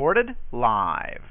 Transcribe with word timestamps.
Recorded 0.00 0.34
live. 0.50 1.29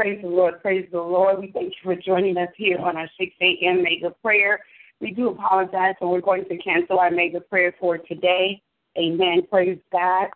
Praise 0.00 0.22
the 0.22 0.28
Lord. 0.28 0.62
Praise 0.62 0.88
the 0.90 0.98
Lord. 0.98 1.40
We 1.40 1.52
thank 1.52 1.74
you 1.74 1.78
for 1.84 1.94
joining 1.94 2.38
us 2.38 2.48
here 2.56 2.78
on 2.78 2.96
our 2.96 3.06
6 3.18 3.32
a.m. 3.42 3.82
mega 3.82 4.14
prayer. 4.22 4.60
We 4.98 5.10
do 5.10 5.28
apologize, 5.28 5.94
so 6.00 6.08
we're 6.08 6.22
going 6.22 6.46
to 6.46 6.56
cancel 6.56 6.98
our 6.98 7.10
mega 7.10 7.38
prayer 7.38 7.74
for 7.78 7.98
today. 7.98 8.62
Amen. 8.96 9.42
Praise 9.50 9.78
God. 9.92 10.28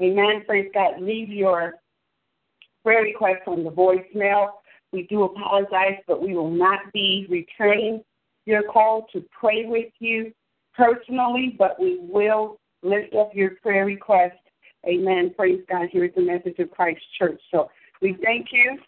Amen. 0.02 0.42
Praise 0.46 0.70
God. 0.72 0.98
Leave 1.00 1.28
your 1.28 1.74
prayer 2.82 3.02
request 3.02 3.42
on 3.46 3.62
the 3.64 3.70
voicemail. 3.70 4.48
We 4.92 5.02
do 5.04 5.22
apologize, 5.24 5.98
but 6.06 6.22
we 6.22 6.34
will 6.34 6.50
not 6.50 6.80
be 6.92 7.26
returning 7.28 8.02
your 8.46 8.62
call 8.62 9.06
to 9.12 9.22
pray 9.38 9.66
with 9.66 9.92
you 9.98 10.32
personally, 10.76 11.54
but 11.58 11.78
we 11.78 11.98
will 12.00 12.58
lift 12.82 13.14
up 13.14 13.34
your 13.34 13.50
prayer 13.62 13.84
request. 13.84 14.38
Amen. 14.86 15.34
Praise 15.36 15.60
God. 15.68 15.90
Here 15.92 16.06
is 16.06 16.14
the 16.16 16.22
message 16.22 16.58
of 16.58 16.70
Christ 16.70 17.02
Church. 17.18 17.38
So 17.50 17.70
we 18.00 18.16
thank 18.24 18.46
you 18.52 18.78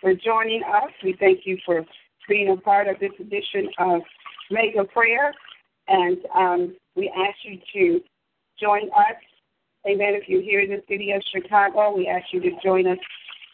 for 0.00 0.12
joining 0.14 0.62
us. 0.62 0.90
We 1.02 1.16
thank 1.18 1.46
you 1.46 1.56
for 1.64 1.84
being 2.28 2.50
a 2.50 2.56
part 2.56 2.88
of 2.88 2.98
this 3.00 3.12
edition 3.18 3.68
of 3.78 4.02
Mega 4.50 4.84
Prayer, 4.84 5.32
and 5.88 6.18
um, 6.34 6.76
we 6.96 7.12
ask 7.16 7.36
you 7.44 7.58
to 7.74 8.04
join 8.60 8.84
us. 8.90 9.16
Amen. 9.86 10.14
If 10.14 10.28
you're 10.28 10.42
here 10.42 10.60
in 10.60 10.70
the 10.70 10.82
city 10.88 11.12
of 11.12 11.22
Chicago, 11.32 11.96
we 11.96 12.08
ask 12.08 12.26
you 12.32 12.40
to 12.40 12.50
join 12.62 12.86
us 12.86 12.98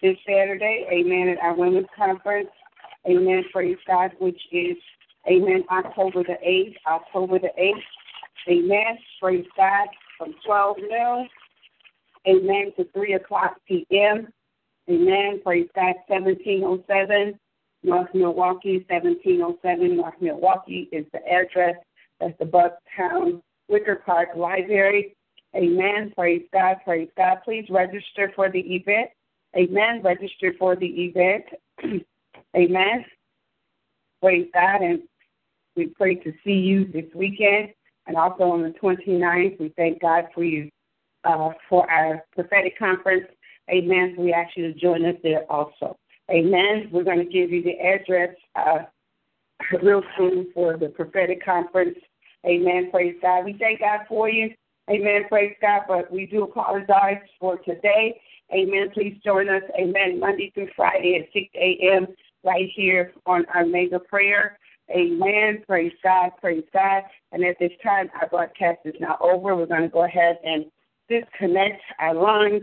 this 0.02 0.16
Saturday. 0.26 0.86
Amen. 0.90 1.28
At 1.28 1.42
our 1.42 1.54
women's 1.54 1.86
conference. 1.96 2.48
Amen. 3.06 3.44
Praise 3.52 3.76
God, 3.86 4.12
which 4.18 4.40
is 4.50 4.76
Amen. 5.30 5.64
October 5.70 6.22
the 6.22 6.36
eighth. 6.42 6.76
October 6.86 7.38
the 7.38 7.50
eighth. 7.56 7.84
Amen. 8.48 8.98
Praise 9.20 9.46
God 9.56 9.88
from 10.18 10.34
12 10.44 10.76
noon. 10.90 11.28
Amen 12.26 12.72
to 12.76 12.84
3 12.92 13.14
o'clock 13.14 13.56
p.m. 13.66 14.28
Amen. 14.88 15.40
Praise 15.42 15.68
God. 15.74 15.94
1707 16.08 17.38
North 17.84 18.08
Milwaukee, 18.14 18.84
1707 18.88 19.96
North 19.96 20.14
Milwaukee 20.20 20.88
is 20.90 21.04
the 21.12 21.20
address. 21.28 21.76
That's 22.18 22.36
the 22.38 22.46
Bucktown 22.46 23.42
Wicker 23.68 23.96
Park 23.96 24.30
Library. 24.36 25.14
Amen. 25.54 26.12
Praise 26.16 26.42
God. 26.52 26.76
Praise 26.84 27.10
God. 27.16 27.38
Please 27.44 27.66
register 27.70 28.32
for 28.34 28.50
the 28.50 28.60
event. 28.60 29.10
Amen. 29.56 30.02
Register 30.02 30.54
for 30.58 30.74
the 30.74 30.86
event. 30.86 31.44
Amen. 32.56 33.04
Praise 34.20 34.48
God. 34.52 34.82
And 34.82 35.00
we 35.76 35.88
pray 35.88 36.14
to 36.16 36.32
see 36.42 36.52
you 36.52 36.86
this 36.86 37.04
weekend 37.14 37.68
and 38.06 38.16
also 38.16 38.44
on 38.44 38.62
the 38.62 38.70
29th. 38.70 39.60
We 39.60 39.72
thank 39.76 40.00
God 40.00 40.24
for 40.34 40.42
you 40.42 40.70
uh, 41.24 41.50
for 41.68 41.88
our 41.90 42.24
prophetic 42.32 42.78
conference. 42.78 43.26
Amen. 43.70 44.14
We 44.18 44.32
ask 44.32 44.56
you 44.56 44.72
to 44.72 44.78
join 44.78 45.04
us 45.04 45.16
there 45.22 45.50
also. 45.50 45.96
Amen. 46.30 46.88
We're 46.90 47.04
going 47.04 47.18
to 47.18 47.24
give 47.24 47.50
you 47.50 47.62
the 47.62 47.78
address 47.80 48.34
uh, 48.56 48.84
real 49.82 50.02
soon 50.16 50.48
for 50.54 50.76
the 50.76 50.88
prophetic 50.88 51.44
conference. 51.44 51.98
Amen. 52.46 52.90
Praise 52.90 53.16
God. 53.20 53.44
We 53.44 53.56
thank 53.58 53.80
God 53.80 54.00
for 54.08 54.28
you. 54.28 54.50
Amen. 54.90 55.22
Praise 55.28 55.54
God. 55.60 55.82
But 55.88 56.10
we 56.10 56.26
do 56.26 56.44
apologize 56.44 57.22
for 57.40 57.58
today. 57.58 58.20
Amen. 58.52 58.90
Please 58.92 59.18
join 59.24 59.48
us. 59.48 59.62
Amen. 59.78 60.20
Monday 60.20 60.50
through 60.54 60.68
Friday 60.76 61.16
at 61.16 61.32
6 61.32 61.46
a.m. 61.54 62.06
right 62.42 62.68
here 62.74 63.12
on 63.26 63.44
our 63.54 63.64
mega 63.64 63.98
prayer. 63.98 64.58
Amen. 64.90 65.62
Praise 65.66 65.92
God. 66.02 66.30
Praise 66.40 66.64
God. 66.72 67.04
And 67.32 67.42
at 67.44 67.56
this 67.58 67.72
time, 67.82 68.10
our 68.20 68.28
broadcast 68.28 68.80
is 68.84 68.94
now 69.00 69.16
over. 69.20 69.56
We're 69.56 69.66
going 69.66 69.82
to 69.82 69.88
go 69.88 70.04
ahead 70.04 70.38
and 70.44 70.66
disconnect 71.08 71.80
our 71.98 72.14
lines. 72.14 72.62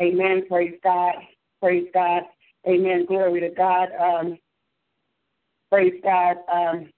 Amen. 0.00 0.44
Praise 0.48 0.78
God. 0.82 1.14
Praise 1.60 1.86
God. 1.94 2.22
Amen. 2.66 3.06
Glory 3.06 3.40
to 3.40 3.50
God. 3.50 3.88
Um, 3.98 4.38
praise 5.70 5.94
God. 6.02 6.36
Um, 6.52 6.90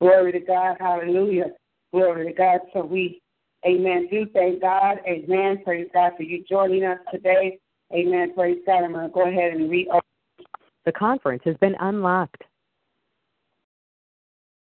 glory 0.00 0.32
to 0.32 0.40
God. 0.40 0.76
Hallelujah. 0.78 1.46
Glory 1.92 2.26
to 2.26 2.32
God. 2.32 2.60
So 2.72 2.84
we, 2.84 3.20
amen, 3.66 4.08
do 4.10 4.26
thank 4.32 4.60
God. 4.60 4.98
Amen. 5.06 5.62
Praise 5.64 5.88
God 5.92 6.12
for 6.16 6.22
you 6.22 6.44
joining 6.48 6.84
us 6.84 6.98
today. 7.12 7.58
Amen. 7.92 8.32
Praise 8.34 8.58
God. 8.66 8.84
I'm 8.84 8.92
going 8.92 9.08
to 9.08 9.12
go 9.12 9.28
ahead 9.28 9.54
and 9.54 9.70
read. 9.70 9.88
The 10.84 10.92
conference 10.92 11.42
has 11.44 11.56
been 11.56 11.74
unlocked. 11.80 12.44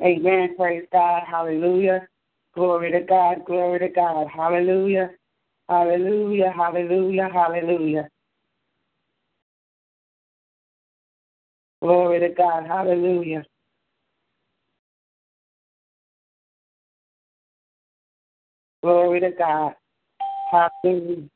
Amen. 0.01 0.55
Praise 0.55 0.85
God. 0.91 1.23
Hallelujah. 1.29 2.07
Glory 2.55 2.91
to 2.91 3.01
God. 3.01 3.45
Glory 3.45 3.79
to 3.79 3.89
God. 3.89 4.27
Hallelujah. 4.33 5.11
Hallelujah. 5.69 6.51
Hallelujah. 6.55 7.29
Hallelujah. 7.33 8.09
Glory 11.81 12.19
to 12.21 12.29
God. 12.29 12.67
Hallelujah. 12.67 13.43
Glory 18.83 19.19
to 19.21 19.31
God. 19.31 19.73
Hallelujah. 20.51 21.29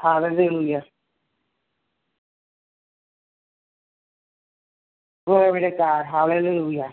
Hallelujah. 0.00 0.84
Glory 5.26 5.60
to 5.62 5.70
God. 5.76 6.06
Hallelujah. 6.06 6.92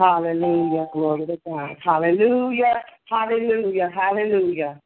Hallelujah. 0.00 0.88
Glory 0.94 1.26
to 1.26 1.38
God. 1.44 1.76
Hallelujah. 1.84 2.82
Hallelujah. 3.04 3.90
Hallelujah. 3.94 4.80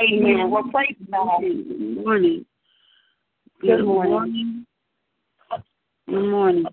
Amen. 0.00 0.50
Well, 0.50 0.62
praise 0.70 0.94
God. 1.10 1.40
Good 1.40 2.04
morning. 2.04 2.46
Good 3.60 3.84
morning. 3.84 4.66
Good 6.08 6.30
morning. 6.30 6.64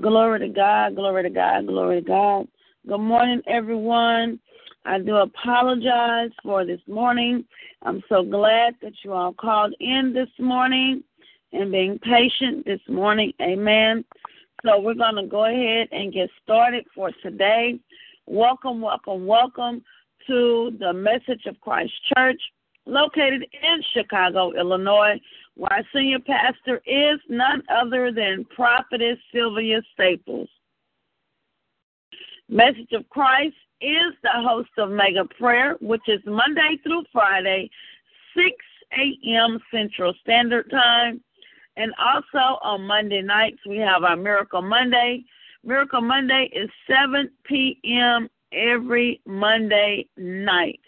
Glory 0.00 0.40
to 0.40 0.48
God, 0.48 0.96
glory 0.96 1.22
to 1.22 1.30
God, 1.30 1.68
glory 1.68 2.02
to 2.02 2.06
God. 2.06 2.48
Good 2.88 2.98
morning, 2.98 3.40
everyone. 3.46 4.40
I 4.84 4.98
do 4.98 5.14
apologize 5.14 6.30
for 6.42 6.66
this 6.66 6.80
morning. 6.88 7.44
I'm 7.82 8.02
so 8.08 8.24
glad 8.24 8.74
that 8.82 8.92
you 9.04 9.12
all 9.12 9.32
called 9.32 9.74
in 9.78 10.12
this 10.12 10.28
morning 10.40 11.04
and 11.52 11.70
being 11.70 11.98
patient 11.98 12.64
this 12.64 12.80
morning. 12.88 13.32
Amen. 13.40 14.04
So 14.64 14.80
we're 14.80 14.94
going 14.94 15.16
to 15.16 15.26
go 15.26 15.44
ahead 15.44 15.88
and 15.92 16.12
get 16.12 16.30
started 16.42 16.84
for 16.94 17.10
today. 17.22 17.78
Welcome, 18.26 18.80
welcome, 18.80 19.26
welcome 19.26 19.82
to 20.26 20.76
the 20.80 20.92
Message 20.92 21.46
of 21.46 21.60
Christ 21.60 21.92
Church 22.16 22.40
located 22.86 23.42
in 23.42 23.82
Chicago, 23.92 24.52
Illinois, 24.52 25.20
where 25.54 25.72
our 25.72 25.82
senior 25.92 26.18
pastor 26.20 26.80
is 26.86 27.20
none 27.28 27.62
other 27.68 28.12
than 28.12 28.44
Prophetess 28.54 29.18
Sylvia 29.34 29.82
Staples. 29.92 30.48
Message 32.48 32.92
of 32.92 33.08
Christ 33.08 33.56
is 33.80 34.14
the 34.22 34.30
host 34.32 34.70
of 34.78 34.90
Mega 34.90 35.24
Prayer, 35.38 35.76
which 35.80 36.08
is 36.08 36.20
Monday 36.26 36.78
through 36.82 37.04
Friday, 37.12 37.68
6 38.34 38.46
a.m. 38.98 39.58
Central 39.72 40.14
Standard 40.22 40.70
Time. 40.70 41.20
And 41.76 41.92
also 41.98 42.58
on 42.62 42.86
Monday 42.86 43.22
nights, 43.22 43.58
we 43.68 43.78
have 43.78 44.02
our 44.04 44.16
Miracle 44.16 44.62
Monday. 44.62 45.24
Miracle 45.64 46.00
Monday 46.00 46.48
is 46.52 46.70
7 46.88 47.30
p.m. 47.44 48.28
every 48.52 49.20
Monday 49.26 50.08
night. 50.16 50.80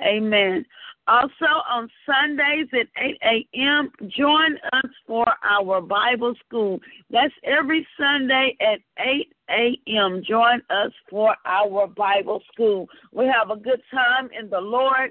Amen. 0.00 0.64
Also 1.08 1.46
on 1.68 1.88
Sundays 2.06 2.68
at 2.72 2.86
8 2.96 3.18
a.m., 3.54 3.90
join 4.16 4.56
us 4.72 4.90
for 5.06 5.26
our 5.42 5.80
Bible 5.80 6.34
school. 6.46 6.78
That's 7.10 7.34
every 7.42 7.86
Sunday 7.98 8.56
at 8.60 8.78
8 8.98 9.32
a.m. 9.50 10.22
Join 10.26 10.62
us 10.70 10.92
for 11.10 11.34
our 11.44 11.88
Bible 11.88 12.40
school. 12.52 12.86
We 13.12 13.26
have 13.26 13.50
a 13.50 13.60
good 13.60 13.82
time 13.92 14.30
in 14.38 14.48
the 14.48 14.60
Lord 14.60 15.10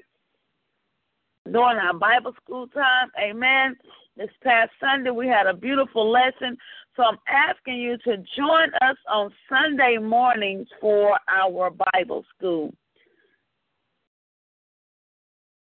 during 1.52 1.78
our 1.78 1.94
Bible 1.94 2.34
school 2.42 2.68
time. 2.68 3.12
Amen. 3.22 3.76
This 4.18 4.30
past 4.44 4.72
Sunday, 4.80 5.10
we 5.10 5.28
had 5.28 5.48
a 5.48 5.54
beautiful 5.54 6.10
lesson. 6.10 6.58
So 6.96 7.04
I'm 7.04 7.18
asking 7.28 7.78
you 7.78 7.98
to 8.00 8.18
join 8.38 8.70
us 8.82 8.98
on 9.10 9.32
Sunday 9.50 9.98
mornings 9.98 10.68
for 10.82 11.18
our 11.30 11.72
Bible 11.94 12.26
school. 12.38 12.74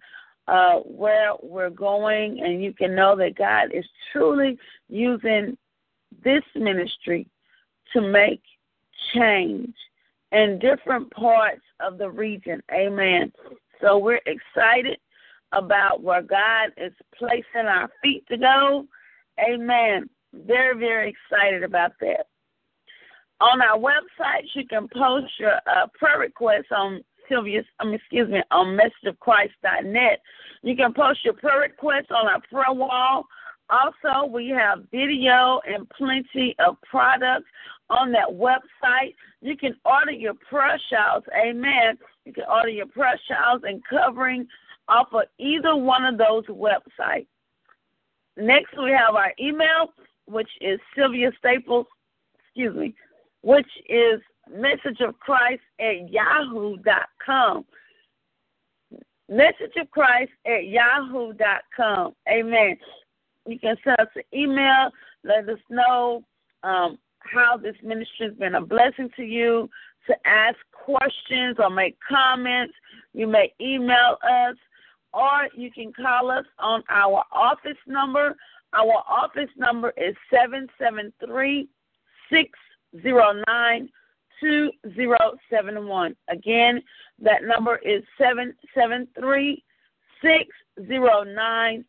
uh, 0.47 0.79
where 0.79 1.31
we're 1.41 1.69
going 1.69 2.41
and 2.41 2.63
you 2.63 2.73
can 2.73 2.93
know 2.95 3.15
that 3.15 3.35
God 3.35 3.69
is 3.73 3.85
truly 4.11 4.57
using 4.89 5.57
this 6.23 6.43
ministry 6.55 7.27
to 7.93 8.01
make 8.01 8.41
change 9.13 9.73
in 10.31 10.59
different 10.59 11.11
parts 11.11 11.61
of 11.79 11.97
the 11.97 12.09
region. 12.09 12.61
Amen. 12.71 13.31
So 13.81 13.97
we're 13.97 14.21
excited 14.25 14.97
about 15.51 16.01
where 16.01 16.21
God 16.21 16.71
is 16.77 16.93
placing 17.17 17.67
our 17.67 17.89
feet 18.01 18.25
to 18.27 18.37
go. 18.37 18.87
Amen. 19.39 20.09
Very, 20.33 20.77
very 20.77 21.09
excited 21.09 21.63
about 21.63 21.91
that. 22.01 22.27
On 23.41 23.61
our 23.61 23.77
website, 23.77 24.45
you 24.53 24.65
can 24.67 24.87
post 24.87 25.31
your 25.39 25.55
uh, 25.67 25.87
prayer 25.97 26.19
requests 26.19 26.71
on 26.71 27.03
Sylvia's, 27.27 27.65
um, 27.79 27.93
excuse 27.93 28.29
me, 28.29 28.41
on 28.51 28.77
messageofchrist.net. 28.77 30.19
You 30.61 30.75
can 30.75 30.93
post 30.93 31.19
your 31.23 31.33
prayer 31.33 31.59
requests 31.61 32.11
on 32.11 32.27
our 32.27 32.41
prayer 32.51 32.73
wall. 32.73 33.25
Also, 33.69 34.27
we 34.27 34.49
have 34.49 34.85
video 34.91 35.59
and 35.65 35.89
plenty 35.89 36.55
of 36.65 36.77
products 36.89 37.47
on 37.89 38.11
that 38.11 38.29
website. 38.29 39.15
You 39.41 39.57
can 39.57 39.75
order 39.85 40.11
your 40.11 40.35
prayer 40.49 40.79
shawls. 40.89 41.23
Amen. 41.35 41.97
You 42.25 42.33
can 42.33 42.45
order 42.49 42.69
your 42.69 42.87
prayer 42.87 43.19
shawls 43.27 43.61
and 43.63 43.81
covering 43.89 44.47
off 44.87 45.07
of 45.13 45.23
either 45.39 45.75
one 45.75 46.05
of 46.05 46.17
those 46.17 46.45
websites. 46.45 47.27
Next, 48.37 48.73
we 48.81 48.91
have 48.91 49.15
our 49.15 49.33
email, 49.39 49.93
which 50.25 50.49
is 50.61 50.79
Sylvia 50.95 51.31
Staples, 51.37 51.85
excuse 52.39 52.75
me, 52.75 52.95
which 53.41 53.67
is 53.87 54.21
message 54.51 55.01
of 55.01 55.19
Christ 55.19 55.61
at 55.79 56.09
yahoo.com. 56.09 57.65
Message 59.29 59.73
of 59.79 59.89
Christ 59.91 60.31
at 60.45 60.67
yahoo.com. 60.67 62.13
Amen. 62.29 62.77
You 63.47 63.59
can 63.59 63.75
send 63.83 63.99
us 63.99 64.07
an 64.15 64.23
email, 64.33 64.89
let 65.23 65.47
us 65.49 65.59
know 65.69 66.23
um, 66.63 66.97
how 67.19 67.57
this 67.57 67.75
ministry 67.83 68.27
has 68.27 68.35
been 68.35 68.55
a 68.55 68.61
blessing 68.61 69.09
to 69.15 69.23
you, 69.23 69.69
to 70.07 70.15
ask 70.27 70.57
questions 70.71 71.57
or 71.59 71.69
make 71.69 71.97
comments. 72.07 72.73
You 73.13 73.27
may 73.27 73.53
email 73.61 74.17
us 74.23 74.55
or 75.13 75.47
you 75.55 75.71
can 75.71 75.93
call 75.93 76.29
us 76.31 76.45
on 76.59 76.83
our 76.89 77.23
office 77.31 77.77
number. 77.87 78.35
Our 78.73 79.03
office 79.07 79.49
number 79.55 79.93
is 79.97 80.15
773 80.31 81.69
609 82.31 83.89
2071. 84.41 86.15
Again, 86.29 86.81
that 87.21 87.43
number 87.43 87.75
is 87.77 88.03
773 88.17 89.63
609 90.21 91.85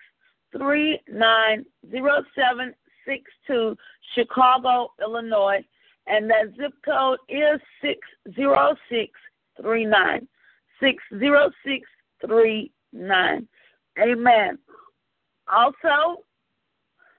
390762, 0.53 2.80
Chicago, 4.15 4.93
Illinois. 5.01 5.65
And 6.07 6.31
that 6.31 6.55
zip 6.57 6.73
code 6.85 7.19
is 7.29 7.61
60639. 7.83 10.29
60639. 10.81 13.49
Amen. 13.99 14.59
Also, 15.53 16.25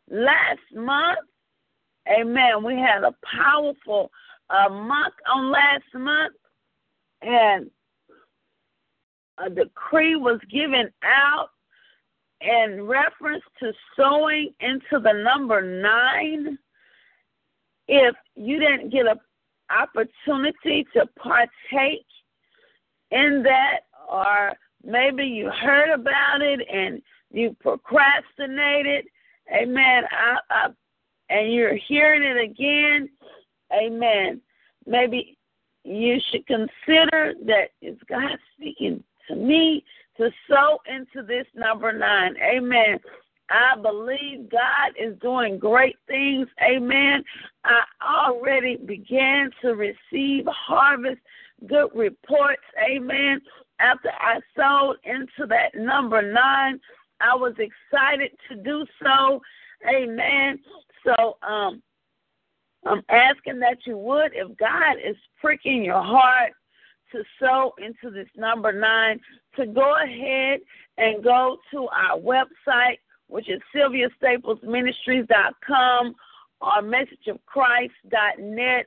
last 0.09 0.73
month, 0.73 1.19
amen, 2.09 2.63
we 2.63 2.75
had 2.75 3.03
a 3.03 3.13
powerful 3.23 4.09
a 4.51 4.69
month 4.69 5.13
on 5.33 5.51
last 5.51 5.83
month, 5.93 6.35
and 7.21 7.69
a 9.37 9.49
decree 9.49 10.15
was 10.15 10.39
given 10.51 10.89
out 11.03 11.49
in 12.41 12.83
reference 12.83 13.43
to 13.59 13.71
sowing 13.95 14.53
into 14.59 14.99
the 14.99 15.13
number 15.13 15.61
nine. 15.61 16.57
If 17.87 18.15
you 18.35 18.59
didn't 18.59 18.89
get 18.89 19.07
an 19.07 19.19
opportunity 19.69 20.85
to 20.93 21.05
partake 21.17 22.05
in 23.11 23.43
that, 23.43 23.81
or 24.09 24.53
maybe 24.83 25.23
you 25.25 25.49
heard 25.49 25.91
about 25.93 26.41
it 26.41 26.61
and 26.71 27.01
you 27.31 27.55
procrastinated, 27.59 29.05
amen, 29.53 30.03
I, 30.11 30.37
I, 30.49 30.67
and 31.29 31.53
you're 31.53 31.75
hearing 31.75 32.23
it 32.23 32.41
again, 32.41 33.09
Amen. 33.73 34.41
Maybe 34.85 35.37
you 35.83 36.19
should 36.29 36.45
consider 36.47 37.33
that 37.45 37.69
is 37.81 37.97
God 38.07 38.37
speaking 38.55 39.03
to 39.27 39.35
me 39.35 39.83
to 40.17 40.29
sow 40.49 40.79
into 40.87 41.25
this 41.25 41.45
number 41.55 41.93
nine. 41.93 42.35
Amen. 42.37 42.99
I 43.49 43.75
believe 43.81 44.49
God 44.49 44.93
is 44.97 45.17
doing 45.19 45.59
great 45.59 45.97
things. 46.07 46.47
Amen. 46.63 47.23
I 47.65 47.81
already 48.01 48.77
began 48.77 49.51
to 49.61 49.75
receive 49.75 50.45
harvest, 50.47 51.19
good 51.67 51.89
reports. 51.93 52.61
Amen. 52.89 53.41
After 53.79 54.09
I 54.09 54.39
sowed 54.55 54.97
into 55.03 55.47
that 55.47 55.75
number 55.75 56.21
nine, 56.21 56.79
I 57.19 57.35
was 57.35 57.53
excited 57.57 58.31
to 58.49 58.55
do 58.55 58.85
so. 59.03 59.41
Amen. 59.87 60.59
So, 61.03 61.37
um, 61.41 61.81
I'm 62.85 63.03
asking 63.09 63.59
that 63.59 63.77
you 63.85 63.97
would, 63.97 64.31
if 64.33 64.57
God 64.57 64.97
is 65.03 65.15
pricking 65.39 65.83
your 65.83 66.01
heart 66.01 66.51
to 67.11 67.23
sow 67.39 67.73
into 67.77 68.13
this 68.13 68.29
number 68.35 68.71
nine, 68.71 69.19
to 69.55 69.65
go 69.65 69.95
ahead 70.03 70.59
and 70.97 71.23
go 71.23 71.57
to 71.71 71.87
our 71.87 72.17
website, 72.17 72.99
which 73.27 73.49
is 73.49 73.61
sylviastaplesministries.com 73.75 76.15
or 76.61 76.81
messageofchrist.net, 76.81 78.85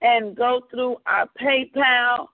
and 0.00 0.36
go 0.36 0.62
through 0.70 0.96
our 1.06 1.28
PayPal, 1.40 2.28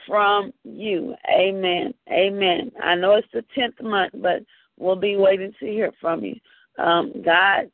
from 0.07 0.53
you. 0.65 1.15
Amen. 1.29 1.95
Amen. 2.11 2.71
I 2.83 2.95
know 2.95 3.15
it's 3.15 3.29
the 3.33 3.45
10th 3.57 3.83
month, 3.83 4.13
but 4.17 4.43
we'll 4.79 4.97
be 4.97 5.17
waiting 5.17 5.53
to 5.61 5.67
hear 5.67 5.93
from 6.01 6.25
you. 6.25 6.37
Um, 6.79 7.13
God 7.25 7.71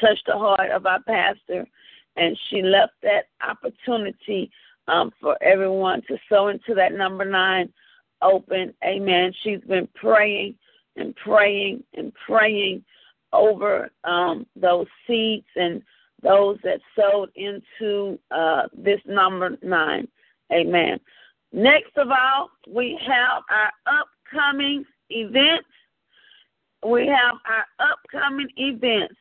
touched 0.00 0.26
the 0.26 0.38
heart 0.38 0.70
of 0.70 0.86
our 0.86 1.02
pastor, 1.02 1.66
and 2.16 2.38
she 2.48 2.62
left 2.62 2.94
that 3.02 3.26
opportunity 3.46 4.50
um, 4.88 5.12
for 5.20 5.40
everyone 5.42 6.02
to 6.08 6.18
sow 6.28 6.48
into 6.48 6.74
that 6.74 6.92
number 6.92 7.24
nine 7.24 7.72
open. 8.22 8.74
Amen. 8.84 9.32
She's 9.42 9.60
been 9.60 9.88
praying 9.94 10.56
and 10.96 11.14
praying 11.16 11.84
and 11.94 12.12
praying 12.26 12.84
over 13.32 13.90
um, 14.04 14.46
those 14.56 14.86
seeds 15.06 15.46
and 15.56 15.82
those 16.22 16.58
that 16.64 16.80
sowed 16.98 17.30
into 17.36 18.18
uh, 18.30 18.62
this 18.76 19.00
number 19.06 19.56
nine. 19.62 20.08
Amen. 20.52 20.98
Next 21.52 21.96
of 21.96 22.08
all, 22.10 22.50
we 22.68 22.98
have 23.06 23.42
our 23.50 23.72
upcoming 23.86 24.84
events. 25.08 25.66
We 26.86 27.06
have 27.06 27.36
our 27.48 27.66
upcoming 27.78 28.48
events. 28.56 29.14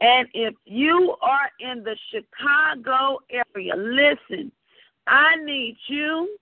And 0.00 0.28
if 0.32 0.54
you 0.64 1.14
are 1.20 1.50
in 1.60 1.84
the 1.84 1.96
Chicago 2.10 3.18
area, 3.30 3.74
listen, 3.76 4.50
I 5.06 5.36
need 5.44 5.76
you, 5.88 6.38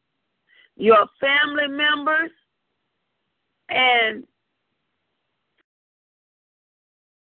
your 0.76 1.06
family 1.20 1.66
members, 1.68 2.30
and 3.68 4.24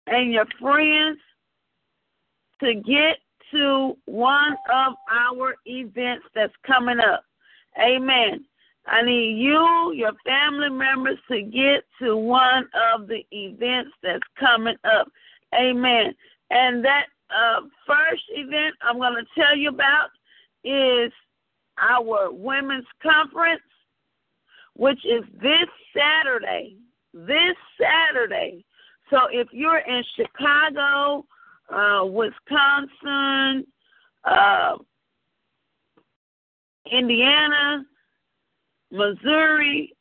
and 0.07 0.33
your 0.33 0.47
friends 0.61 1.19
to 2.61 2.75
get 2.75 3.19
to 3.53 3.97
one 4.07 4.57
of 4.73 4.95
our 5.11 5.57
events 5.67 6.25
that's 6.35 6.53
coming 6.67 6.99
up. 7.01 7.25
Amen. 7.81 8.45
I 8.87 9.03
need 9.03 9.39
you, 9.39 9.93
your 9.95 10.13
family 10.25 10.71
members, 10.71 11.19
to 11.31 11.43
get 11.43 11.85
to 12.01 12.17
one 12.17 12.69
of 12.93 13.07
the 13.09 13.25
events 13.31 13.91
that's 14.03 14.23
coming 14.39 14.77
up. 14.85 15.09
Amen. 15.55 16.15
And 16.51 16.85
that 16.85 17.07
uh, 17.31 17.61
first 17.87 18.23
event 18.31 18.75
I'm 18.83 18.99
going 18.99 19.15
to 19.15 19.41
tell 19.41 19.57
you 19.57 19.69
about 19.69 20.11
is 20.65 21.13
our 21.81 22.33
women's 22.33 22.87
conference, 23.03 23.63
which 24.75 24.99
is 25.05 25.25
this 25.41 25.69
Saturday. 25.97 26.77
This 27.15 27.57
Saturday. 27.81 28.65
So 29.11 29.19
if 29.31 29.49
you're 29.53 29.79
in 29.79 30.03
Chicago, 30.17 31.25
uh, 31.69 32.05
Wisconsin, 32.05 33.67
uh, 34.25 34.77
Indiana, 36.91 37.85
Missouri, 38.91 39.97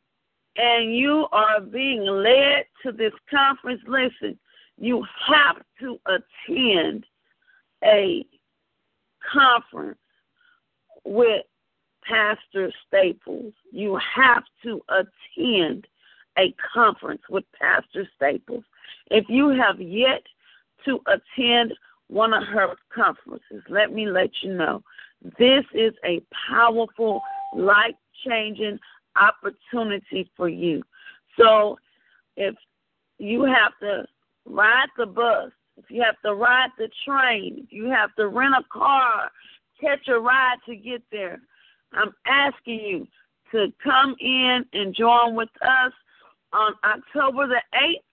and 0.57 0.95
you 0.95 1.27
are 1.31 1.61
being 1.61 2.05
led 2.05 2.65
to 2.83 2.91
this 2.91 3.13
conference, 3.29 3.81
listen, 3.87 4.37
you 4.79 5.05
have 5.27 5.57
to 5.79 5.99
attend 6.05 7.05
a 7.83 8.25
conference 9.31 9.99
with 11.03 11.43
Pastor 12.07 12.71
Staples. 12.87 13.53
You 13.71 13.99
have 14.15 14.43
to 14.63 14.81
attend 14.89 15.85
a 16.37 16.55
conference 16.73 17.21
with 17.29 17.43
Pastor 17.59 18.07
Staples. 18.15 18.63
If 19.11 19.25
you 19.27 19.49
have 19.49 19.81
yet 19.81 20.23
to 20.85 21.01
attend 21.07 21.73
one 22.07 22.33
of 22.33 22.43
her 22.43 22.75
conferences, 22.93 23.63
let 23.69 23.93
me 23.93 24.07
let 24.07 24.29
you 24.41 24.53
know. 24.53 24.81
This 25.37 25.65
is 25.73 25.93
a 26.05 26.21
powerful, 26.49 27.21
life 27.53 27.95
changing 28.25 28.79
opportunity 29.15 30.29
for 30.37 30.47
you. 30.47 30.81
So 31.37 31.77
if 32.37 32.55
you 33.17 33.43
have 33.43 33.73
to 33.81 34.05
ride 34.49 34.89
the 34.97 35.05
bus, 35.05 35.51
if 35.77 35.85
you 35.89 36.03
have 36.03 36.19
to 36.25 36.35
ride 36.35 36.71
the 36.77 36.89
train, 37.07 37.61
if 37.63 37.71
you 37.71 37.89
have 37.89 38.13
to 38.15 38.27
rent 38.27 38.55
a 38.57 38.63
car, 38.71 39.31
catch 39.79 40.07
a 40.07 40.19
ride 40.19 40.57
to 40.67 40.75
get 40.75 41.01
there, 41.11 41.39
I'm 41.93 42.13
asking 42.25 42.79
you 42.79 43.07
to 43.51 43.71
come 43.83 44.15
in 44.19 44.65
and 44.73 44.95
join 44.95 45.35
with 45.35 45.49
us 45.61 45.93
on 46.53 46.73
October 46.83 47.47
the 47.47 47.61
8th 47.73 48.03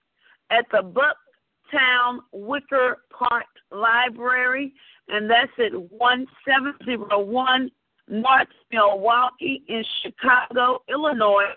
at 0.49 0.65
the 0.71 0.81
Bucktown 0.83 2.19
Wicker 2.31 3.03
Park 3.11 3.45
Library, 3.71 4.73
and 5.09 5.29
that's 5.29 5.51
at 5.59 5.73
1701 5.73 7.71
North 8.09 8.47
Milwaukee 8.71 9.63
in 9.67 9.83
Chicago, 10.01 10.81
Illinois, 10.89 11.53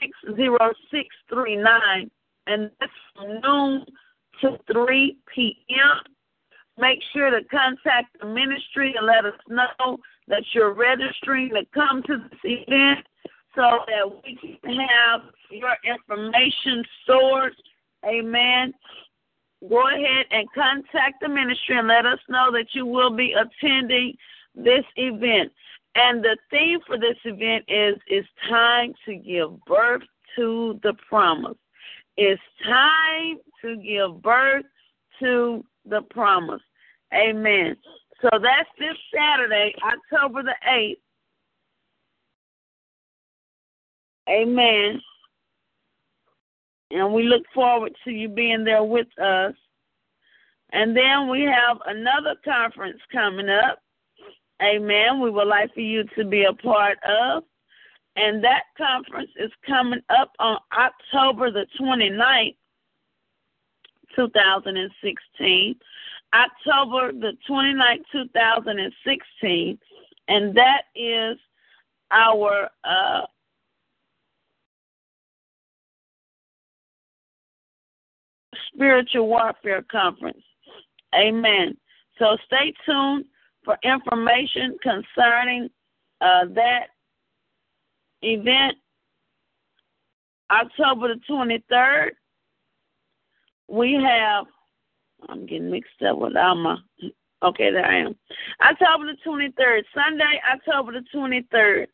60639. 0.00 2.10
And 2.48 2.70
that's 2.80 2.92
from 3.14 3.40
noon 3.40 3.86
to 4.40 4.58
3 4.72 5.16
p.m. 5.34 6.14
Make 6.78 6.98
sure 7.12 7.30
to 7.30 7.44
contact 7.44 8.18
the 8.20 8.26
ministry 8.26 8.94
and 8.96 9.06
let 9.06 9.24
us 9.24 9.38
know 9.48 9.98
that 10.28 10.42
you're 10.52 10.74
registering 10.74 11.50
to 11.50 11.64
come 11.72 12.02
to 12.02 12.18
this 12.18 12.40
event 12.44 13.06
so 13.54 13.80
that 13.86 14.22
we 14.24 14.58
can 14.62 14.76
have 14.76 15.22
your 15.50 15.76
information 15.84 16.84
stored. 17.02 17.54
Amen. 18.04 18.74
Go 19.68 19.88
ahead 19.88 20.26
and 20.30 20.46
contact 20.52 21.20
the 21.22 21.28
ministry 21.28 21.78
and 21.78 21.88
let 21.88 22.04
us 22.04 22.18
know 22.28 22.52
that 22.52 22.66
you 22.72 22.84
will 22.84 23.10
be 23.16 23.32
attending 23.32 24.14
this 24.54 24.84
event. 24.96 25.50
And 25.94 26.22
the 26.22 26.36
theme 26.50 26.80
for 26.86 26.98
this 26.98 27.16
event 27.24 27.64
is 27.68 27.96
it's 28.06 28.28
time 28.50 28.92
to 29.06 29.16
give 29.16 29.64
birth 29.64 30.02
to 30.36 30.78
the 30.82 30.92
promise. 31.08 31.56
It's 32.18 32.42
time 32.64 33.38
to 33.66 33.76
give 33.76 34.22
birth 34.22 34.64
to 35.20 35.64
the 35.84 36.02
promise. 36.10 36.62
Amen. 37.14 37.76
So 38.22 38.28
that's 38.32 38.68
this 38.78 38.96
Saturday, 39.14 39.74
October 39.82 40.42
the 40.42 40.54
8th. 40.68 40.96
Amen. 44.28 45.00
And 46.90 47.12
we 47.12 47.24
look 47.24 47.42
forward 47.54 47.92
to 48.04 48.10
you 48.10 48.28
being 48.28 48.64
there 48.64 48.84
with 48.84 49.06
us. 49.18 49.54
And 50.72 50.96
then 50.96 51.28
we 51.28 51.42
have 51.42 51.78
another 51.86 52.34
conference 52.44 53.00
coming 53.12 53.48
up. 53.48 53.78
Amen. 54.62 55.20
We 55.20 55.30
would 55.30 55.46
like 55.46 55.72
for 55.74 55.80
you 55.80 56.04
to 56.16 56.24
be 56.24 56.44
a 56.44 56.52
part 56.52 56.98
of. 57.04 57.44
And 58.16 58.42
that 58.42 58.62
conference 58.78 59.30
is 59.38 59.50
coming 59.66 60.00
up 60.08 60.32
on 60.38 60.58
October 60.72 61.50
the 61.50 61.66
29th, 61.78 62.56
2016. 64.16 65.76
October 66.34 67.12
the 67.12 67.32
29th, 67.48 68.04
2016. 68.12 69.78
And 70.28 70.56
that 70.56 70.82
is 70.94 71.38
our 72.10 72.68
uh, 72.84 73.22
spiritual 78.72 79.28
warfare 79.28 79.84
conference. 79.90 80.42
Amen. 81.14 81.76
So 82.18 82.36
stay 82.46 82.72
tuned 82.84 83.26
for 83.64 83.78
information 83.82 84.76
concerning 84.82 85.68
uh, 86.20 86.46
that 86.54 86.88
event, 88.22 88.76
October 90.50 91.14
the 91.14 91.20
23rd, 91.30 92.10
we 93.68 93.94
have, 93.94 94.46
I'm 95.28 95.46
getting 95.46 95.70
mixed 95.70 96.02
up 96.08 96.18
with 96.18 96.36
Alma. 96.36 96.82
Okay, 97.42 97.70
there 97.70 97.86
I 97.86 98.00
am. 98.00 98.16
October 98.64 99.06
the 99.06 99.16
23rd, 99.28 99.82
Sunday, 99.94 100.40
October 100.52 100.92
the 100.92 101.04
23rd, 101.14 101.86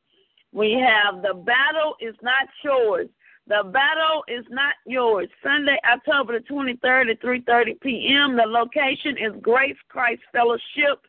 We 0.52 0.72
have 0.72 1.22
the 1.22 1.34
battle 1.34 1.96
is 2.00 2.14
not 2.22 2.48
yours. 2.62 3.08
The 3.48 3.64
battle 3.72 4.22
is 4.28 4.44
not 4.50 4.74
yours. 4.86 5.28
Sunday, 5.42 5.76
October 5.90 6.38
the 6.38 6.44
23rd 6.46 7.10
at 7.10 7.20
3:30 7.20 7.80
p.m. 7.80 8.36
The 8.36 8.46
location 8.46 9.16
is 9.18 9.32
Grace 9.42 9.76
Christ 9.88 10.22
Fellowship, 10.32 11.04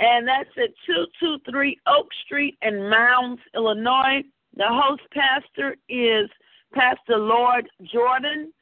and 0.00 0.26
that's 0.26 0.50
at 0.56 0.70
223 0.86 1.78
Oak 1.86 2.08
Street 2.24 2.58
in 2.62 2.90
Mounds, 2.90 3.40
Illinois. 3.54 4.24
The 4.56 4.66
host 4.66 5.02
pastor 5.12 5.76
is 5.88 6.28
Pastor 6.72 7.16
Lord 7.16 7.68
Jordan, 7.92 8.52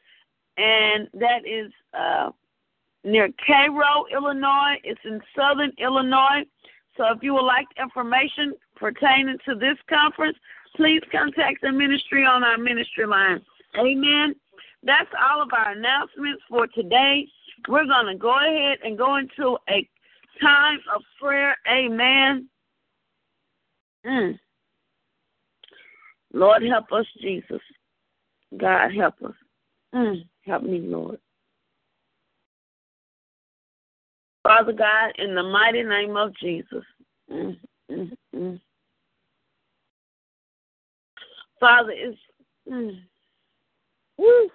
and 0.57 1.09
that 1.15 1.47
is 1.47 1.73
uh, 1.99 2.31
near 3.05 3.29
Cairo, 3.47 4.05
Illinois. 4.13 4.77
It's 4.85 5.01
in 5.05 5.21
southern 5.37 5.73
Illinois. 5.79 6.45
So 6.97 7.05
if 7.11 7.23
you 7.23 7.35
would 7.35 7.47
like 7.47 7.67
information 7.81 8.55
pertaining 8.77 9.39
to 9.47 9.55
this 9.55 9.79
conference, 9.89 10.37
please 10.77 11.03
contact 11.11 11.63
the 11.63 11.73
ministry 11.73 12.25
on 12.25 12.45
our 12.45 12.59
ministry 12.59 13.07
line. 13.07 13.41
Amen. 13.79 14.35
That's 14.83 15.11
all 15.21 15.43
of 15.43 15.51
our 15.53 15.73
announcements 15.73 16.43
for 16.49 16.67
today. 16.67 17.27
We're 17.69 17.87
going 17.87 18.07
to 18.07 18.17
go 18.17 18.37
ahead 18.39 18.79
and 18.85 18.99
go 18.99 19.17
into 19.17 19.57
a 19.69 19.89
time 20.41 20.81
of 20.95 21.03
prayer. 21.21 21.57
Amen. 21.71 22.49
Mm. 24.05 24.39
Lord, 26.35 26.63
help 26.65 26.91
us, 26.93 27.07
Jesus. 27.21 27.61
God, 28.57 28.91
help 28.95 29.15
us. 29.23 29.35
Mm. 29.95 30.25
Help 30.45 30.63
me, 30.65 30.81
Lord. 30.81 31.19
Father 34.43 34.73
God, 34.73 35.13
in 35.19 35.35
the 35.35 35.43
mighty 35.43 35.83
name 35.83 36.17
of 36.17 36.35
Jesus. 36.37 36.85
Mm, 37.31 37.57
mm, 37.91 38.11
mm. 38.35 38.61
Father, 41.61 41.93
is 41.93 42.17
mm, 42.71 42.99
woo. 44.19 44.51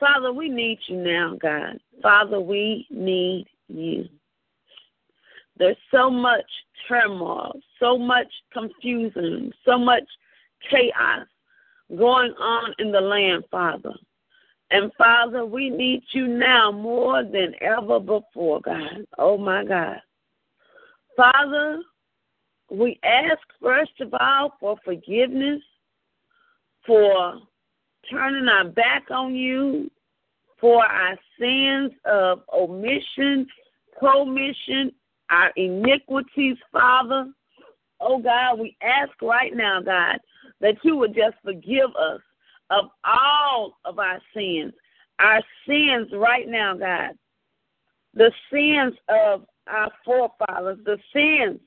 Father, 0.00 0.32
we 0.32 0.48
need 0.48 0.78
you 0.88 0.96
now, 0.96 1.36
God. 1.40 1.78
Father, 2.02 2.40
we 2.40 2.86
need 2.90 3.46
you. 3.68 4.08
There's 5.56 5.76
so 5.92 6.10
much 6.10 6.44
turmoil, 6.88 7.52
so 7.78 7.96
much 7.96 8.26
confusion, 8.52 9.52
so 9.64 9.78
much 9.78 10.02
chaos 10.68 11.26
going 11.90 12.32
on 12.32 12.74
in 12.78 12.92
the 12.92 13.00
land, 13.00 13.44
Father. 13.50 13.92
And 14.70 14.90
Father, 14.96 15.44
we 15.44 15.70
need 15.70 16.02
you 16.12 16.26
now 16.26 16.72
more 16.72 17.22
than 17.22 17.54
ever 17.60 18.00
before, 18.00 18.60
God. 18.60 19.06
Oh, 19.18 19.36
my 19.38 19.64
God. 19.64 20.00
Father, 21.16 21.80
we 22.70 22.98
ask 23.04 23.40
first 23.62 24.00
of 24.00 24.12
all 24.18 24.54
for 24.58 24.76
forgiveness, 24.84 25.62
for 26.86 27.40
turning 28.10 28.48
our 28.48 28.64
back 28.64 29.10
on 29.10 29.34
you, 29.34 29.90
for 30.60 30.84
our 30.84 31.16
sins 31.38 31.92
of 32.04 32.40
omission, 32.52 33.46
commission, 33.98 34.92
our 35.30 35.52
iniquities, 35.56 36.56
Father. 36.72 37.30
Oh 38.00 38.18
God, 38.18 38.58
we 38.58 38.76
ask 38.82 39.10
right 39.22 39.54
now, 39.54 39.80
God, 39.80 40.18
that 40.60 40.76
you 40.82 40.96
would 40.96 41.14
just 41.14 41.36
forgive 41.44 41.90
us 41.96 42.20
of 42.70 42.86
all 43.04 43.78
of 43.84 43.98
our 43.98 44.20
sins. 44.34 44.72
Our 45.18 45.40
sins 45.66 46.08
right 46.12 46.48
now, 46.48 46.76
God. 46.76 47.12
The 48.14 48.30
sins 48.52 48.94
of 49.08 49.44
our 49.66 49.90
forefathers, 50.04 50.78
the 50.84 50.98
sins 51.12 51.60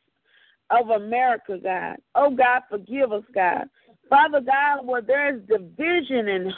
of 0.69 0.89
America, 0.89 1.57
God. 1.61 1.97
Oh, 2.15 2.31
God, 2.31 2.63
forgive 2.69 3.11
us, 3.11 3.23
God. 3.33 3.65
Father 4.09 4.41
God, 4.41 4.85
where 4.85 5.01
there's 5.01 5.41
division 5.47 6.27
and 6.29 6.53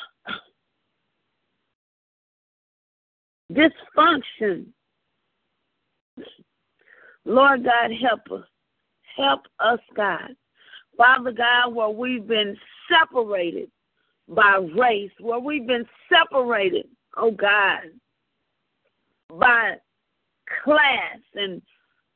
dysfunction, 3.52 4.66
Lord 7.26 7.64
God, 7.64 7.92
help 8.02 8.22
us. 8.32 8.48
Help 9.18 9.42
us, 9.60 9.80
God. 9.96 10.36
Father 11.00 11.32
God, 11.32 11.74
where 11.74 11.88
we've 11.88 12.28
been 12.28 12.58
separated 12.90 13.72
by 14.28 14.60
race, 14.78 15.12
where 15.22 15.40
we've 15.40 15.66
been 15.66 15.86
separated, 16.10 16.88
oh 17.16 17.32
God, 17.32 17.84
by 19.30 19.76
class. 20.62 21.20
And 21.36 21.62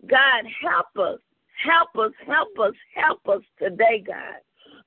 God, 0.05 0.43
help 0.61 0.87
us, 0.99 1.21
help 1.65 1.95
us, 1.97 2.11
help 2.27 2.49
us, 2.59 2.73
help 2.93 3.21
us 3.29 3.41
today, 3.57 4.03
God. 4.05 4.35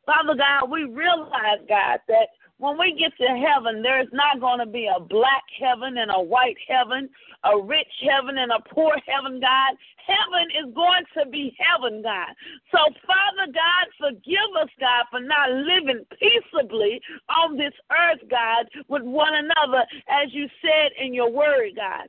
Father 0.04 0.35
God, 0.37 0.70
we 0.70 0.85
realize, 0.85 1.61
God, 1.66 1.98
that 2.09 2.28
when 2.58 2.78
we 2.78 2.96
get 2.98 3.16
to 3.18 3.28
heaven, 3.36 3.82
there's 3.82 4.08
not 4.12 4.40
going 4.40 4.58
to 4.60 4.66
be 4.66 4.88
a 4.88 5.00
black 5.00 5.44
heaven 5.60 5.98
and 5.98 6.10
a 6.10 6.20
white 6.20 6.56
heaven, 6.68 7.08
a 7.44 7.60
rich 7.60 7.92
heaven 8.00 8.38
and 8.38 8.50
a 8.50 8.60
poor 8.72 8.96
heaven, 9.06 9.40
God. 9.40 9.76
Heaven 10.00 10.48
is 10.56 10.74
going 10.74 11.04
to 11.18 11.28
be 11.28 11.54
heaven, 11.58 12.00
God. 12.00 12.32
So, 12.72 12.78
Father 13.04 13.52
God, 13.52 13.84
forgive 13.98 14.50
us, 14.62 14.70
God, 14.80 15.04
for 15.10 15.20
not 15.20 15.50
living 15.50 16.04
peaceably 16.18 17.00
on 17.28 17.56
this 17.56 17.74
earth, 17.90 18.22
God, 18.30 18.66
with 18.88 19.02
one 19.02 19.34
another, 19.34 19.84
as 20.08 20.32
you 20.32 20.48
said 20.62 20.92
in 21.04 21.12
your 21.12 21.30
word, 21.30 21.72
God. 21.76 22.08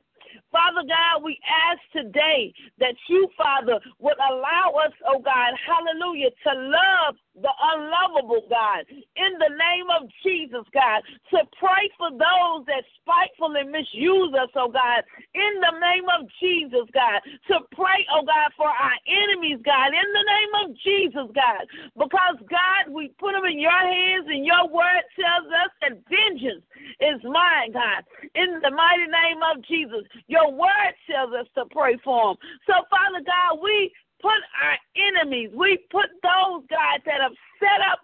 Father 0.52 0.82
God, 0.86 1.22
we 1.24 1.38
ask 1.44 1.80
today 1.92 2.52
that 2.78 2.94
you, 3.08 3.28
Father, 3.36 3.80
would 3.98 4.18
allow 4.18 4.74
us, 4.84 4.92
oh 5.06 5.20
God, 5.20 5.54
hallelujah, 5.60 6.30
to 6.44 6.52
love 6.54 7.16
the 7.42 7.52
unlovable, 7.74 8.42
God, 8.50 8.82
in 8.90 9.32
the 9.38 9.52
name 9.54 9.88
of 9.94 10.10
Jesus, 10.22 10.66
God, 10.74 11.02
to 11.30 11.38
pray 11.58 11.86
for 11.96 12.10
those 12.10 12.66
that 12.66 12.82
spitefully 12.98 13.62
misuse 13.62 14.34
us, 14.34 14.50
oh 14.56 14.70
God, 14.70 15.06
in 15.34 15.52
the 15.62 15.74
name 15.78 16.06
of 16.18 16.26
Jesus, 16.42 16.86
God, 16.90 17.22
to 17.48 17.62
pray, 17.74 18.02
oh 18.10 18.26
God, 18.26 18.50
for 18.56 18.68
our 18.68 18.98
enemies, 19.06 19.62
God, 19.62 19.94
in 19.94 20.08
the 20.10 20.26
name 20.26 20.52
of 20.62 20.66
Jesus, 20.82 21.28
God, 21.34 21.62
because, 21.94 22.36
God, 22.50 22.90
we 22.90 23.14
put 23.18 23.32
them 23.32 23.46
in 23.46 23.58
your 23.58 23.70
hands 23.70 24.26
and 24.26 24.44
your 24.44 24.66
word 24.68 25.04
tells 25.14 25.46
us 25.46 25.70
that 25.82 26.02
vengeance 26.10 26.64
is 27.00 27.22
mine, 27.22 27.70
God, 27.72 28.02
in 28.34 28.58
the 28.62 28.70
mighty 28.74 29.06
name 29.06 29.40
of 29.46 29.62
Jesus. 29.62 30.02
Your 30.26 30.50
word 30.50 30.94
tells 31.08 31.32
us 31.32 31.46
to 31.54 31.64
pray 31.70 31.96
for 32.02 32.34
them. 32.34 32.36
So, 32.66 32.74
Father 32.90 33.24
God, 33.24 33.62
we 33.62 33.92
put 34.20 34.42
our 34.62 34.78
enemies, 34.98 35.50
we 35.54 35.78
put 35.90 36.10
those, 36.22 36.66
God, 36.68 36.98
that 37.06 37.22
have 37.22 37.36
set 37.62 37.80
up 37.86 38.00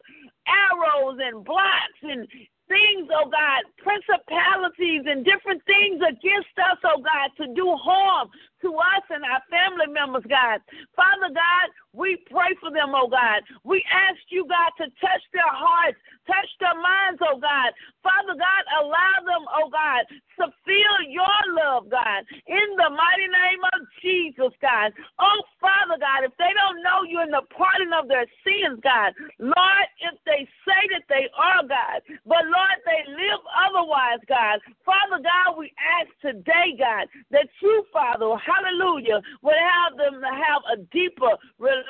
arrows 0.47 1.19
and 1.21 1.45
blocks 1.45 2.01
and 2.03 2.29
things, 2.69 3.09
oh 3.13 3.29
God, 3.29 3.61
principalities 3.77 5.05
and 5.05 5.25
different 5.25 5.61
things 5.67 6.01
against 6.01 6.55
us, 6.59 6.79
oh 6.85 7.03
God, 7.03 7.29
to 7.37 7.53
do 7.55 7.77
harm 7.77 8.29
to 8.63 8.73
us 8.73 9.05
and 9.11 9.25
our 9.25 9.43
family 9.51 9.91
members, 9.93 10.25
God. 10.29 10.61
Father 10.97 11.29
God, 11.29 11.67
we 11.95 12.19
pray 12.27 12.51
for 12.59 12.75
them, 12.75 12.91
oh 12.91 13.07
God. 13.07 13.47
We 13.63 13.79
ask 13.87 14.19
you, 14.29 14.43
God, 14.51 14.75
to 14.83 14.91
touch 14.99 15.25
their 15.31 15.55
hearts, 15.55 15.97
touch 16.27 16.51
their 16.59 16.75
minds, 16.75 17.23
oh 17.23 17.39
God. 17.39 17.71
Father 18.03 18.35
God, 18.35 18.63
allow 18.83 19.17
them, 19.23 19.47
oh 19.55 19.71
God, 19.71 20.03
to 20.43 20.51
feel 20.67 20.97
your 21.07 21.39
love, 21.55 21.87
God, 21.87 22.27
in 22.51 22.69
the 22.75 22.91
mighty 22.91 23.31
name 23.31 23.63
of 23.79 23.87
Jesus, 24.03 24.51
God. 24.59 24.91
Oh, 25.23 25.41
Father 25.63 25.95
God, 26.03 26.27
if 26.27 26.35
they 26.35 26.51
don't 26.51 26.83
know 26.83 27.07
you 27.07 27.23
in 27.23 27.31
the 27.31 27.47
pardon 27.55 27.95
of 27.95 28.11
their 28.11 28.27
sins, 28.43 28.83
God, 28.83 29.15
Lord, 29.39 29.87
if 30.03 30.19
they 30.27 30.43
say 30.67 30.83
that 30.99 31.07
they 31.07 31.31
are, 31.39 31.63
God, 31.63 32.03
but 32.27 32.43
Lord, 32.51 32.79
they 32.83 33.07
live 33.07 33.43
otherwise, 33.55 34.21
God. 34.27 34.59
Father 34.83 35.23
God, 35.23 35.55
we 35.55 35.71
ask 35.79 36.11
today, 36.19 36.75
God, 36.75 37.07
that 37.31 37.47
you, 37.63 37.87
Father, 37.95 38.35
hallelujah, 38.43 39.23
would 39.47 39.63
have 39.63 39.95
them 39.95 40.19
have 40.27 40.63
a 40.75 40.83
deeper 40.91 41.39
relationship 41.63 41.84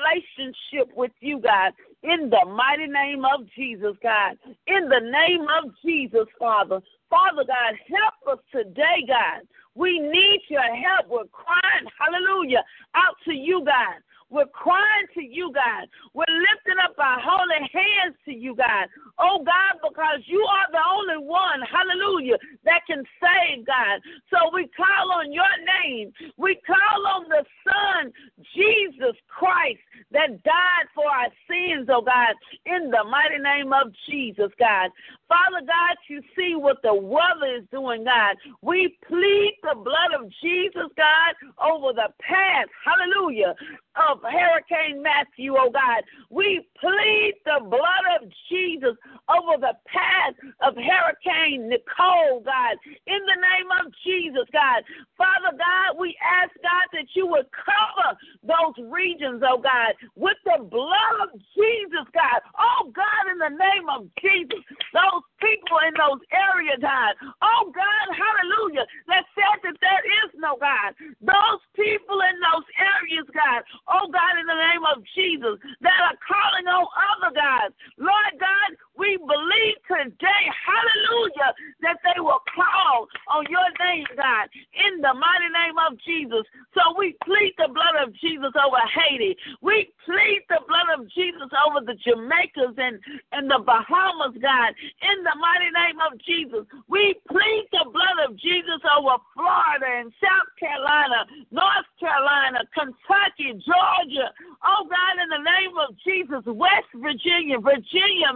with 0.95 1.11
you, 1.19 1.39
God, 1.39 1.73
in 2.03 2.29
the 2.29 2.45
mighty 2.45 2.87
name 2.87 3.23
of 3.25 3.47
Jesus, 3.55 3.95
God. 4.01 4.37
In 4.67 4.89
the 4.89 4.99
name 4.99 5.45
of 5.61 5.71
Jesus, 5.83 6.25
Father. 6.39 6.81
Father 7.09 7.43
God, 7.45 7.75
help 7.87 8.39
us 8.39 8.43
today, 8.51 9.05
God. 9.07 9.47
We 9.75 9.99
need 9.99 10.41
your 10.49 10.61
help. 10.61 11.09
We're 11.09 11.29
crying, 11.31 11.85
hallelujah, 11.99 12.63
out 12.95 13.15
to 13.25 13.33
you, 13.33 13.63
God. 13.65 14.01
We're 14.29 14.47
crying 14.47 15.07
to 15.13 15.21
you, 15.21 15.51
God. 15.53 15.87
We're 16.13 16.25
lifting 16.27 16.81
up 16.83 16.97
our 16.97 17.19
holy 17.21 17.61
hands 17.71 18.15
to 18.25 18.33
you, 18.33 18.55
God. 18.55 18.89
Oh, 19.19 19.43
God, 19.45 19.79
because 19.85 20.25
you 20.25 20.41
are 20.41 20.67
the 20.71 20.81
only 20.81 21.25
one, 21.25 21.61
hallelujah, 21.61 22.37
that 22.65 22.81
can 22.87 23.03
save, 23.21 23.65
God. 23.65 24.01
So 24.33 24.49
we 24.53 24.67
call 24.75 25.11
on 25.13 25.31
your 25.31 25.53
name. 25.83 26.11
We 26.37 26.57
call 26.65 27.07
on 27.07 27.29
the 27.29 27.45
Son, 27.63 28.11
Jesus 28.55 29.15
Christ, 29.27 29.81
that 30.11 30.41
died 30.43 30.87
for 30.95 31.05
our 31.05 31.29
sins, 31.45 31.87
oh, 31.89 32.01
God, 32.01 32.33
in 32.65 32.89
the 32.89 33.03
mighty 33.05 33.37
name 33.37 33.73
of 33.73 33.93
Jesus, 34.09 34.49
God. 34.57 34.89
Father 35.29 35.61
God, 35.65 35.95
you 36.09 36.21
see 36.35 36.55
what 36.55 36.81
the 36.81 36.93
weather 36.93 37.61
is 37.61 37.63
doing, 37.71 38.03
God. 38.05 38.37
We 38.61 38.97
plead 39.07 39.53
the 39.61 39.75
blood 39.75 40.17
of 40.17 40.31
Jesus, 40.41 40.89
God, 40.97 41.33
over 41.61 41.93
the 41.93 42.09
path, 42.21 42.67
hallelujah, 42.83 43.55
of 43.95 44.21
Hurricane 44.21 45.01
Matthew, 45.01 45.55
oh 45.57 45.71
God. 45.71 46.03
We 46.29 46.67
plead 46.79 47.33
the 47.45 47.63
blood 47.63 48.05
of 48.21 48.29
Jesus 48.49 48.95
over 49.29 49.57
the 49.59 49.73
path 49.87 50.35
of 50.61 50.75
Hurricane 50.75 51.69
Nicole, 51.69 52.41
God. 52.43 52.75
In 53.07 53.21
the 53.25 53.39
name 53.39 53.69
of 53.83 53.91
Jesus, 54.05 54.47
God. 54.51 54.83
Father 55.17 55.55
God, 55.55 55.97
we 55.99 56.15
ask, 56.19 56.51
God, 56.61 56.87
that 56.93 57.07
you 57.15 57.27
would 57.27 57.47
cover 57.55 58.17
those 58.43 58.75
regions, 58.91 59.41
oh 59.47 59.59
God, 59.59 59.95
with 60.15 60.37
the 60.45 60.63
blood 60.63 61.15
of 61.23 61.39
Jesus, 61.55 62.05
God. 62.13 62.39
Oh 62.59 62.91
God, 62.91 63.23
in 63.31 63.39
the 63.39 63.55
name 63.55 63.87
of 63.89 64.07
Jesus, 64.19 64.59
those 64.93 65.23
people 65.39 65.79
in 65.87 65.93
those 65.95 66.21
areas, 66.31 66.79
God. 66.81 67.15
Oh 67.41 67.71
God, 67.71 68.07
hallelujah, 68.11 68.85
that 69.07 69.23
said 69.33 69.57
that 69.63 69.77
there 69.79 70.03
is 70.25 70.31
no 70.37 70.59
God. 70.59 70.93
Those 71.23 71.61
people 71.75 72.19
in 72.21 72.35
those 72.43 72.67
areas, 72.77 73.27
God. 73.31 73.63
Oh 73.87 74.09
God, 74.09 74.33
in 74.41 74.47
the 74.49 74.57
name 74.57 74.85
of 74.89 75.03
Jesus, 75.13 75.61
that 75.81 75.99
are 76.01 76.17
calling 76.25 76.65
on 76.65 76.89
other 76.89 77.33
gods. 77.33 77.73
Lord 78.01 78.33
God, 78.41 78.69
we 78.97 79.17
believe 79.21 79.77
today, 79.85 80.43
hallelujah, 80.57 81.51
that 81.85 82.01
they 82.01 82.17
will 82.17 82.41
call 82.49 83.05
on 83.29 83.45
your 83.45 83.69
name, 83.77 84.07
God, 84.17 84.49
in 84.73 85.01
the 85.05 85.13
mighty 85.13 85.49
name 85.53 85.77
of 85.77 85.99
Jesus. 86.01 86.47
So 86.73 86.97
we 86.97 87.13
plead 87.21 87.53
the 87.61 87.69
blood 87.69 88.01
of 88.01 88.09
Jesus 88.17 88.55
over 88.57 88.81
Haiti. 88.89 89.37
We 89.61 89.93
plead 90.01 90.41
the 90.49 90.65
blood 90.65 90.89
of 90.97 91.05
Jesus 91.13 91.49
over 91.67 91.85
the 91.85 91.99
Jamaicas 92.01 92.73
and, 92.81 92.97
and 93.37 93.45
the 93.51 93.61
Bahamas, 93.61 94.33
God, 94.41 94.71
in 95.03 95.17
the 95.21 95.35
mighty 95.37 95.69
name 95.69 95.99
of 96.01 96.17
Jesus. 96.25 96.65
We 96.87 97.19
plead 97.29 97.67
the 97.71 97.85
blood 97.91 98.17
of 98.25 98.33
Jesus 98.39 98.81
over 98.97 99.21
Florida 99.37 99.87
and 100.01 100.09
South 100.17 100.49
Carolina, 100.57 101.29
North 101.51 101.89
Carolina, 101.99 102.63
Kentucky, 102.73 103.59
Georgia. 103.75 104.31
Oh, 104.63 104.87
God, 104.87 105.15
in 105.19 105.29
the 105.29 105.43
name 105.43 105.75
of 105.77 105.95
Jesus, 106.01 106.43
West 106.47 106.89
Virginia, 106.95 107.59
Virginia, 107.59 108.31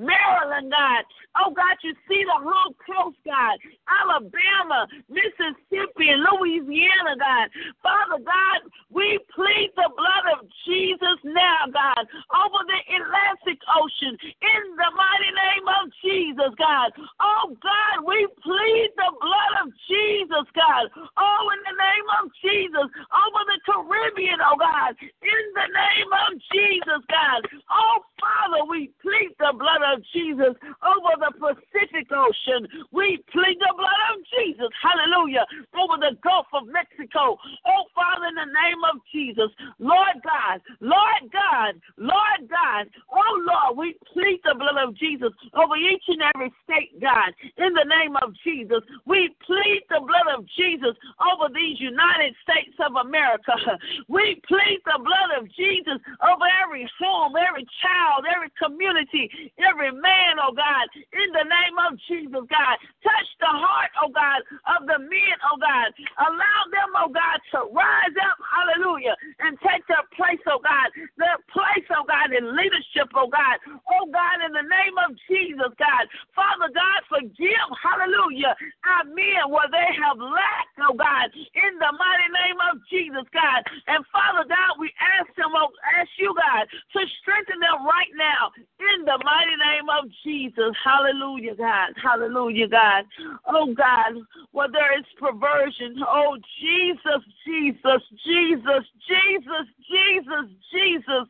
Maryland, 0.00 0.72
God. 0.72 1.04
Oh, 1.36 1.52
God, 1.52 1.76
you 1.84 1.92
see 2.08 2.24
the 2.24 2.40
whole 2.40 2.74
coast, 2.82 3.20
God. 3.24 3.56
Alabama, 3.88 4.88
Mississippi, 5.08 6.08
and 6.08 6.24
Louisiana, 6.24 7.14
God. 7.20 7.46
Father 7.84 8.20
God, 8.24 8.58
we 8.90 9.20
plead 9.34 9.70
the 9.76 9.88
blood 9.94 10.26
of 10.40 10.48
Jesus 10.66 11.18
now, 11.24 11.68
God, 11.70 12.04
over 12.32 12.60
the 12.66 12.80
Atlantic 12.96 13.60
Ocean 13.76 14.14
in 14.22 14.62
the 14.76 14.90
mighty 14.96 15.32
name 15.32 15.66
of 15.68 15.84
Jesus, 16.02 16.52
God. 16.58 16.90
Oh, 17.20 17.54
God, 17.62 18.04
we 18.04 18.26
plead 18.42 18.88
the 18.96 19.10
blood 19.20 19.52
of 19.62 19.66
Jesus, 19.86 20.46
God. 20.56 20.90
Oh, 21.16 21.42
in 21.54 21.60
the 21.64 21.76
name 21.76 22.08
of 22.20 22.24
Jesus, 22.42 22.86
over 23.12 23.40
the 23.46 23.58
Caribbean, 23.64 24.40
oh, 24.42 24.56
God. 24.62 24.94
In 25.02 25.44
the 25.58 25.68
name 25.74 26.10
of 26.14 26.30
Jesus, 26.54 27.02
God. 27.10 27.42
Oh, 27.66 28.06
Father, 28.22 28.62
we 28.70 28.94
plead 29.02 29.34
the 29.42 29.50
blood 29.58 29.82
of 29.82 29.98
Jesus 30.14 30.54
over 30.86 31.12
the 31.18 31.34
Pacific 31.34 32.06
Ocean. 32.14 32.70
We 32.94 33.18
plead 33.34 33.58
the 33.58 33.74
blood 33.74 34.02
of 34.14 34.22
Jesus, 34.30 34.70
hallelujah, 34.78 35.42
over 35.74 35.98
the 35.98 36.14
Gulf 36.22 36.46
of 36.54 36.70
Mexico. 36.70 37.34
Oh, 37.66 37.82
Father, 37.90 38.30
in 38.30 38.38
the 38.38 38.46
name 38.54 38.82
of 38.86 39.02
Jesus, 39.10 39.50
Lord 39.82 40.22
God, 40.22 40.62
Lord 40.78 41.26
God, 41.34 41.74
Lord 41.98 42.46
God, 42.46 42.86
oh, 43.10 43.34
Lord, 43.42 43.74
we 43.74 43.98
plead 44.14 44.38
the 44.46 44.54
blood 44.54 44.78
of 44.78 44.94
Jesus 44.94 45.34
over 45.58 45.74
each 45.74 46.06
and 46.06 46.22
every 46.34 46.54
state, 46.62 46.94
God, 47.02 47.34
in 47.58 47.74
the 47.74 47.88
name 47.90 48.14
of 48.22 48.30
Jesus. 48.46 48.86
We 49.10 49.34
plead 49.42 49.82
the 49.90 50.06
blood 50.06 50.38
of 50.38 50.46
Jesus 50.54 50.94
over 51.18 51.50
these 51.50 51.82
United 51.82 52.38
States 52.46 52.78
of 52.78 52.94
America. 52.94 53.58
We 54.08 54.42
plead 54.52 54.84
the 54.84 55.00
blood 55.00 55.32
of 55.40 55.48
Jesus 55.56 55.96
over 56.20 56.44
every 56.60 56.84
home, 57.00 57.32
every 57.40 57.64
child, 57.80 58.28
every 58.28 58.52
community, 58.60 59.32
every 59.56 59.88
man, 59.88 60.36
oh 60.44 60.52
God, 60.52 60.84
in 60.92 61.28
the 61.32 61.48
name 61.48 61.76
of 61.88 61.96
Jesus, 62.04 62.44
God. 62.52 62.76
Touch 63.00 63.28
the 63.40 63.48
heart, 63.48 63.88
oh 64.04 64.12
God, 64.12 64.44
of 64.76 64.84
the 64.84 65.00
men, 65.00 65.36
oh 65.48 65.56
God. 65.56 65.88
Allow 66.20 66.60
them, 66.68 66.90
oh 67.00 67.08
God, 67.08 67.40
to 67.56 67.64
rise 67.72 68.16
up, 68.28 68.36
hallelujah, 68.44 69.16
and 69.40 69.56
take 69.64 69.88
their 69.88 70.04
place, 70.12 70.42
oh 70.52 70.60
God. 70.60 70.92
Their 71.16 71.40
place, 71.48 71.88
oh 71.96 72.04
God, 72.04 72.36
in 72.36 72.52
leadership, 72.52 73.08
oh 73.16 73.32
God. 73.32 73.56
Oh 73.88 74.04
God, 74.12 74.44
in 74.44 74.52
the 74.52 74.68
name 74.68 74.96
of 75.00 75.16
Jesus, 75.32 75.72
God. 75.80 76.04
Father 76.36 76.68
God, 76.76 77.00
forgive, 77.08 77.68
hallelujah, 77.80 78.52
our 78.84 79.08
men 79.08 79.48
where 79.48 79.70
they 79.72 79.88
have 79.96 80.20
lacked, 80.20 80.76
oh 80.84 80.92
God, 80.92 81.32
in 81.32 81.72
the 81.80 81.92
mighty 81.96 82.28
name 82.36 82.60
of 82.68 82.84
Jesus, 82.92 83.24
God. 83.32 83.64
And 83.88 84.04
Father 84.12 84.41
God, 84.48 84.78
we 84.78 84.92
ask 85.00 85.34
them, 85.36 85.52
oh, 85.54 85.68
ask 85.98 86.10
you, 86.18 86.34
God, 86.34 86.66
to 86.68 87.00
strengthen 87.20 87.60
them 87.60 87.84
right 87.84 88.12
now 88.16 88.50
in 88.80 89.04
the 89.04 89.18
mighty 89.24 89.56
name 89.58 89.88
of 89.90 90.10
Jesus. 90.24 90.74
Hallelujah, 90.84 91.54
God. 91.56 91.94
Hallelujah, 92.02 92.68
God. 92.68 93.04
Oh, 93.46 93.72
God, 93.74 94.22
where 94.52 94.70
there 94.70 94.98
is 94.98 95.06
perversion. 95.18 95.96
Oh, 96.06 96.36
Jesus, 96.60 97.22
Jesus, 97.46 98.02
Jesus, 98.24 98.84
Jesus, 99.06 99.66
Jesus, 99.88 100.46
Jesus. 100.72 101.26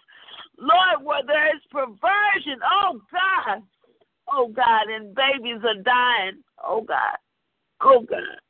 Lord, 0.59 1.03
where 1.03 1.25
there 1.27 1.55
is 1.55 1.63
perversion. 1.71 2.61
Oh, 2.65 3.01
God. 3.11 3.63
Oh, 4.31 4.49
God, 4.49 4.89
and 4.89 5.15
babies 5.15 5.61
are 5.65 5.83
dying. 5.83 6.43
Oh, 6.65 6.83
God. 6.83 7.19
Oh, 7.81 8.01
God. 8.01 8.41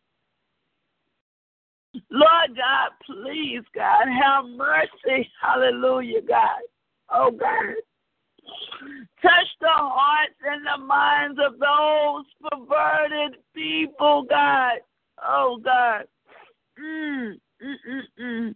Lord 2.10 2.56
God, 2.56 2.90
please, 3.04 3.62
God, 3.74 4.06
have 4.06 4.44
mercy. 4.46 5.28
Hallelujah, 5.40 6.22
God. 6.22 6.60
Oh, 7.10 7.30
God. 7.30 7.74
Touch 9.20 9.48
the 9.60 9.68
hearts 9.68 10.34
and 10.44 10.66
the 10.66 10.84
minds 10.84 11.38
of 11.44 11.58
those 11.58 12.24
perverted 12.50 13.38
people, 13.54 14.24
God. 14.28 14.78
Oh, 15.22 15.58
God. 15.62 16.04
Mm, 16.82 17.34
mm, 17.62 17.74
mm, 17.88 18.02
mm. 18.20 18.54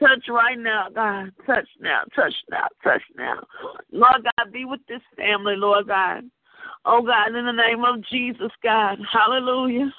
Touch 0.00 0.24
right 0.28 0.58
now, 0.58 0.88
God. 0.94 1.32
Touch 1.46 1.68
now, 1.80 2.02
touch 2.14 2.34
now, 2.50 2.66
touch 2.82 3.02
now. 3.16 3.42
Lord 3.92 4.24
God, 4.24 4.52
be 4.52 4.64
with 4.64 4.80
this 4.88 5.00
family, 5.16 5.54
Lord 5.56 5.88
God. 5.88 6.24
Oh, 6.84 7.02
God, 7.02 7.34
in 7.34 7.46
the 7.46 7.52
name 7.52 7.84
of 7.84 8.04
Jesus, 8.10 8.50
God. 8.62 8.98
Hallelujah. 9.10 9.92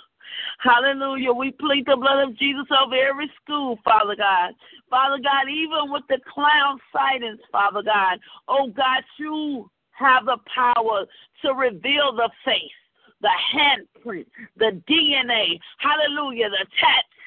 Hallelujah. 0.60 1.32
We 1.32 1.52
plead 1.52 1.86
the 1.86 1.96
blood 1.96 2.28
of 2.28 2.38
Jesus 2.38 2.66
over 2.72 2.96
every 2.96 3.30
school, 3.44 3.78
Father 3.84 4.16
God. 4.16 4.54
Father 4.90 5.18
God, 5.22 5.50
even 5.50 5.92
with 5.92 6.04
the 6.10 6.20
clown 6.34 6.80
sightings, 6.94 7.40
Father 7.52 7.84
God. 7.84 8.20
Oh 8.48 8.68
God, 8.68 9.04
you 9.20 9.70
have 9.92 10.26
the 10.26 10.38
power 10.54 11.06
to 11.44 11.54
reveal 11.54 12.14
the 12.16 12.30
face, 12.46 12.80
the 13.22 13.30
handprint, 13.54 14.26
the 14.58 14.82
DNA. 14.90 15.60
Hallelujah. 15.80 16.50
The 16.50 16.66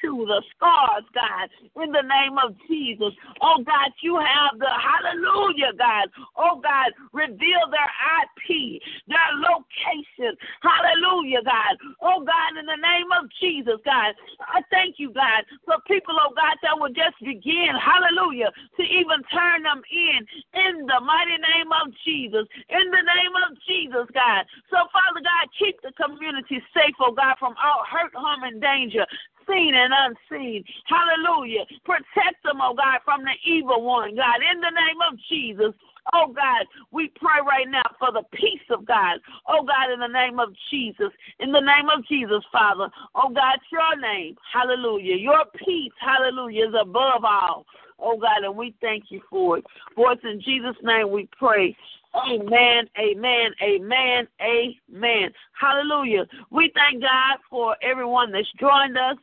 to 0.01 0.25
the 0.25 0.41
scars, 0.55 1.05
God, 1.13 1.49
in 1.81 1.91
the 1.91 2.01
name 2.01 2.37
of 2.41 2.57
Jesus. 2.67 3.13
Oh, 3.41 3.61
God, 3.63 3.93
you 4.01 4.17
have 4.17 4.57
the 4.57 4.69
hallelujah, 4.69 5.73
God. 5.77 6.09
Oh, 6.35 6.59
God, 6.61 6.91
reveal 7.13 7.69
their 7.69 7.91
IP, 8.21 8.81
their 9.07 9.31
location. 9.37 10.33
Hallelujah, 10.61 11.45
God. 11.45 11.73
Oh, 12.01 12.25
God, 12.25 12.57
in 12.57 12.65
the 12.65 12.81
name 12.81 13.09
of 13.13 13.29
Jesus, 13.39 13.77
God, 13.85 14.17
I 14.41 14.65
thank 14.73 14.97
you, 14.97 15.13
God, 15.13 15.45
for 15.65 15.77
people, 15.85 16.17
oh, 16.17 16.33
God, 16.33 16.57
that 16.65 16.77
will 16.77 16.93
just 16.93 17.17
begin, 17.21 17.73
hallelujah, 17.77 18.49
to 18.77 18.83
even 18.83 19.21
turn 19.29 19.63
them 19.63 19.81
in, 19.85 20.19
in 20.57 20.85
the 20.89 20.99
mighty 21.01 21.37
name 21.37 21.69
of 21.69 21.93
Jesus. 22.03 22.49
In 22.69 22.85
the 22.89 23.05
name 23.05 23.35
of 23.45 23.53
Jesus, 23.69 24.09
God. 24.13 24.49
So, 24.73 24.81
Father 24.89 25.21
God, 25.21 25.45
keep 25.57 25.77
the 25.85 25.93
community 25.93 26.57
safe, 26.73 26.97
oh, 26.99 27.13
God, 27.13 27.37
from 27.37 27.53
all 27.61 27.85
hurt, 27.85 28.13
harm, 28.17 28.43
and 28.43 28.61
danger 28.61 29.05
seen 29.47 29.73
unseen. 29.91 30.63
Hallelujah. 30.85 31.65
Protect 31.85 32.43
them, 32.43 32.59
oh 32.61 32.73
God, 32.73 32.99
from 33.05 33.23
the 33.23 33.35
evil 33.45 33.83
one, 33.83 34.15
God, 34.15 34.39
in 34.41 34.59
the 34.59 34.71
name 34.71 35.01
of 35.11 35.19
Jesus. 35.29 35.73
Oh 36.13 36.33
God, 36.33 36.65
we 36.91 37.11
pray 37.15 37.39
right 37.45 37.69
now 37.69 37.83
for 37.99 38.11
the 38.11 38.23
peace 38.33 38.65
of 38.71 38.85
God. 38.85 39.19
Oh 39.47 39.63
God, 39.63 39.93
in 39.93 39.99
the 39.99 40.07
name 40.07 40.39
of 40.39 40.49
Jesus. 40.69 41.11
In 41.39 41.51
the 41.51 41.59
name 41.59 41.89
of 41.95 42.05
Jesus, 42.07 42.43
Father. 42.51 42.89
Oh 43.15 43.29
God, 43.29 43.59
your 43.71 43.99
name. 43.99 44.35
Hallelujah. 44.51 45.15
Your 45.15 45.45
peace, 45.55 45.93
hallelujah, 45.99 46.69
is 46.69 46.75
above 46.79 47.23
all. 47.23 47.65
Oh 47.99 48.17
God, 48.17 48.43
and 48.43 48.55
we 48.55 48.73
thank 48.81 49.05
you 49.09 49.21
for 49.29 49.59
it. 49.59 49.65
For 49.95 50.13
it's 50.13 50.23
in 50.23 50.41
Jesus' 50.41 50.81
name 50.83 51.11
we 51.11 51.29
pray. 51.37 51.75
Amen, 52.13 52.89
amen, 52.99 53.51
amen, 53.63 54.27
amen. 54.41 55.31
Hallelujah. 55.53 56.25
We 56.49 56.71
thank 56.75 57.01
God 57.01 57.37
for 57.49 57.77
everyone 57.81 58.31
that's 58.31 58.51
joined 58.59 58.97
us 58.97 59.17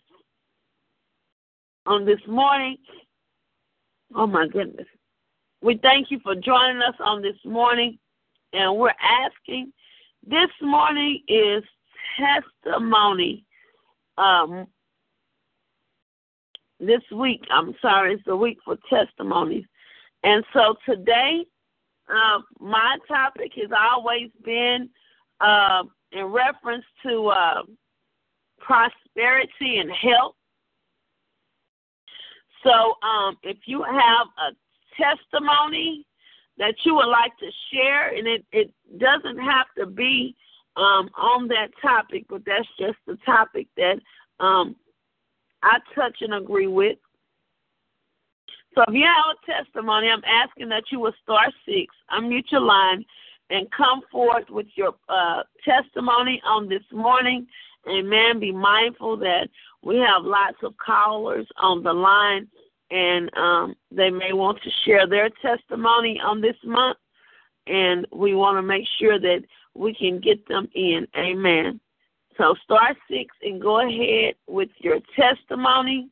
on 1.89 2.05
this 2.05 2.21
morning. 2.29 2.77
Oh 4.15 4.27
my 4.27 4.47
goodness. 4.47 4.87
We 5.63 5.79
thank 5.79 6.11
you 6.11 6.21
for 6.23 6.35
joining 6.35 6.83
us 6.83 6.95
on 7.01 7.23
this 7.23 7.37
morning. 7.45 7.99
And 8.53 8.77
we're 8.77 8.95
asking 9.01 9.73
this 10.27 10.51
morning 10.61 11.23
is 11.29 11.65
testimony 12.19 13.45
um, 14.19 14.67
this 16.79 17.03
week, 17.13 17.43
I'm 17.51 17.75
sorry, 17.81 18.15
it's 18.15 18.23
the 18.25 18.37
week 18.37 18.59
for 18.65 18.77
testimonies. 18.89 19.65
And 20.23 20.45
so 20.53 20.77
today, 20.87 21.45
uh, 22.09 22.41
my 22.61 22.99
topic 23.09 23.53
has 23.57 23.71
always 23.77 24.31
been 24.45 24.89
uh, 25.41 25.85
in 26.13 26.27
reference 26.27 26.85
to 27.05 27.29
uh, 27.29 27.63
prosperity 28.61 29.79
and 29.79 29.91
health. 29.91 30.35
So, 32.63 32.95
um, 33.07 33.37
if 33.43 33.59
you 33.67 33.83
have 33.83 34.27
a 34.39 34.55
testimony 35.01 36.05
that 36.59 36.75
you 36.85 36.95
would 36.95 37.09
like 37.09 37.37
to 37.39 37.51
share, 37.73 38.15
and 38.17 38.27
it, 38.27 38.45
it 38.53 38.73
doesn't 38.99 39.39
have 39.39 39.67
to 39.79 39.87
be 39.87 40.35
um, 40.77 41.09
on 41.17 41.49
that 41.49 41.69
topic, 41.81 42.25
but 42.29 42.43
that's 42.45 42.69
just 42.79 42.99
the 43.07 43.17
topic 43.25 43.69
that 43.77 44.01
um, 44.41 44.77
I 45.63 45.79
touch 45.95 46.17
and 46.21 46.35
agree 46.35 46.67
with. 46.67 46.99
So 48.75 48.85
if 48.87 48.95
you 48.95 49.07
have 49.07 49.37
a 49.37 49.65
testimony, 49.65 50.09
I'm 50.09 50.23
asking 50.25 50.69
that 50.69 50.85
you 50.93 51.01
will 51.01 51.15
star 51.23 51.47
six, 51.67 51.95
unmute 52.13 52.51
your 52.51 52.61
line, 52.61 53.05
and 53.51 53.69
come 53.71 54.03
forth 54.13 54.49
with 54.51 54.67
your 54.75 54.95
uh, 55.09 55.43
testimony 55.65 56.41
on 56.45 56.69
this 56.69 56.83
morning. 56.93 57.47
Amen. 57.89 58.39
Be 58.39 58.53
mindful 58.53 59.17
that 59.19 59.49
we 59.83 59.97
have 59.97 60.25
lots 60.25 60.59
of 60.63 60.75
callers 60.77 61.47
on 61.57 61.83
the 61.83 61.93
line, 61.93 62.49
and 62.91 63.31
um, 63.37 63.75
they 63.91 64.11
may 64.11 64.33
want 64.33 64.61
to 64.63 64.71
share 64.85 65.07
their 65.07 65.31
testimony 65.43 66.21
on 66.21 66.41
this 66.41 66.57
month, 66.65 66.99
and 67.67 68.07
we 68.13 68.35
want 68.35 68.57
to 68.59 68.63
make 68.63 68.87
sure 68.99 69.21
that 69.21 69.43
we 69.75 69.95
can 69.95 70.21
get 70.21 70.47
them 70.49 70.69
in. 70.75 71.07
Amen. 71.17 71.81
So 72.37 72.55
star 72.65 72.97
six 73.11 73.35
and 73.43 73.61
go 73.61 73.81
ahead 73.81 74.35
with 74.47 74.71
your 74.79 74.99
testimony. 75.17 76.09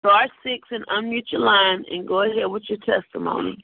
Star 0.00 0.26
six 0.42 0.66
and 0.70 0.86
unmute 0.86 1.30
your 1.30 1.42
line 1.42 1.84
and 1.90 2.08
go 2.08 2.22
ahead 2.22 2.46
with 2.46 2.62
your 2.68 2.78
testimony. 2.78 3.56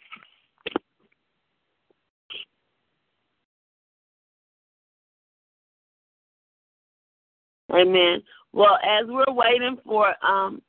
Amen. 7.73 8.23
Well, 8.53 8.79
as 8.85 9.07
we're 9.07 9.25
waiting 9.35 9.79
for 9.85 10.15
um, 10.25 10.63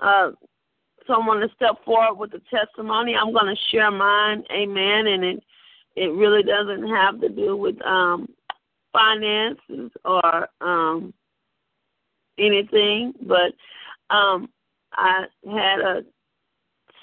uh, 0.00 0.30
someone 1.06 1.40
to 1.40 1.48
step 1.56 1.84
forward 1.84 2.18
with 2.18 2.30
the 2.30 2.40
testimony, 2.48 3.14
I'm 3.16 3.32
going 3.32 3.54
to 3.54 3.60
share 3.70 3.90
mine. 3.90 4.44
Amen. 4.52 5.06
And 5.08 5.24
it 5.24 5.42
it 5.96 6.12
really 6.12 6.44
doesn't 6.44 6.88
have 6.88 7.20
to 7.20 7.28
do 7.28 7.56
with 7.56 7.80
um, 7.84 8.28
finances 8.92 9.90
or 10.04 10.48
um, 10.60 11.12
anything, 12.38 13.14
but 13.22 13.52
um, 14.10 14.48
I 14.92 15.24
had 15.44 15.80
a 15.80 16.02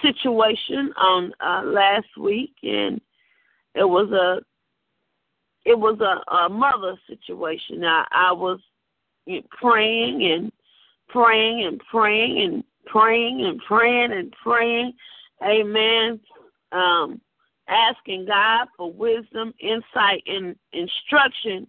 situation 0.02 0.94
on 0.98 1.34
uh, 1.40 1.64
last 1.64 2.08
week, 2.20 2.56
and 2.64 3.00
it 3.74 3.88
was 3.88 4.12
a 4.12 4.42
it 5.68 5.78
was 5.78 6.00
a, 6.00 6.32
a 6.32 6.50
mother 6.50 6.96
situation. 7.08 7.84
I, 7.84 8.06
I 8.12 8.32
was 8.32 8.60
praying 9.60 10.24
and 10.24 10.52
praying 11.10 11.66
and 11.66 11.82
praying 11.90 12.42
and 12.42 12.64
praying 12.86 13.46
and 13.46 13.60
praying 13.68 14.12
and 14.12 14.34
praying. 14.44 14.94
Amen. 15.44 16.20
Um, 16.72 17.22
asking 17.68 18.26
God 18.28 18.68
for 18.78 18.92
wisdom, 18.92 19.54
insight, 19.60 20.24
and 20.28 20.56
instruction 20.72 21.68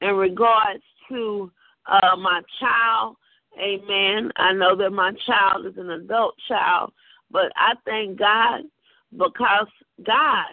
in 0.00 0.14
regards 0.14 0.82
to 1.08 1.50
uh, 1.86 2.16
my 2.16 2.42
child. 2.60 3.16
Amen. 3.58 4.30
I 4.36 4.52
know 4.52 4.76
that 4.76 4.90
my 4.90 5.12
child 5.26 5.66
is 5.66 5.76
an 5.78 5.90
adult 5.90 6.34
child, 6.46 6.92
but 7.30 7.52
I 7.56 7.74
thank 7.84 8.18
God 8.18 8.62
because 9.12 9.68
God 10.04 10.46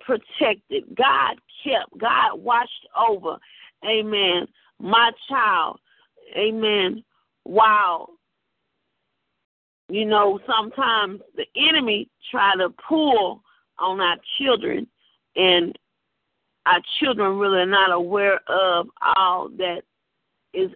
protected, 0.00 0.84
God 0.96 1.36
kept, 1.62 1.98
God 1.98 2.40
watched 2.40 2.88
over. 2.96 3.36
Amen. 3.84 4.46
My 4.78 5.10
child. 5.28 5.78
Amen. 6.36 7.04
Wow 7.44 8.08
you 9.88 10.04
know, 10.04 10.40
sometimes 10.46 11.20
the 11.36 11.44
enemy 11.56 12.08
try 12.30 12.54
to 12.56 12.70
pull 12.88 13.42
on 13.78 14.00
our 14.00 14.16
children, 14.38 14.86
and 15.36 15.76
our 16.66 16.80
children 17.00 17.38
really 17.38 17.58
are 17.58 17.66
not 17.66 17.92
aware 17.92 18.40
of 18.48 18.86
all 19.16 19.48
that 19.58 19.82
is 20.54 20.70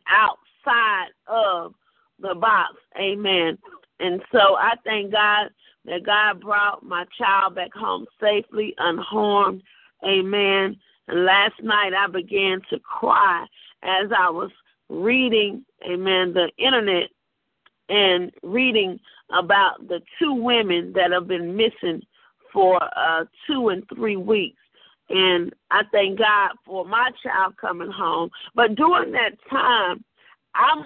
outside 0.68 1.08
of 1.26 1.74
the 2.20 2.34
box. 2.34 2.74
Amen. 3.00 3.58
And 4.00 4.22
so 4.32 4.56
I 4.56 4.74
thank 4.84 5.12
God 5.12 5.48
that 5.84 6.04
God 6.04 6.40
brought 6.40 6.84
my 6.84 7.04
child 7.16 7.54
back 7.54 7.72
home 7.74 8.06
safely, 8.20 8.74
unharmed. 8.78 9.62
Amen. 10.04 10.76
And 11.08 11.24
last 11.24 11.54
night 11.62 11.92
I 11.94 12.06
began 12.06 12.60
to 12.70 12.78
cry 12.80 13.46
as 13.82 14.10
I 14.16 14.30
was 14.30 14.50
reading, 14.88 15.64
amen, 15.88 16.34
the 16.34 16.50
internet 16.58 17.08
and 17.88 18.30
reading 18.42 18.98
about 19.36 19.86
the 19.88 20.00
two 20.18 20.34
women 20.34 20.92
that 20.94 21.12
have 21.12 21.28
been 21.28 21.56
missing 21.56 22.02
for 22.52 22.82
uh, 22.96 23.24
two 23.46 23.68
and 23.68 23.82
three 23.94 24.16
weeks. 24.16 24.56
And 25.10 25.54
I 25.70 25.82
thank 25.90 26.18
God 26.18 26.50
for 26.66 26.84
my 26.84 27.10
child 27.22 27.56
coming 27.56 27.90
home. 27.90 28.30
But 28.54 28.74
during 28.74 29.12
that 29.12 29.32
time, 29.48 30.04
I'm 30.54 30.84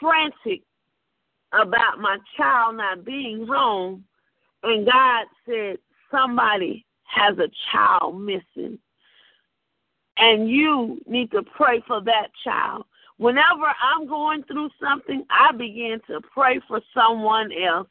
frantic 0.00 0.62
about 1.52 1.98
my 1.98 2.18
child 2.36 2.76
not 2.76 3.04
being 3.04 3.46
home. 3.46 4.04
And 4.62 4.86
God 4.86 5.26
said, 5.46 5.78
somebody 6.10 6.84
has 7.04 7.38
a 7.38 7.48
child 7.72 8.20
missing. 8.20 8.78
And 10.16 10.50
you 10.50 11.00
need 11.06 11.30
to 11.30 11.42
pray 11.42 11.82
for 11.86 12.02
that 12.02 12.28
child. 12.44 12.84
Whenever 13.18 13.72
I'm 13.82 14.06
going 14.08 14.42
through 14.44 14.70
something, 14.80 15.24
I 15.30 15.52
begin 15.52 16.00
to 16.08 16.20
pray 16.32 16.60
for 16.68 16.80
someone 16.94 17.50
else. 17.52 17.88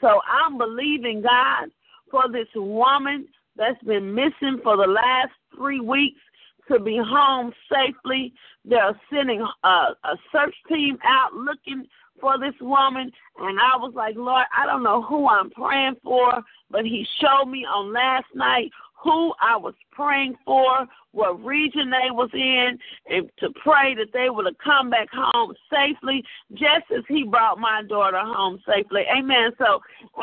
So 0.00 0.20
I'm 0.28 0.58
believing 0.58 1.22
God 1.22 1.70
for 2.10 2.28
this 2.30 2.48
woman 2.54 3.26
that's 3.56 3.82
been 3.84 4.14
missing 4.14 4.60
for 4.62 4.76
the 4.76 4.86
last 4.86 5.32
three 5.56 5.80
weeks 5.80 6.20
to 6.68 6.80
be 6.80 6.96
home 6.98 7.52
safely. 7.70 8.32
They're 8.64 8.98
sending 9.12 9.46
a, 9.64 9.68
a 9.68 10.16
search 10.32 10.54
team 10.68 10.98
out 11.04 11.34
looking 11.34 11.86
for 12.20 12.38
this 12.38 12.54
woman. 12.60 13.10
And 13.38 13.58
I 13.60 13.76
was 13.76 13.92
like, 13.94 14.14
Lord, 14.16 14.44
I 14.56 14.66
don't 14.66 14.82
know 14.82 15.02
who 15.02 15.28
I'm 15.28 15.50
praying 15.50 15.96
for, 16.02 16.42
but 16.70 16.84
He 16.84 17.06
showed 17.20 17.46
me 17.46 17.64
on 17.64 17.92
last 17.92 18.26
night 18.34 18.70
who 19.02 19.34
I 19.40 19.56
was 19.56 19.74
praying 19.92 20.34
for, 20.46 20.86
what 21.12 21.44
region 21.44 21.90
they 21.90 22.10
was 22.10 22.30
in, 22.32 22.78
and 23.08 23.30
to 23.38 23.50
pray 23.62 23.94
that 23.94 24.12
they 24.14 24.30
would 24.30 24.46
have 24.46 24.56
come 24.64 24.88
back 24.88 25.08
home 25.12 25.52
safely, 25.70 26.24
just 26.52 26.90
as 26.96 27.04
He 27.08 27.24
brought 27.24 27.58
my 27.58 27.82
daughter 27.86 28.20
home 28.20 28.58
safely. 28.66 29.02
Amen. 29.14 29.50
So 29.58 29.80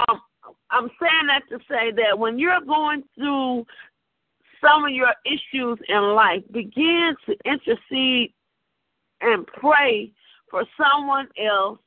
um, 0.09 0.21
I'm 0.71 0.89
saying 0.99 1.27
that 1.27 1.43
to 1.49 1.59
say 1.69 1.91
that 1.91 2.17
when 2.17 2.39
you're 2.39 2.61
going 2.61 3.03
through 3.15 3.65
some 4.61 4.85
of 4.85 4.91
your 4.91 5.13
issues 5.25 5.79
in 5.87 6.01
life, 6.15 6.43
begin 6.51 7.15
to 7.25 7.35
intercede 7.45 8.33
and 9.21 9.45
pray 9.47 10.11
for 10.49 10.63
someone 10.77 11.27
else 11.43 11.79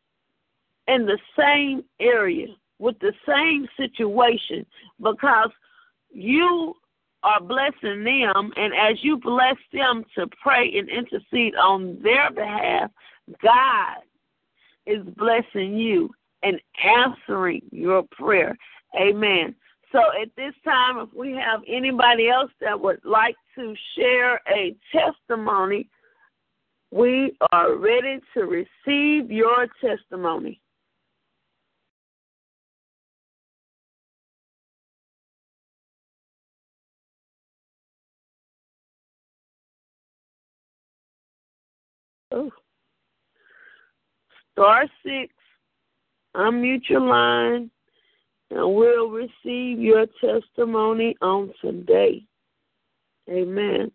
in 0.88 1.06
the 1.06 1.18
same 1.38 1.84
area 2.00 2.48
with 2.78 2.98
the 2.98 3.12
same 3.26 3.66
situation 3.76 4.66
because 5.00 5.50
you 6.10 6.74
are 7.22 7.40
blessing 7.40 8.04
them, 8.04 8.52
and 8.56 8.74
as 8.74 9.02
you 9.02 9.16
bless 9.16 9.56
them 9.72 10.04
to 10.14 10.26
pray 10.42 10.70
and 10.76 10.88
intercede 10.90 11.54
on 11.56 11.98
their 12.02 12.30
behalf, 12.30 12.90
God 13.42 14.02
is 14.86 15.02
blessing 15.16 15.76
you 15.78 16.10
and 16.42 16.60
answering 16.84 17.62
your 17.70 18.02
prayer. 18.12 18.56
Amen. 18.94 19.54
So 19.94 20.00
at 20.20 20.28
this 20.36 20.54
time, 20.64 20.98
if 20.98 21.08
we 21.14 21.34
have 21.34 21.60
anybody 21.68 22.28
else 22.28 22.50
that 22.60 22.80
would 22.80 22.98
like 23.04 23.36
to 23.54 23.76
share 23.96 24.40
a 24.52 24.74
testimony, 24.90 25.88
we 26.90 27.36
are 27.52 27.76
ready 27.76 28.18
to 28.34 28.40
receive 28.42 29.30
your 29.30 29.68
testimony. 29.80 30.60
Oh. 42.32 42.50
Star 44.54 44.86
six, 45.04 45.32
unmute 46.34 46.88
your 46.88 47.00
line 47.00 47.70
and 48.50 48.74
we'll 48.74 49.10
receive 49.10 49.78
your 49.78 50.06
testimony 50.20 51.16
on 51.20 51.52
today. 51.60 52.22
Amen. 53.28 53.90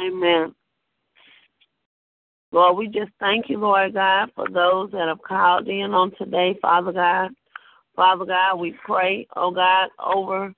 Amen. 0.00 0.54
Lord, 2.52 2.76
we 2.76 2.88
just 2.88 3.12
thank 3.20 3.48
you, 3.48 3.58
Lord 3.58 3.94
God, 3.94 4.30
for 4.34 4.48
those 4.48 4.90
that 4.92 5.08
have 5.08 5.22
called 5.22 5.68
in 5.68 5.92
on 5.94 6.12
today, 6.16 6.58
Father 6.60 6.92
God. 6.92 7.30
Father 7.94 8.24
God, 8.24 8.56
we 8.56 8.74
pray, 8.84 9.26
oh 9.36 9.50
God, 9.50 9.88
over 10.04 10.52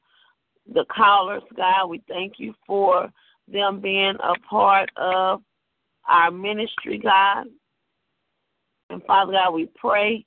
the 0.73 0.85
callers, 0.95 1.43
God. 1.57 1.89
We 1.89 2.03
thank 2.09 2.35
you 2.39 2.55
for 2.67 3.11
them 3.53 3.81
being 3.81 4.15
a 4.23 4.39
part 4.49 4.91
of 4.97 5.43
our 6.09 6.31
ministry, 6.31 6.99
God. 6.99 7.47
And 8.91 9.03
Father 9.05 9.33
God, 9.33 9.53
we 9.53 9.69
pray 9.75 10.25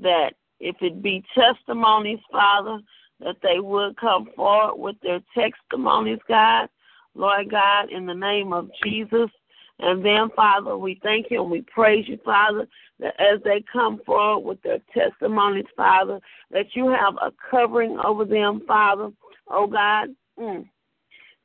that 0.00 0.34
if 0.60 0.76
it 0.80 1.02
be 1.02 1.24
testimonies, 1.34 2.20
Father, 2.30 2.78
that 3.20 3.36
they 3.42 3.60
would 3.60 3.96
come 3.96 4.28
forward 4.36 4.76
with 4.76 4.96
their 5.02 5.20
testimonies, 5.34 6.20
God. 6.28 6.68
Lord 7.14 7.50
God, 7.50 7.90
in 7.90 8.06
the 8.06 8.14
name 8.14 8.52
of 8.52 8.70
Jesus. 8.82 9.30
And 9.78 10.04
then, 10.04 10.28
Father, 10.36 10.76
we 10.76 11.00
thank 11.02 11.26
you 11.30 11.42
and 11.42 11.50
we 11.50 11.62
praise 11.62 12.06
you, 12.08 12.18
Father, 12.24 12.66
that 13.00 13.14
as 13.20 13.42
they 13.42 13.64
come 13.72 14.00
forward 14.06 14.46
with 14.46 14.62
their 14.62 14.78
testimonies, 14.94 15.66
Father, 15.76 16.20
that 16.50 16.66
you 16.74 16.88
have 16.88 17.14
a 17.14 17.32
covering 17.50 17.98
over 18.04 18.24
them, 18.24 18.62
Father, 18.66 19.10
oh 19.48 19.66
God, 19.66 20.10
mm, 20.38 20.68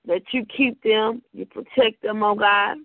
that 0.06 0.22
you 0.32 0.46
keep 0.46 0.82
them, 0.84 1.22
you 1.34 1.46
protect 1.46 2.02
them, 2.04 2.22
oh 2.22 2.36
God, 2.36 2.78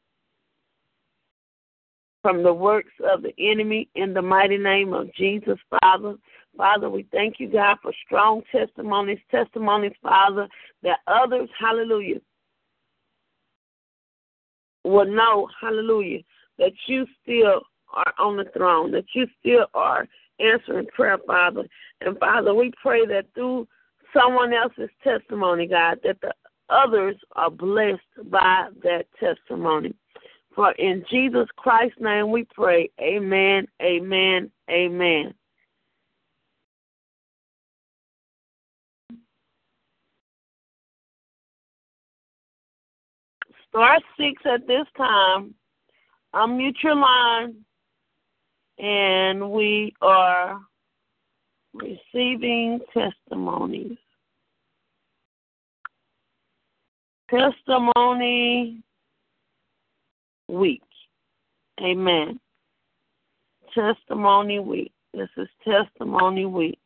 from 2.23 2.43
the 2.43 2.55
works 2.55 2.93
of 3.05 3.23
the 3.23 3.35
enemy 3.39 3.89
in 3.95 4.15
the 4.15 4.23
mighty 4.23 4.57
name 4.59 4.95
of 4.95 5.13
Jesus, 5.15 5.59
Father. 5.69 6.15
Father, 6.57 6.89
we 6.89 7.07
thank 7.13 7.41
you, 7.41 7.49
God, 7.49 7.79
for 7.83 7.93
strong 8.07 8.43
testimonies, 8.53 9.19
testimonies, 9.31 9.93
Father, 10.03 10.49
that 10.83 10.99
others, 11.07 11.49
hallelujah, 11.59 12.21
will 14.85 15.07
know, 15.07 15.49
hallelujah, 15.61 16.21
that 16.59 16.73
you 16.87 17.07
still 17.23 17.63
are 17.93 18.15
on 18.19 18.37
the 18.37 18.45
throne, 18.57 18.91
that 18.93 19.05
you 19.15 19.27
still 19.41 19.67
are 19.75 20.07
answering 20.41 20.87
prayer, 20.87 21.19
Father. 21.27 21.65
And 22.01 22.19
Father, 22.19 22.55
we 22.55 22.73
pray 22.81 23.07
that 23.07 23.27
through 23.35 23.69
someone 24.17 24.53
else's 24.53 24.91
testimony, 25.03 25.67
God, 25.67 25.99
that 26.05 26.21
the 26.21 26.33
others 26.69 27.17
are 27.33 27.51
blessed 27.51 28.01
by 28.31 28.69
that 28.83 29.07
testimony. 29.19 29.95
For 30.55 30.73
in 30.73 31.05
Jesus 31.11 31.47
Christ's 31.57 32.01
name 32.01 32.31
we 32.31 32.47
pray. 32.55 32.91
Amen, 33.01 33.67
amen, 33.83 34.51
amen. 34.71 35.35
Star 43.73 43.99
six 44.19 44.43
at 44.45 44.67
this 44.67 44.87
time. 44.99 45.55
Unmute 46.35 46.83
your 46.83 46.95
line, 46.95 47.55
and 48.79 49.51
we 49.51 49.95
are 50.03 50.61
receiving 51.73 52.81
testimonies. 52.93 53.97
Testimony 57.31 58.83
week. 60.49 60.83
Amen. 61.81 62.39
Testimony 63.75 64.59
week. 64.59 64.93
This 65.15 65.31
is 65.39 65.49
testimony 65.65 66.45
week. 66.45 66.79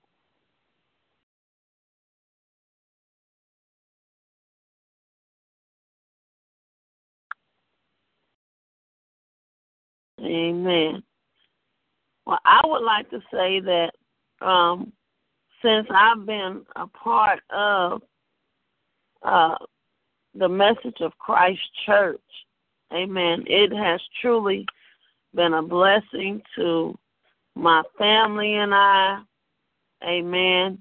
Amen. 10.21 11.03
Well, 12.27 12.39
I 12.45 12.61
would 12.65 12.83
like 12.83 13.11
to 13.11 13.21
say 13.33 13.61
that 13.61 13.93
um, 14.41 14.93
since 15.63 15.87
I've 15.91 16.27
been 16.27 16.65
a 16.75 16.87
part 16.87 17.41
of 17.51 18.03
uh, 19.23 19.57
the 20.35 20.49
message 20.49 21.01
of 21.01 21.17
Christ 21.19 21.61
Church, 21.85 22.21
amen, 22.93 23.45
it 23.47 23.73
has 23.73 24.01
truly 24.21 24.67
been 25.35 25.55
a 25.55 25.63
blessing 25.63 26.43
to 26.57 26.99
my 27.55 27.83
family 27.99 28.55
and 28.55 28.75
I, 28.75 29.23
amen. 30.05 30.79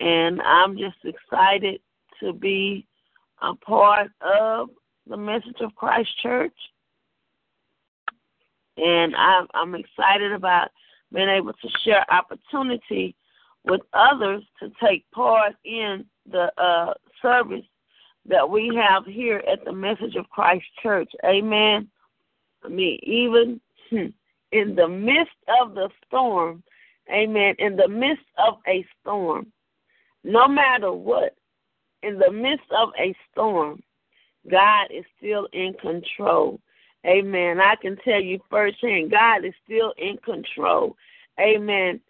And 0.00 0.40
I'm 0.42 0.76
just 0.76 0.96
excited 1.04 1.80
to 2.20 2.32
be 2.32 2.86
a 3.42 3.54
part 3.54 4.10
of 4.20 4.70
the 5.06 5.16
message 5.16 5.60
of 5.60 5.74
Christ 5.74 6.10
Church 6.22 6.54
and 8.76 9.14
I'm, 9.16 9.46
I'm 9.54 9.74
excited 9.74 10.32
about 10.32 10.68
being 11.12 11.28
able 11.28 11.52
to 11.52 11.68
share 11.84 12.04
opportunity 12.12 13.14
with 13.64 13.80
others 13.92 14.42
to 14.60 14.70
take 14.82 15.10
part 15.12 15.54
in 15.64 16.04
the 16.30 16.50
uh, 16.60 16.94
service 17.22 17.64
that 18.26 18.48
we 18.48 18.74
have 18.74 19.04
here 19.06 19.42
at 19.50 19.64
the 19.64 19.72
Message 19.72 20.16
of 20.16 20.28
Christ 20.30 20.64
Church. 20.82 21.10
Amen. 21.24 21.88
I 22.64 22.68
mean, 22.68 22.98
even 23.02 23.60
hmm, 23.90 24.06
in 24.52 24.74
the 24.74 24.88
midst 24.88 25.36
of 25.60 25.74
the 25.74 25.88
storm, 26.06 26.62
amen, 27.12 27.54
in 27.58 27.76
the 27.76 27.88
midst 27.88 28.24
of 28.38 28.58
a 28.66 28.84
storm, 29.00 29.52
no 30.22 30.48
matter 30.48 30.92
what, 30.92 31.36
in 32.02 32.18
the 32.18 32.30
midst 32.30 32.66
of 32.76 32.90
a 32.98 33.14
storm, 33.30 33.82
God 34.50 34.88
is 34.90 35.04
still 35.18 35.48
in 35.52 35.74
control. 35.80 36.60
Amen. 37.06 37.60
I 37.60 37.76
can 37.76 37.96
tell 38.04 38.20
you 38.20 38.40
firsthand, 38.50 39.10
God 39.10 39.44
is 39.44 39.52
still 39.64 39.92
in 39.98 40.16
control. 40.18 40.96
Amen. 41.38 42.00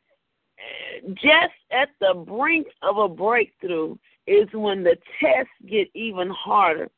Just 1.14 1.54
at 1.72 1.90
the 2.00 2.14
brink 2.14 2.68
of 2.82 2.98
a 2.98 3.08
breakthrough 3.08 3.96
is 4.26 4.48
when 4.52 4.84
the 4.84 4.96
tests 5.20 5.52
get 5.68 5.88
even 5.94 6.30
harder. 6.30 6.88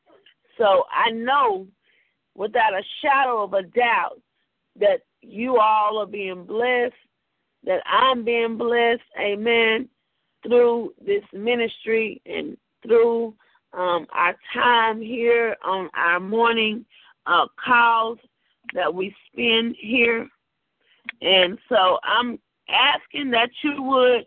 So 0.57 0.83
I 0.91 1.11
know 1.11 1.67
without 2.35 2.73
a 2.73 2.83
shadow 3.01 3.43
of 3.43 3.53
a 3.53 3.63
doubt 3.63 4.21
that 4.79 5.01
you 5.21 5.57
all 5.57 5.97
are 5.97 6.05
being 6.05 6.45
blessed, 6.45 6.93
that 7.63 7.81
I'm 7.85 8.23
being 8.23 8.57
blessed, 8.57 9.01
amen, 9.19 9.89
through 10.43 10.93
this 11.03 11.23
ministry 11.33 12.21
and 12.25 12.57
through 12.83 13.33
um, 13.73 14.07
our 14.13 14.35
time 14.53 15.01
here 15.01 15.57
on 15.63 15.89
our 15.95 16.19
morning 16.19 16.85
uh, 17.27 17.45
calls 17.63 18.17
that 18.73 18.93
we 18.93 19.13
spend 19.31 19.75
here. 19.79 20.27
And 21.21 21.57
so 21.69 21.97
I'm 22.03 22.39
asking 22.69 23.31
that 23.31 23.49
you 23.63 23.81
would 23.81 24.25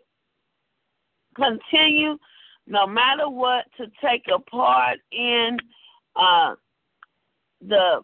continue, 1.35 2.17
no 2.67 2.87
matter 2.87 3.29
what, 3.29 3.65
to 3.77 3.85
take 4.03 4.25
a 4.33 4.39
part 4.39 4.99
in 5.11 5.57
uh, 6.15 6.55
the 7.61 8.01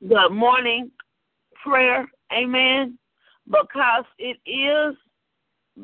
the 0.00 0.28
morning 0.30 0.90
prayer, 1.64 2.06
amen, 2.32 2.98
because 3.46 4.04
it 4.18 4.36
is 4.46 4.96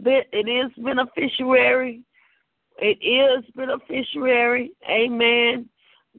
it 0.05 0.49
is 0.49 0.71
beneficiary 0.85 2.03
it 2.79 2.99
is 3.05 3.45
beneficiary. 3.55 4.73
Amen. 4.89 5.69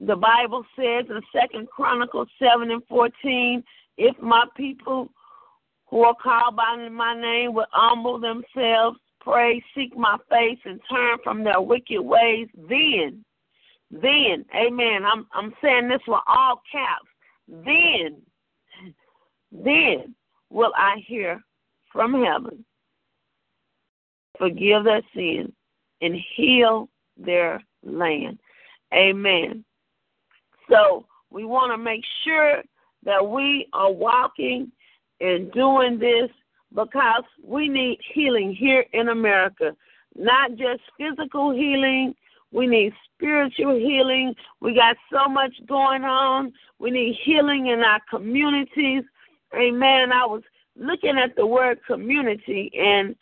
The 0.01 0.15
Bible 0.15 0.65
says 0.75 1.05
in 1.09 1.21
Second 1.33 1.67
Chronicles 1.69 2.27
seven 2.37 2.71
and 2.71 2.83
fourteen, 2.87 3.63
if 3.97 4.17
my 4.21 4.45
people 4.57 5.09
who 5.89 6.01
are 6.01 6.15
called 6.21 6.55
by 6.55 6.89
my 6.89 7.19
name 7.19 7.53
will 7.53 7.67
humble 7.71 8.19
themselves, 8.19 8.97
pray, 9.21 9.63
seek 9.73 9.95
my 9.95 10.17
face, 10.29 10.59
and 10.65 10.81
turn 10.89 11.17
from 11.23 11.43
their 11.43 11.61
wicked 11.61 12.01
ways, 12.01 12.47
then, 12.67 13.23
then, 13.91 14.45
amen. 14.55 15.05
I'm 15.05 15.27
I'm 15.33 15.53
saying 15.63 15.87
this 15.87 16.01
with 16.07 16.19
all 16.27 16.61
caps. 16.71 17.07
Then, 17.47 18.21
then 19.51 20.15
will 20.49 20.73
I 20.75 20.97
hear 21.07 21.41
from 21.93 22.21
heaven, 22.21 22.65
forgive 24.37 24.83
their 24.83 25.03
sins, 25.15 25.53
and 26.05 26.15
heal 26.35 26.89
their 27.17 27.61
land. 27.83 28.39
Amen. 28.93 29.65
So 30.69 31.05
we 31.29 31.45
want 31.45 31.71
to 31.71 31.77
make 31.77 32.03
sure 32.23 32.63
that 33.03 33.27
we 33.27 33.67
are 33.73 33.91
walking 33.91 34.71
and 35.21 35.51
doing 35.51 35.99
this 35.99 36.29
because 36.73 37.23
we 37.43 37.67
need 37.67 37.99
healing 38.13 38.53
here 38.53 38.85
in 38.93 39.09
America. 39.09 39.75
Not 40.15 40.51
just 40.51 40.81
physical 40.97 41.51
healing, 41.51 42.15
we 42.51 42.67
need 42.67 42.93
spiritual 43.13 43.75
healing. 43.75 44.33
We 44.61 44.75
got 44.75 44.95
so 45.11 45.29
much 45.29 45.53
going 45.67 46.03
on. 46.03 46.53
We 46.79 46.91
need 46.91 47.17
healing 47.23 47.67
in 47.67 47.81
our 47.81 48.01
communities. 48.09 49.03
Amen. 49.53 50.11
I 50.11 50.25
was 50.25 50.43
looking 50.77 51.17
at 51.17 51.35
the 51.35 51.45
word 51.45 51.79
community 51.85 52.71
and 52.77 53.15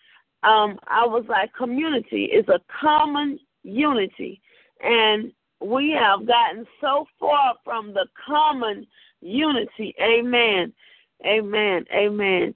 um, 0.44 0.80
I 0.88 1.06
was 1.06 1.26
like, 1.28 1.54
community 1.54 2.26
is 2.26 2.48
a 2.50 2.60
common 2.82 3.40
unity. 3.64 4.42
And 4.82 5.32
we 5.62 5.92
have 5.92 6.28
gotten 6.28 6.66
so 6.82 7.06
far 7.20 7.56
from 7.64 7.94
the 7.94 8.08
common 8.26 8.86
unity. 9.22 9.96
Amen. 10.02 10.74
Amen. 11.26 11.86
Amen. 11.94 12.54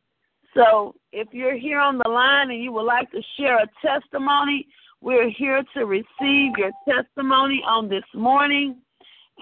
So 0.53 0.95
if 1.11 1.29
you're 1.31 1.57
here 1.57 1.79
on 1.79 1.97
the 1.97 2.09
line 2.09 2.51
and 2.51 2.61
you 2.61 2.71
would 2.73 2.85
like 2.85 3.09
to 3.11 3.21
share 3.37 3.57
a 3.59 3.67
testimony, 3.81 4.67
we're 5.01 5.29
here 5.29 5.63
to 5.75 5.85
receive 5.85 6.53
your 6.57 6.71
testimony 6.87 7.61
on 7.65 7.87
this 7.87 8.03
morning. 8.13 8.77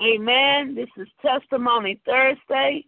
Amen. 0.04 0.76
This 0.76 0.90
is 0.98 1.08
Testimony 1.22 2.02
Thursday. 2.06 2.86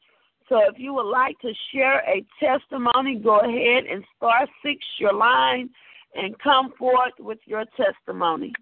So 0.49 0.59
if 0.69 0.79
you 0.79 0.93
would 0.93 1.09
like 1.09 1.37
to 1.39 1.51
share 1.73 1.99
a 2.07 2.25
testimony, 2.39 3.19
go 3.19 3.39
ahead 3.39 3.85
and 3.85 4.03
star 4.15 4.47
six 4.63 4.83
your 4.99 5.13
line 5.13 5.69
and 6.15 6.37
come 6.39 6.73
forth 6.79 7.13
with 7.19 7.39
your 7.45 7.65
testimony. 7.75 8.53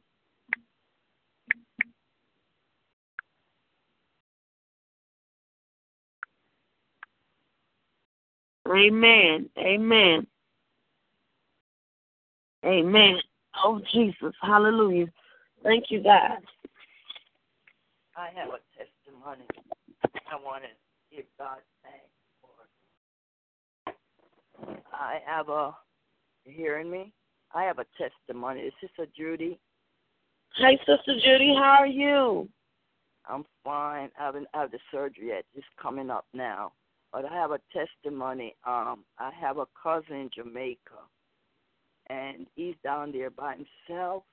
Amen. 8.68 9.48
Amen. 9.60 10.26
Amen. 12.66 13.18
Oh, 13.64 13.80
Jesus. 13.94 14.34
Hallelujah. 14.42 15.08
Thank 15.64 15.86
you, 15.90 16.02
God. 16.02 16.40
I 18.18 18.30
have 18.36 18.50
a 18.50 18.60
testimony. 18.76 19.46
I 20.32 20.36
want 20.44 20.64
to 20.64 21.16
give 21.16 21.26
God. 21.38 21.58
I 24.94 25.20
have 25.26 25.50
a, 25.50 25.76
hearing 26.46 26.90
me? 26.90 27.14
I 27.54 27.64
have 27.64 27.80
a 27.80 27.86
testimony. 27.98 28.62
Is 28.62 28.74
Sister 28.82 29.06
Judy? 29.16 29.60
Hey, 30.58 30.78
Sister 30.80 31.16
Judy, 31.24 31.54
how 31.56 31.78
are 31.80 31.88
you? 31.88 32.50
I'm 33.28 33.46
fine. 33.64 34.10
I 34.20 34.26
haven't 34.26 34.48
had 34.54 34.72
the 34.72 34.80
surgery 34.92 35.30
yet. 35.30 35.46
It's 35.54 35.66
coming 35.82 36.10
up 36.10 36.26
now. 36.34 36.74
But 37.12 37.26
I 37.26 37.34
have 37.34 37.52
a 37.52 37.60
testimony. 37.74 38.56
Um, 38.66 39.04
I 39.20 39.32
have 39.40 39.58
a 39.58 39.66
cousin 39.82 40.16
in 40.16 40.30
Jamaica, 40.36 41.00
and 42.10 42.46
he's 42.56 42.76
down 42.84 43.12
there 43.12 43.30
by 43.30 43.56
himself. 43.56 44.24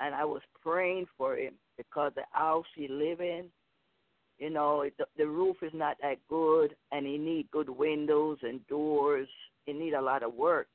And 0.00 0.14
I 0.14 0.24
was 0.24 0.42
praying 0.62 1.06
for 1.16 1.36
him 1.36 1.54
because 1.76 2.12
the 2.14 2.22
house 2.32 2.64
he 2.74 2.88
live 2.88 3.20
in, 3.20 3.46
you 4.42 4.50
know, 4.50 4.84
the, 4.98 5.04
the 5.16 5.24
roof 5.24 5.58
is 5.62 5.70
not 5.72 5.96
that 6.02 6.16
good, 6.28 6.74
and 6.90 7.06
he 7.06 7.16
need 7.16 7.48
good 7.52 7.68
windows 7.68 8.38
and 8.42 8.66
doors. 8.66 9.28
He 9.66 9.72
need 9.72 9.92
a 9.92 10.02
lot 10.02 10.24
of 10.24 10.34
work. 10.34 10.66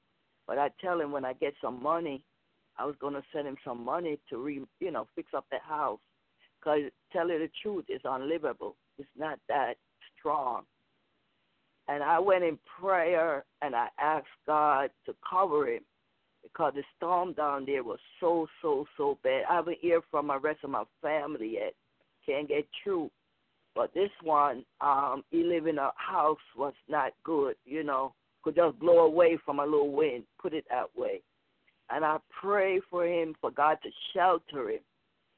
But 0.47 0.57
I 0.57 0.69
tell 0.79 1.01
him 1.01 1.11
when 1.11 1.25
I 1.25 1.33
get 1.33 1.53
some 1.61 1.83
money, 1.83 2.23
I 2.77 2.85
was 2.85 2.95
gonna 3.01 3.21
send 3.33 3.45
him 3.45 3.57
some 3.65 3.83
money 3.83 4.19
to 4.29 4.37
re, 4.37 4.61
you 4.79 4.91
know, 4.91 5.05
fix 5.15 5.33
up 5.35 5.45
the 5.51 5.57
house. 5.59 5.99
Cause 6.63 6.79
tell 7.11 7.27
you 7.27 7.39
the 7.39 7.49
truth, 7.61 7.83
it's 7.89 8.05
unlivable. 8.07 8.77
It's 8.97 9.09
not 9.19 9.37
that 9.49 9.73
strong. 10.17 10.63
And 11.89 12.01
I 12.01 12.19
went 12.19 12.45
in 12.45 12.57
prayer 12.79 13.43
and 13.61 13.75
I 13.75 13.89
asked 13.99 14.27
God 14.45 14.91
to 15.07 15.15
cover 15.29 15.67
him 15.67 15.83
because 16.41 16.71
the 16.73 16.83
storm 16.95 17.33
down 17.33 17.65
there 17.65 17.83
was 17.83 17.99
so, 18.21 18.47
so, 18.61 18.85
so 18.95 19.17
bad. 19.25 19.43
I 19.49 19.55
haven't 19.55 19.79
heard 19.83 20.03
from 20.09 20.27
the 20.27 20.39
rest 20.39 20.59
of 20.63 20.69
my 20.69 20.85
family 21.01 21.55
yet. 21.55 21.73
Can't 22.25 22.47
get 22.47 22.65
through. 22.81 23.11
But 23.77 23.93
this 23.93 24.09
one, 24.23 24.65
um, 24.81 25.23
he 25.29 25.43
live 25.43 25.67
in 25.67 25.77
a 25.77 25.91
house 25.97 26.37
was 26.57 26.73
not 26.89 27.13
good, 27.23 27.55
you 27.63 27.83
know, 27.83 28.15
could 28.41 28.55
just 28.55 28.79
blow 28.79 29.05
away 29.05 29.37
from 29.45 29.59
a 29.59 29.65
little 29.65 29.91
wind, 29.91 30.23
put 30.41 30.55
it 30.55 30.65
that 30.71 30.87
way. 30.97 31.21
And 31.91 32.03
I 32.03 32.17
pray 32.41 32.81
for 32.89 33.05
him 33.05 33.35
for 33.39 33.51
God 33.51 33.77
to 33.83 33.89
shelter 34.13 34.71
him 34.71 34.79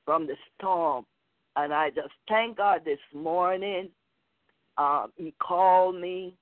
from 0.06 0.26
the 0.26 0.36
storm. 0.58 1.06
And 1.58 1.74
I 1.74 1.90
just 1.90 2.14
thank 2.30 2.56
God 2.56 2.84
this 2.86 3.00
morning. 3.14 3.90
Um, 4.78 5.12
he 5.18 5.34
called 5.40 6.00
me 6.00 6.34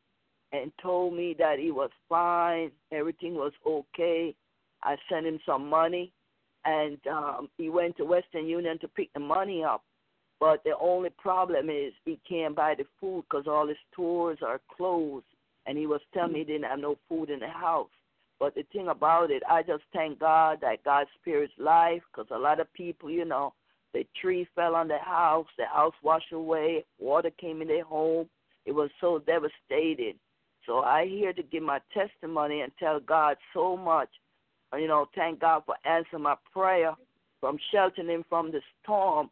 and 0.51 0.71
told 0.79 1.15
me 1.15 1.35
that 1.39 1.57
he 1.57 1.71
was 1.71 1.89
fine, 2.07 2.69
everything 2.91 3.33
was 3.33 3.53
okay. 3.65 4.35
I 4.83 4.97
sent 5.11 5.25
him 5.25 5.39
some 5.47 5.67
money, 5.67 6.13
and 6.63 6.99
um, 7.07 7.49
he 7.57 7.69
went 7.69 7.97
to 7.97 8.05
Western 8.05 8.45
Union 8.45 8.77
to 8.79 8.87
pick 8.87 9.11
the 9.13 9.19
money 9.19 9.63
up. 9.63 9.83
But 10.39 10.63
the 10.63 10.77
only 10.79 11.09
problem 11.09 11.69
is 11.69 11.93
he 12.05 12.19
can't 12.27 12.55
buy 12.55 12.75
the 12.75 12.85
food 12.99 13.25
because 13.29 13.47
all 13.47 13.67
his 13.67 13.77
stores 13.91 14.39
are 14.45 14.61
closed. 14.75 15.25
And 15.65 15.77
he 15.77 15.87
was 15.87 16.01
telling 16.13 16.33
me 16.33 16.39
he 16.39 16.45
didn't 16.45 16.69
have 16.69 16.79
no 16.79 16.97
food 17.09 17.29
in 17.29 17.39
the 17.39 17.47
house. 17.47 17.89
But 18.39 18.53
the 18.55 18.63
thing 18.71 18.87
about 18.87 19.31
it, 19.31 19.41
I 19.49 19.63
just 19.63 19.83
thank 19.93 20.19
God 20.19 20.59
that 20.61 20.83
God 20.83 21.07
spares 21.19 21.49
life 21.57 22.01
because 22.11 22.29
a 22.31 22.37
lot 22.37 22.59
of 22.59 22.71
people, 22.73 23.09
you 23.09 23.25
know, 23.25 23.53
the 23.93 24.05
tree 24.21 24.47
fell 24.55 24.75
on 24.75 24.87
the 24.87 24.99
house, 24.99 25.47
the 25.57 25.65
house 25.65 25.95
washed 26.03 26.31
away, 26.31 26.85
water 26.99 27.31
came 27.31 27.61
in 27.61 27.67
their 27.67 27.83
home. 27.83 28.29
It 28.65 28.73
was 28.73 28.91
so 29.01 29.19
devastated. 29.19 30.17
So 30.65 30.81
I 30.81 31.07
here 31.07 31.33
to 31.33 31.41
give 31.41 31.63
my 31.63 31.79
testimony 31.93 32.61
and 32.61 32.71
tell 32.77 32.99
God 32.99 33.37
so 33.53 33.75
much. 33.75 34.09
You 34.77 34.87
know, 34.87 35.07
thank 35.15 35.39
God 35.39 35.63
for 35.65 35.75
answering 35.85 36.23
my 36.23 36.35
prayer 36.53 36.93
from 37.39 37.57
sheltering 37.71 38.09
him 38.09 38.25
from 38.29 38.51
the 38.51 38.61
storm 38.83 39.29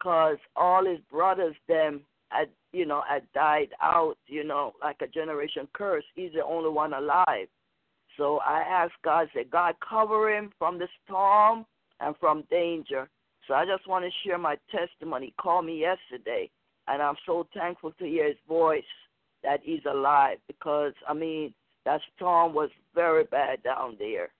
because 0.00 0.38
all 0.56 0.84
his 0.84 0.98
brothers 1.10 1.56
them 1.68 2.00
had 2.30 2.48
you 2.72 2.86
know 2.86 3.02
had 3.08 3.22
died 3.34 3.70
out 3.82 4.16
you 4.26 4.44
know 4.44 4.72
like 4.82 4.96
a 5.02 5.06
generation 5.06 5.68
curse. 5.72 6.04
He's 6.14 6.32
the 6.32 6.44
only 6.44 6.70
one 6.70 6.94
alive. 6.94 7.48
So 8.16 8.38
i 8.46 8.60
asked 8.60 9.02
god 9.04 9.28
say 9.34 9.44
god 9.44 9.74
cover 9.86 10.34
him 10.34 10.50
from 10.58 10.78
the 10.78 10.88
storm 11.04 11.66
and 12.00 12.14
from 12.18 12.44
danger. 12.50 13.08
So 13.46 13.54
i 13.54 13.64
just 13.64 13.88
want 13.88 14.04
to 14.04 14.10
share 14.28 14.38
my 14.38 14.56
testimony. 14.70 15.26
He 15.26 15.34
called 15.40 15.66
me 15.66 15.80
yesterday 15.80 16.50
and 16.90 17.02
i'm 17.02 17.16
so 17.24 17.46
thankful 17.54 17.92
to 17.92 18.04
hear 18.04 18.26
his 18.26 18.36
voice 18.48 18.82
that 19.42 19.60
he's 19.62 19.84
alive 19.90 20.38
because 20.46 20.92
i 21.08 21.14
mean 21.14 21.54
that 21.84 22.00
storm 22.16 22.52
was 22.52 22.70
very 22.94 23.24
bad 23.24 23.62
down 23.62 23.96
there 23.98 24.30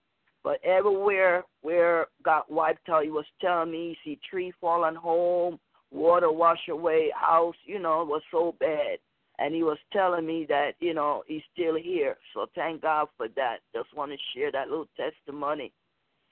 but 0.43 0.63
everywhere 0.63 1.43
where 1.61 2.07
got 2.23 2.51
wiped 2.51 2.89
out, 2.89 3.03
he 3.03 3.09
was 3.09 3.25
telling 3.39 3.71
me 3.71 3.97
see 4.03 4.19
tree 4.29 4.51
falling 4.59 4.95
home, 4.95 5.59
water 5.91 6.31
wash 6.31 6.67
away 6.69 7.11
house, 7.15 7.55
you 7.65 7.79
know, 7.79 8.01
it 8.01 8.07
was 8.07 8.23
so 8.31 8.55
bad. 8.59 8.97
And 9.39 9.55
he 9.55 9.63
was 9.63 9.77
telling 9.91 10.25
me 10.25 10.45
that, 10.49 10.73
you 10.79 10.93
know, 10.93 11.23
he's 11.27 11.41
still 11.53 11.75
here. 11.75 12.17
So 12.33 12.47
thank 12.53 12.81
God 12.81 13.07
for 13.17 13.27
that. 13.35 13.57
Just 13.73 13.95
want 13.95 14.11
to 14.11 14.17
share 14.35 14.51
that 14.51 14.69
little 14.69 14.89
testimony 14.95 15.71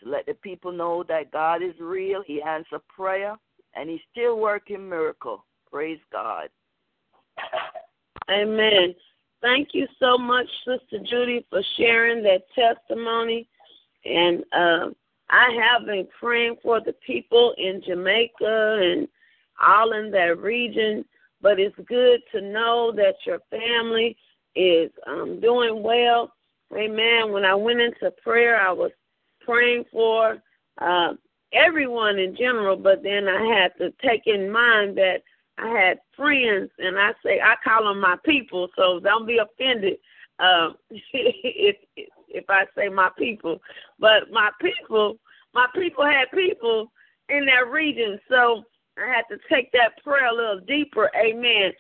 to 0.02 0.10
let 0.10 0.26
the 0.26 0.34
people 0.36 0.72
know 0.72 1.04
that 1.08 1.32
God 1.32 1.64
is 1.64 1.74
real. 1.80 2.24
He 2.26 2.42
answers 2.42 2.82
prayer 2.96 3.36
and 3.76 3.90
he's 3.90 4.02
still 4.12 4.38
working 4.40 4.88
miracle. 4.88 5.46
Praise 5.72 6.00
God. 6.12 6.50
Amen. 8.30 8.94
Thank 9.42 9.70
you 9.72 9.88
so 10.00 10.18
much, 10.18 10.48
Sister 10.66 11.04
Judy, 11.04 11.46
for 11.50 11.62
sharing 11.78 12.22
that 12.24 12.44
testimony. 12.54 13.48
And 14.10 14.44
uh, 14.52 14.90
I 15.30 15.58
have 15.62 15.86
been 15.86 16.08
praying 16.20 16.58
for 16.64 16.82
the 16.82 16.94
people 17.06 17.54
in 17.58 17.82
Jamaica 17.86 18.80
and 18.82 19.08
all 19.62 19.94
in 19.94 20.12
that 20.12 20.40
region. 20.40 21.06
But 21.42 21.60
it's 21.60 21.76
good 21.88 22.22
to 22.34 22.42
know 22.42 22.92
that 22.96 23.16
your 23.26 23.40
family 23.50 24.18
is 24.56 24.92
um, 25.08 25.40
doing 25.40 25.84
well. 25.84 26.34
Amen. 26.76 27.32
When 27.32 27.46
I 27.46 27.56
went 27.56 27.80
into 27.80 28.12
prayer, 28.24 28.60
I 28.60 28.72
was 28.72 28.92
praying 29.42 29.86
for 29.92 30.42
uh, 30.80 31.14
everyone 31.54 32.20
in 32.20 32.36
general, 32.36 32.76
but 32.76 33.04
then 33.04 33.28
I 33.28 33.44
had 33.44 33.72
to 33.80 33.92
take 34.06 34.28
in 34.28 34.52
mind 34.52 34.98
that 34.98 35.24
I 35.58 35.70
had 35.70 36.00
friends, 36.16 36.70
and 36.78 36.98
I 36.98 37.12
say 37.24 37.42
I 37.42 37.56
call 37.64 37.86
them 37.86 38.00
my 38.00 38.16
people, 38.24 38.70
so 38.76 39.00
don't 39.00 39.28
be 39.28 39.40
offended 39.40 39.98
uh, 40.40 40.70
if 40.90 41.76
if 42.30 42.46
I 42.50 42.66
say 42.76 42.90
my 42.90 43.10
people, 43.18 43.60
but 44.00 44.32
my 44.32 44.50
people, 44.62 45.18
my 45.54 45.68
people 45.76 46.06
had 46.06 46.26
people 46.34 46.92
in 47.30 47.46
that 47.46 47.70
region, 47.72 48.20
so 48.30 48.64
I 48.98 49.08
had 49.08 49.24
to 49.30 49.40
take 49.50 49.72
that 49.74 50.02
prayer 50.04 50.28
a 50.28 50.36
little 50.36 50.62
deeper. 50.68 51.10
Amen. 51.16 51.72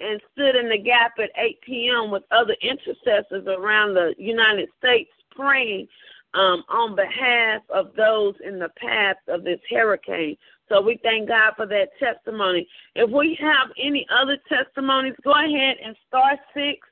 and 0.00 0.20
stood 0.32 0.54
in 0.54 0.68
the 0.68 0.78
gap 0.78 1.12
at 1.18 1.30
8 1.36 1.60
p.m. 1.62 2.10
with 2.12 2.22
other 2.30 2.54
intercessors 2.62 3.44
around 3.48 3.94
the 3.94 4.14
United 4.16 4.68
States 4.78 5.10
praying 5.34 5.88
um, 6.34 6.62
on 6.68 6.94
behalf 6.94 7.62
of 7.70 7.94
those 7.96 8.34
in 8.44 8.58
the 8.58 8.68
path 8.76 9.16
of 9.28 9.44
this 9.44 9.60
hurricane. 9.70 10.36
So 10.68 10.80
we 10.80 10.98
thank 11.02 11.28
God 11.28 11.54
for 11.56 11.66
that 11.66 11.88
testimony. 11.98 12.66
If 12.94 13.10
we 13.10 13.38
have 13.40 13.68
any 13.82 14.06
other 14.10 14.36
testimonies, 14.48 15.14
go 15.24 15.32
ahead 15.32 15.76
and 15.84 15.96
star 16.06 16.32
six 16.54 16.86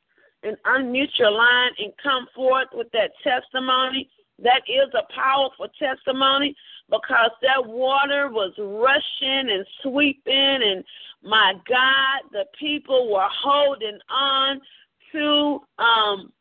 and 0.47 0.57
unmute 0.65 1.19
your 1.19 1.31
line 1.31 1.73
and 1.79 1.93
come 2.03 2.27
forth 2.35 2.69
with 2.73 2.91
that 2.93 3.11
testimony. 3.23 4.09
That 4.43 4.63
is 4.69 4.93
a 4.95 5.13
powerful 5.15 5.67
testimony 5.79 6.55
because 6.91 7.31
that 7.43 7.67
water 7.67 8.29
was 8.31 8.53
rushing 8.59 9.51
and 9.51 9.67
sweeping, 9.83 10.61
and 10.63 10.85
my 11.23 11.55
God, 11.69 12.31
the 12.33 12.45
people 12.59 13.13
were 13.13 13.29
holding 13.31 13.99
on 14.11 14.61
to 15.13 15.61
um 15.83 16.33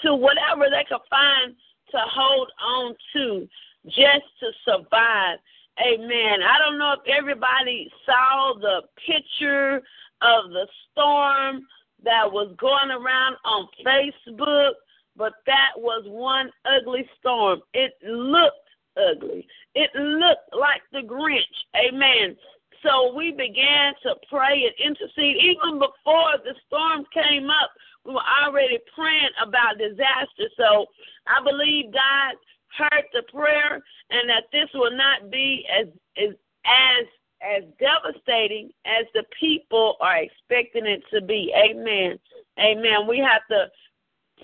to 0.00 0.14
whatever 0.14 0.64
they 0.70 0.84
could 0.88 1.04
find 1.10 1.54
to 1.90 1.98
hold 1.98 2.50
on 2.62 2.94
to 3.12 3.48
just 3.86 4.26
to 4.40 4.50
survive. 4.64 5.38
Amen. 5.86 6.40
I 6.42 6.58
don't 6.58 6.78
know 6.78 6.94
if 6.94 7.00
everybody 7.18 7.90
saw 8.06 8.54
the 8.58 8.82
picture 9.06 9.76
of 10.22 10.50
the 10.50 10.66
storm 10.90 11.66
that 12.04 12.30
was 12.30 12.54
going 12.58 12.90
around 12.90 13.36
on 13.44 13.68
Facebook, 13.86 14.72
but 15.16 15.32
that 15.46 15.72
was 15.76 16.04
one 16.06 16.50
ugly 16.64 17.08
storm. 17.18 17.60
It 17.74 17.92
looked 18.02 18.56
ugly. 18.96 19.46
It 19.74 19.90
looked 19.94 20.54
like 20.58 20.82
the 20.92 21.06
Grinch. 21.06 21.42
Amen. 21.76 22.36
So 22.82 23.14
we 23.14 23.32
began 23.32 23.92
to 24.02 24.14
pray 24.30 24.64
and 24.64 24.74
intercede. 24.96 25.36
Even 25.36 25.78
before 25.78 26.40
the 26.44 26.54
storm 26.66 27.04
came 27.12 27.50
up, 27.50 27.70
we 28.04 28.14
were 28.14 28.30
already 28.44 28.78
praying 28.94 29.30
about 29.42 29.78
disaster. 29.78 30.48
So 30.56 30.86
I 31.26 31.44
believe 31.44 31.92
God 31.92 32.36
heard 32.78 33.04
the 33.12 33.22
prayer 33.30 33.82
and 34.10 34.30
that 34.30 34.44
this 34.52 34.68
will 34.74 34.96
not 34.96 35.30
be 35.30 35.66
as 35.68 35.88
as 36.16 36.34
as 36.64 37.06
as 37.42 37.64
devastating 37.78 38.70
as 38.84 39.06
the 39.14 39.24
people 39.38 39.96
are 40.00 40.18
expecting 40.18 40.86
it 40.86 41.02
to 41.12 41.20
be. 41.20 41.52
Amen. 41.56 42.18
Amen. 42.58 43.06
We 43.08 43.18
have 43.18 43.42
to 43.50 43.66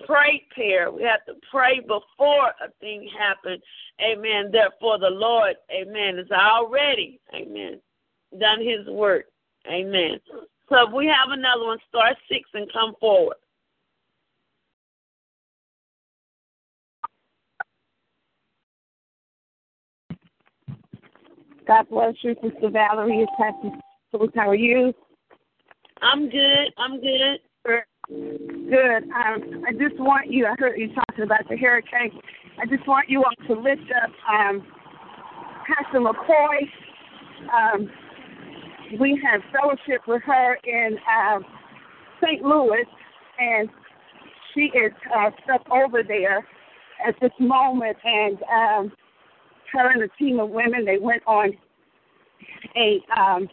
prepare. 0.05 0.91
We 0.91 1.03
have 1.03 1.25
to 1.27 1.35
pray 1.51 1.81
before 1.81 2.49
a 2.63 2.71
thing 2.81 3.09
happens. 3.19 3.63
Amen. 4.01 4.51
Therefore, 4.53 4.99
the 4.99 5.11
Lord, 5.11 5.57
amen, 5.71 6.19
is 6.19 6.31
already, 6.31 7.21
amen, 7.35 7.81
done 8.39 8.61
his 8.61 8.87
work. 8.89 9.27
Amen. 9.69 10.21
So 10.69 10.89
if 10.89 10.93
we 10.93 11.07
have 11.07 11.31
another 11.31 11.65
one, 11.65 11.79
start 11.89 12.17
six 12.31 12.49
and 12.55 12.71
come 12.73 12.95
forward. 13.01 13.37
God 21.67 21.89
bless 21.91 22.15
you, 22.23 22.35
Sister 22.43 22.71
Valerie. 22.71 23.23
It's 23.23 23.33
Pastor 23.39 24.31
How 24.37 24.51
are 24.51 24.55
you? 24.55 24.93
I'm 26.01 26.31
good. 26.31 26.73
I'm 26.79 27.01
good. 27.01 27.41
Good. 28.09 29.03
Um, 29.11 29.65
I 29.67 29.73
just 29.73 29.99
want 29.99 30.31
you, 30.31 30.47
I 30.47 30.55
heard 30.59 30.79
you 30.79 30.95
talking 30.95 31.25
about 31.25 31.49
the 31.49 31.57
hurricane. 31.57 32.21
I 32.61 32.67
just 32.67 32.87
want 32.87 33.09
you 33.09 33.25
all 33.25 33.47
to 33.49 33.61
lift 33.61 33.91
up 34.03 34.11
um, 34.33 34.65
Pastor 35.67 35.99
McCoy. 35.99 36.69
Um, 37.53 37.91
we 39.01 39.21
have 39.25 39.41
fellowship 39.53 40.03
with 40.07 40.23
her 40.23 40.59
in 40.63 40.97
uh, 41.19 41.41
St. 42.23 42.43
Louis, 42.43 42.85
and 43.41 43.69
she 44.55 44.67
is 44.67 44.93
uh, 45.17 45.31
stuck 45.43 45.69
over 45.71 46.05
there 46.07 46.47
at 47.07 47.15
this 47.21 47.33
moment. 47.41 47.97
And 48.05 48.39
um, 48.45 48.93
her 49.73 49.91
and 49.91 50.03
a 50.03 50.09
team 50.19 50.39
of 50.41 50.51
women, 50.51 50.85
they 50.85 50.99
went 50.99 51.23
on 51.27 51.53
a 52.77 53.01
um, 53.19 53.49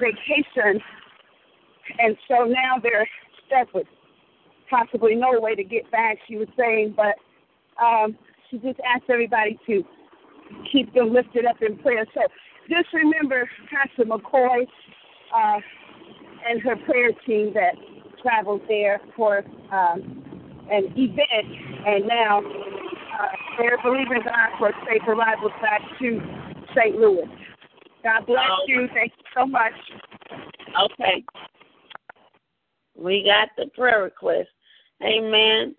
vacation, 0.00 0.80
and 1.98 2.16
so 2.28 2.44
now 2.44 2.78
they're 2.82 3.08
stuck 3.46 3.72
with 3.74 3.86
possibly 4.70 5.14
no 5.14 5.40
way 5.40 5.54
to 5.54 5.64
get 5.64 5.90
back. 5.90 6.18
She 6.28 6.36
was 6.36 6.48
saying, 6.56 6.94
but 6.96 7.14
um, 7.82 8.16
she 8.50 8.58
just 8.58 8.78
asked 8.80 9.04
everybody 9.08 9.58
to 9.66 9.82
keep 10.70 10.92
them 10.94 11.12
lifted 11.12 11.46
up 11.46 11.56
in 11.62 11.78
prayer. 11.78 12.04
So 12.14 12.20
just 12.68 12.92
remember 12.92 13.48
Pastor 13.70 14.04
McCoy 14.04 14.66
uh, 15.34 15.60
and 16.48 16.60
her 16.62 16.76
prayer 16.76 17.10
team 17.26 17.52
that 17.54 17.74
traveled 18.22 18.62
there 18.68 19.00
for 19.16 19.38
um, 19.72 20.24
an 20.70 20.92
event, 20.96 21.86
and 21.86 22.06
now 22.06 22.40
uh, 23.18 23.26
they're 23.58 23.78
believing 23.82 24.22
God 24.24 24.50
for 24.58 24.72
safe 24.86 25.02
arrival 25.06 25.50
back 25.60 25.82
to 26.00 26.20
St. 26.76 26.96
Louis. 26.96 27.26
God 28.02 28.26
bless 28.26 28.46
oh. 28.50 28.64
you. 28.66 28.88
Thank 28.94 29.12
you 29.18 29.24
so 29.36 29.46
much. 29.46 29.72
Okay. 30.92 31.24
We 32.96 33.24
got 33.24 33.48
the 33.56 33.70
prayer 33.74 34.04
request. 34.04 34.48
Amen. 35.02 35.74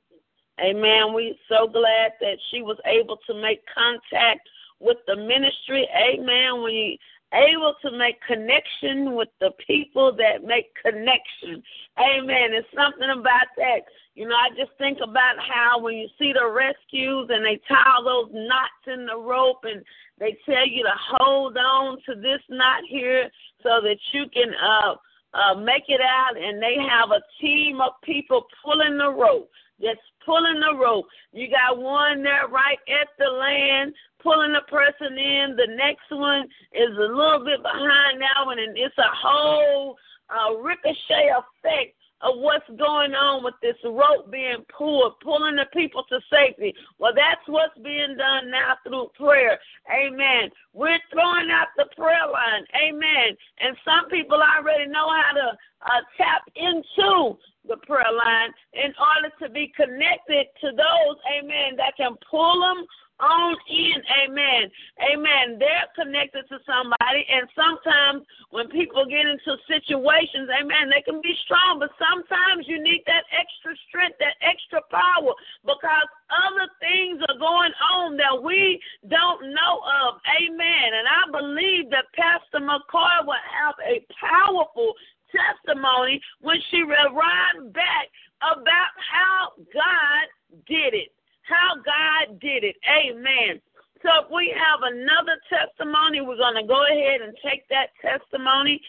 Amen. 0.60 1.14
We're 1.14 1.34
so 1.48 1.68
glad 1.68 2.14
that 2.20 2.38
she 2.52 2.62
was 2.62 2.78
able 2.86 3.18
to 3.28 3.34
make 3.34 3.62
contact 3.74 4.48
with 4.80 4.98
the 5.08 5.16
ministry. 5.16 5.88
Amen. 5.96 6.62
When 6.62 6.74
you 6.74 6.98
able 7.34 7.76
to 7.82 7.92
make 7.98 8.20
connection 8.26 9.16
with 9.16 9.30
the 9.40 9.52
people 9.66 10.16
that 10.16 10.44
make 10.44 10.74
connection. 10.82 11.62
Amen. 12.00 12.54
It's 12.54 12.68
something 12.76 13.10
about 13.10 13.48
that. 13.58 13.82
You 14.16 14.28
know, 14.28 14.36
I 14.36 14.50
just 14.58 14.72
think 14.78 14.98
about 15.04 15.36
how 15.40 15.80
when 15.80 15.96
you 15.96 16.08
see 16.18 16.34
the 16.34 16.50
rescues 16.50 17.30
and 17.30 17.46
they 17.46 17.60
tie 17.68 18.02
those 18.04 18.30
knots 18.34 18.84
in 18.88 19.06
the 19.06 19.18
rope 19.18 19.64
and 19.64 19.84
they 20.20 20.38
tell 20.46 20.68
you 20.68 20.84
to 20.84 20.94
hold 21.18 21.58
on 21.58 21.98
to 22.08 22.16
this 22.16 22.42
knot 22.50 22.82
here 22.90 23.30
so 23.64 23.80
that 23.82 23.98
you 24.12 24.26
can 24.34 24.52
uh 24.56 24.96
uh 25.34 25.56
make 25.56 25.84
it 25.88 26.02
out 26.02 26.36
and 26.36 26.62
they 26.62 26.76
have 26.76 27.12
a 27.12 27.22
team 27.40 27.80
of 27.80 27.92
people 28.04 28.46
pulling 28.64 28.98
the 28.98 29.10
rope 29.10 29.50
just 29.82 30.00
pulling 30.26 30.60
the 30.60 30.78
rope. 30.78 31.06
You 31.32 31.50
got 31.50 31.82
one 31.82 32.24
there 32.24 32.48
right 32.48 32.80
at 32.88 33.08
the 33.18 33.30
land 33.30 33.94
pulling 34.22 34.54
the 34.54 34.68
person 34.70 35.18
in. 35.18 35.56
The 35.56 35.76
next 35.76 36.12
one 36.12 36.44
is 36.74 36.92
a 36.98 37.14
little 37.14 37.44
bit 37.46 37.64
behind 37.64 38.22
that 38.22 38.46
one, 38.46 38.60
and 38.60 38.78
it's 38.78 38.98
a 38.98 39.12
whole 39.16 39.98
uh, 40.30 40.56
ricochet 40.58 41.32
effect 41.32 41.96
of 42.22 42.36
what's 42.38 42.68
going 42.78 43.16
on 43.16 43.44
with 43.44 43.54
this 43.62 43.80
rope 43.86 44.30
being 44.30 44.66
pulled, 44.76 45.14
pulling 45.24 45.56
the 45.56 45.66
people 45.72 46.04
to 46.10 46.20
safety. 46.30 46.74
Well, 47.00 47.14
that's 47.16 47.42
what's 47.48 47.78
being 47.80 48.16
done 48.18 48.52
now 48.52 48.76
through 48.84 49.12
prayer. 49.16 49.58
Amen. 49.88 50.52
We're 50.74 51.00
throwing 51.12 51.50
out 51.50 51.68
the 51.78 51.88
prayer 51.96 52.28
line. 52.28 52.66
Amen. 52.76 53.38
And 53.60 53.78
some 53.86 54.10
people 54.10 54.40
already 54.42 54.92
know 54.92 55.08
how 55.08 55.32
to 55.34 55.48
uh, 55.82 56.02
tap 56.18 56.44
into 56.56 57.38
the 57.70 57.78
prayer 57.86 58.12
line 58.12 58.52
in 58.74 58.92
order 58.98 59.30
to 59.42 59.50
be 59.50 59.72
connected 59.78 60.48
to 60.62 60.72
those, 60.74 61.16
amen, 61.38 61.78
that 61.78 61.94
can 61.96 62.16
pull 62.30 62.60
them 62.60 62.86
on 63.20 63.56
in, 63.68 64.00
amen. 64.24 64.72
Amen. 65.04 65.60
They're 65.60 65.92
connected 65.96 66.48
to 66.48 66.58
somebody, 66.64 67.28
and 67.28 67.52
sometimes 67.52 68.24
when 68.52 68.72
people 68.72 69.04
get 69.06 69.28
into 69.28 69.60
situations, 69.68 70.48
amen, 70.48 70.88
they 70.88 71.04
can 71.04 71.20
be 71.20 71.36
strong, 71.44 71.80
but 71.84 71.92
sometimes 72.00 72.64
you 72.68 72.82
need 72.82 73.04
that 73.08 73.28
extra 73.36 73.76
strength, 73.88 74.18
that 74.24 74.40
extra 74.40 74.80
power, 74.88 75.36
because 75.68 76.08
other 76.32 76.68
things 76.80 77.20
are 77.28 77.38
going 77.38 77.76
on 77.92 78.16
that 78.16 78.40
we 78.40 78.80
don't 79.12 79.52
know 79.52 79.84
of, 79.84 80.24
amen. 80.40 80.88
And 80.96 81.06
I 81.08 81.24
believe 81.28 81.92
that 81.92 82.08
Pastor 82.16 82.64
McCoy 82.64 83.28
will 83.28 83.46
have 83.52 83.76
a 83.84 84.00
powerful 84.16 84.96
testimony 85.32 86.22
when 86.42 86.58
she 86.70 86.82
arrived 86.82 87.74
back 87.74 88.08
about 88.42 88.94
how 88.98 89.52
God 89.74 90.26
did 90.68 90.94
it. 90.94 91.12
How 91.44 91.76
God 91.82 92.40
did 92.40 92.64
it. 92.64 92.76
Amen. 92.86 93.60
So 94.02 94.10
if 94.24 94.32
we 94.32 94.56
have 94.56 94.80
another 94.84 95.36
testimony, 95.50 96.22
we're 96.22 96.38
going 96.38 96.56
to 96.56 96.68
go 96.68 96.86
ahead 96.86 97.22
and 97.22 97.36
take 97.44 97.68
that 97.70 97.90
testimony. 98.02 98.80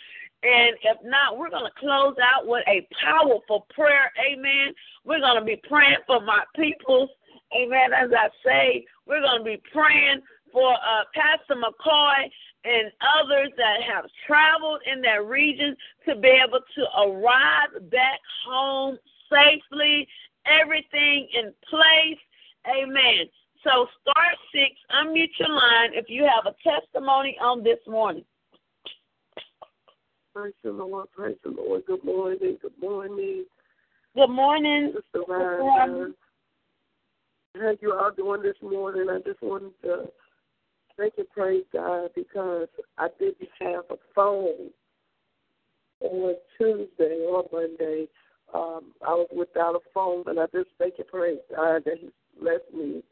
And 0.43 0.77
if 0.83 0.99
not, 1.05 1.37
we're 1.37 1.51
going 1.51 1.67
to 1.67 1.81
close 1.81 2.15
out 2.23 2.47
with 2.47 2.65
a 2.69 2.87
powerful 3.03 3.67
prayer. 3.75 4.13
Amen. 4.21 4.73
We're 5.05 5.21
going 5.21 5.39
to 5.39 5.45
be 5.45 5.61
praying 5.69 6.01
for 6.07 6.21
my 6.21 6.45
peoples. 6.55 7.11
Amen. 7.55 7.93
As 7.93 8.11
I 8.17 8.29
say, 8.45 8.87
we're 9.07 9.21
going 9.21 9.41
to 9.41 9.45
be 9.45 9.61
praying 9.73 10.23
for 10.53 10.73
uh, 10.73 11.05
Pastor 11.15 11.61
McCoy 11.61 12.31
and 12.65 12.93
others 13.19 13.51
that 13.57 13.83
have 13.83 14.05
traveled 14.27 14.81
in 14.91 15.01
that 15.03 15.25
region 15.25 15.77
to 16.07 16.15
be 16.17 16.29
able 16.29 16.61
to 16.75 17.01
arrive 17.01 17.91
back 17.91 18.21
home 18.47 18.99
safely, 19.31 20.07
everything 20.47 21.29
in 21.33 21.53
place. 21.69 22.21
Amen. 22.67 23.27
So, 23.65 23.87
star 24.01 24.25
six, 24.53 24.73
unmute 24.91 25.29
your 25.39 25.51
line 25.51 25.91
if 25.93 26.07
you 26.09 26.25
have 26.25 26.53
a 26.53 26.57
testimony 26.63 27.37
on 27.41 27.63
this 27.63 27.79
morning. 27.87 28.25
Praise 30.35 30.55
the 30.63 30.71
Lord, 30.71 31.11
praise 31.13 31.37
the 31.45 31.51
Lord. 31.51 31.83
Good 31.87 32.05
morning, 32.05 32.59
good 32.61 32.73
morning. 32.81 33.45
Good 34.15 34.31
morning. 34.31 34.93
Sister 34.95 35.25
Ryan. 35.29 36.15
How 37.55 37.77
you 37.81 37.93
all 37.93 38.13
doing 38.13 38.43
this 38.43 38.57
morning? 38.63 39.09
I 39.11 39.19
just 39.29 39.43
wanted 39.43 39.73
to 39.83 40.09
thank 41.01 41.15
and 41.17 41.31
praise 41.31 41.65
God 41.73 42.11
because 42.15 42.69
I 42.99 43.09
didn't 43.19 43.49
have 43.61 43.85
a 43.91 43.97
phone 44.15 44.71
on 46.01 46.35
Tuesday 46.59 47.25
or 47.27 47.45
Monday. 47.51 48.07
Um, 48.53 48.93
I 49.07 49.15
was 49.15 49.29
without 49.35 49.77
a 49.77 49.81
phone, 49.95 50.25
and 50.27 50.39
I 50.39 50.45
just 50.53 50.69
thank 50.79 50.95
and 50.99 51.07
praise 51.07 51.39
God 51.55 51.83
that 51.87 51.99
He 51.99 52.11
blessed 52.41 52.75
me 52.75 53.03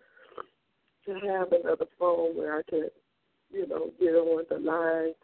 to 1.07 1.15
have 1.27 1.53
another 1.53 1.87
phone 1.99 2.37
where 2.37 2.59
I 2.59 2.63
can, 2.69 2.89
you 3.51 3.67
know, 3.67 3.91
get 3.99 4.11
on 4.11 4.45
the 4.51 4.59
line. 4.59 5.15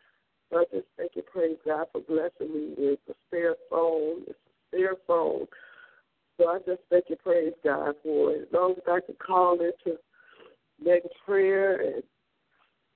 So 0.50 0.58
I 0.58 0.64
just 0.72 0.86
thank 0.96 1.12
and 1.16 1.26
praise 1.26 1.56
God 1.66 1.86
for 1.92 2.00
blessing 2.00 2.54
me 2.54 2.74
with 2.78 2.98
a 3.10 3.14
spare 3.26 3.56
phone. 3.68 4.22
It's 4.26 4.38
a 4.38 4.76
spare 4.76 4.94
phone. 5.06 5.46
So 6.38 6.48
I 6.48 6.58
just 6.66 6.80
thank 6.88 7.04
and 7.10 7.18
praise 7.18 7.52
God 7.62 7.94
for 8.02 8.32
it. 8.32 8.42
As 8.42 8.48
long 8.52 8.72
as 8.72 8.82
I 8.88 9.00
can 9.04 9.16
call 9.16 9.54
into 9.54 9.98
make 10.82 11.04
a 11.04 11.24
prayer 11.26 11.80
and 11.80 12.02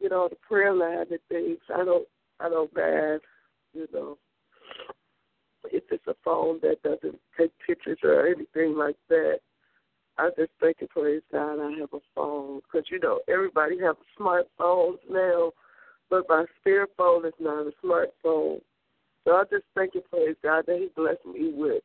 you 0.00 0.08
know 0.08 0.28
the 0.28 0.36
prayer 0.36 0.74
line 0.74 1.06
and 1.10 1.18
things, 1.28 1.58
I 1.74 1.84
don't 1.84 2.06
I 2.40 2.48
don't 2.48 2.74
mind. 2.74 3.20
You 3.74 3.86
know, 3.92 4.18
if 5.70 5.84
it's 5.90 6.06
a 6.06 6.14
phone 6.24 6.58
that 6.62 6.82
doesn't 6.82 7.18
take 7.38 7.52
pictures 7.66 7.98
or 8.02 8.26
anything 8.26 8.76
like 8.76 8.96
that, 9.08 9.40
I 10.16 10.30
just 10.36 10.50
thank 10.60 10.78
and 10.80 10.88
praise 10.88 11.22
God 11.32 11.60
I 11.60 11.78
have 11.80 11.92
a 11.92 12.00
phone 12.14 12.60
because 12.60 12.86
you 12.90 12.98
know 13.00 13.20
everybody 13.28 13.78
have 13.80 13.96
smartphones 14.18 14.98
now, 15.10 15.52
but 16.10 16.24
my 16.28 16.44
spare 16.60 16.86
phone 16.96 17.26
is 17.26 17.34
not 17.38 17.66
a 17.66 17.72
smartphone. 17.84 18.60
So 19.24 19.32
I 19.34 19.42
just 19.50 19.64
thank 19.74 19.94
and 19.94 20.04
praise 20.10 20.36
God 20.42 20.64
that 20.66 20.78
He 20.78 20.88
blessed 20.96 21.26
me 21.26 21.52
with 21.54 21.82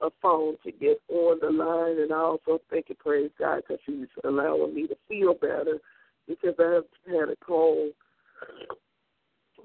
a 0.00 0.10
phone 0.22 0.56
to 0.64 0.70
get 0.70 1.00
on 1.08 1.38
the 1.40 1.50
line, 1.50 1.98
and 2.00 2.12
I 2.12 2.18
also 2.18 2.60
thank 2.70 2.86
and 2.88 2.98
praise 2.98 3.30
God 3.38 3.62
because 3.66 3.82
He's 3.86 4.06
allowing 4.24 4.74
me 4.74 4.86
to 4.86 4.96
feel 5.08 5.34
better 5.34 5.78
because 6.28 6.54
I've 6.58 7.12
had 7.12 7.30
a 7.30 7.36
cold, 7.44 7.92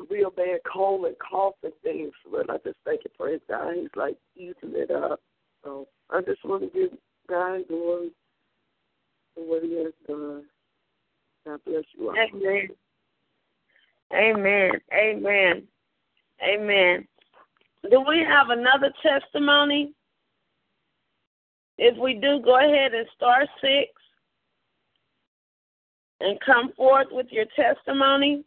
real 0.09 0.31
bad 0.31 0.59
cold 0.71 1.05
and 1.05 1.15
cough 1.19 1.55
and 1.63 1.73
things. 1.83 2.13
But 2.31 2.49
I 2.49 2.57
just 2.65 2.77
thank 2.85 3.01
you 3.03 3.11
for 3.17 3.27
his 3.29 3.41
God. 3.49 3.73
He's 3.75 3.89
like 3.95 4.17
easing 4.35 4.73
it 4.75 4.89
up. 4.89 5.19
So 5.63 5.87
I 6.09 6.21
just 6.21 6.43
want 6.43 6.63
to 6.63 6.79
give 6.79 6.97
God 7.29 7.67
glory 7.67 8.11
for 9.35 9.47
what 9.47 9.63
He 9.63 9.75
has 9.83 9.93
done. 10.07 10.43
God 11.45 11.59
bless 11.65 11.83
you 11.97 12.09
all. 12.09 12.15
Amen. 12.17 12.69
Amen. 14.13 14.71
Amen. 14.93 15.63
Amen. 16.43 17.07
Do 17.89 18.03
we 18.07 18.19
have 18.19 18.49
another 18.49 18.93
testimony? 19.01 19.93
If 21.77 21.97
we 21.97 22.13
do, 22.13 22.39
go 22.43 22.57
ahead 22.57 22.93
and 22.93 23.07
star 23.15 23.45
six 23.59 23.91
and 26.19 26.39
come 26.45 26.71
forth 26.73 27.07
with 27.11 27.27
your 27.31 27.45
testimony. 27.55 28.43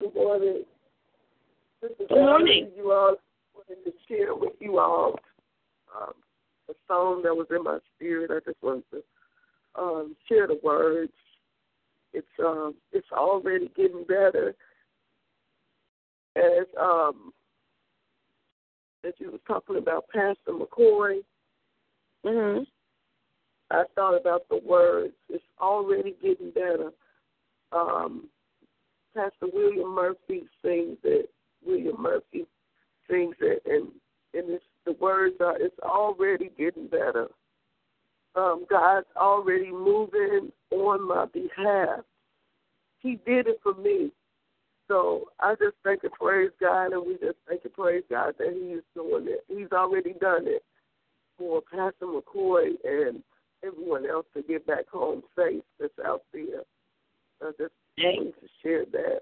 Good 0.00 0.14
morning. 0.14 0.64
Good 1.80 2.10
morning. 2.10 2.70
You 2.76 2.92
all 2.92 3.16
wanted 3.54 3.84
to 3.84 3.92
share 4.08 4.34
with 4.34 4.52
you 4.60 4.78
all 4.78 5.18
um, 5.94 6.12
a 6.68 6.74
song 6.86 7.22
that 7.22 7.34
was 7.34 7.46
in 7.50 7.64
my 7.64 7.78
spirit. 7.94 8.30
I 8.30 8.40
just 8.48 8.62
wanted 8.62 8.84
to 8.92 9.02
um, 9.80 10.16
share 10.28 10.46
the 10.46 10.60
words. 10.62 11.12
It's 12.12 12.26
um, 12.38 12.74
it's 12.92 13.10
already 13.12 13.70
getting 13.76 14.04
better. 14.04 14.54
As 16.36 16.66
um, 16.80 17.32
as 19.04 19.14
you 19.18 19.30
were 19.32 19.38
talking 19.46 19.76
about 19.76 20.06
Pastor 20.08 20.52
McCoy, 20.52 21.20
Mm-hmm. 22.26 22.64
I 23.70 23.84
thought 23.94 24.16
about 24.20 24.48
the 24.48 24.60
words. 24.64 25.14
It's 25.28 25.42
already 25.60 26.16
getting 26.22 26.50
better. 26.50 26.90
Um, 27.72 28.28
Pastor 29.14 29.46
William 29.52 29.94
Murphy 29.94 30.44
sings 30.62 30.98
it. 31.04 31.30
William 31.64 32.00
Murphy 32.00 32.46
sings 33.08 33.36
it, 33.40 33.62
and 33.64 33.88
and 34.34 34.50
it's, 34.54 34.64
the 34.84 34.92
words 34.92 35.36
are, 35.40 35.56
"It's 35.58 35.78
already 35.80 36.50
getting 36.58 36.86
better." 36.88 37.28
Um, 38.34 38.66
God's 38.68 39.06
already 39.16 39.70
moving 39.70 40.52
on 40.70 41.08
my 41.08 41.24
behalf. 41.26 42.00
He 42.98 43.18
did 43.26 43.46
it 43.46 43.60
for 43.62 43.74
me. 43.74 44.12
So 44.88 45.24
I 45.40 45.54
just 45.54 45.76
thank 45.84 46.04
and 46.04 46.12
praise 46.12 46.50
God, 46.60 46.92
and 46.92 47.06
we 47.06 47.14
just 47.14 47.38
thank 47.48 47.64
and 47.64 47.72
praise 47.72 48.04
God 48.08 48.34
that 48.38 48.52
He 48.52 48.74
is 48.74 48.84
doing 48.94 49.26
it. 49.26 49.44
He's 49.48 49.72
already 49.72 50.14
done 50.20 50.46
it 50.46 50.62
for 51.38 51.60
Pastor 51.60 52.06
McCoy 52.06 52.74
and 52.84 53.22
everyone 53.64 54.06
else 54.06 54.26
to 54.34 54.42
get 54.42 54.66
back 54.66 54.88
home 54.88 55.22
safe 55.36 55.62
that's 55.80 55.92
out 56.04 56.22
there. 56.32 56.62
I 57.42 57.50
just 57.58 57.72
wanted 57.98 58.34
to 58.40 58.48
share 58.62 58.84
that. 58.92 59.20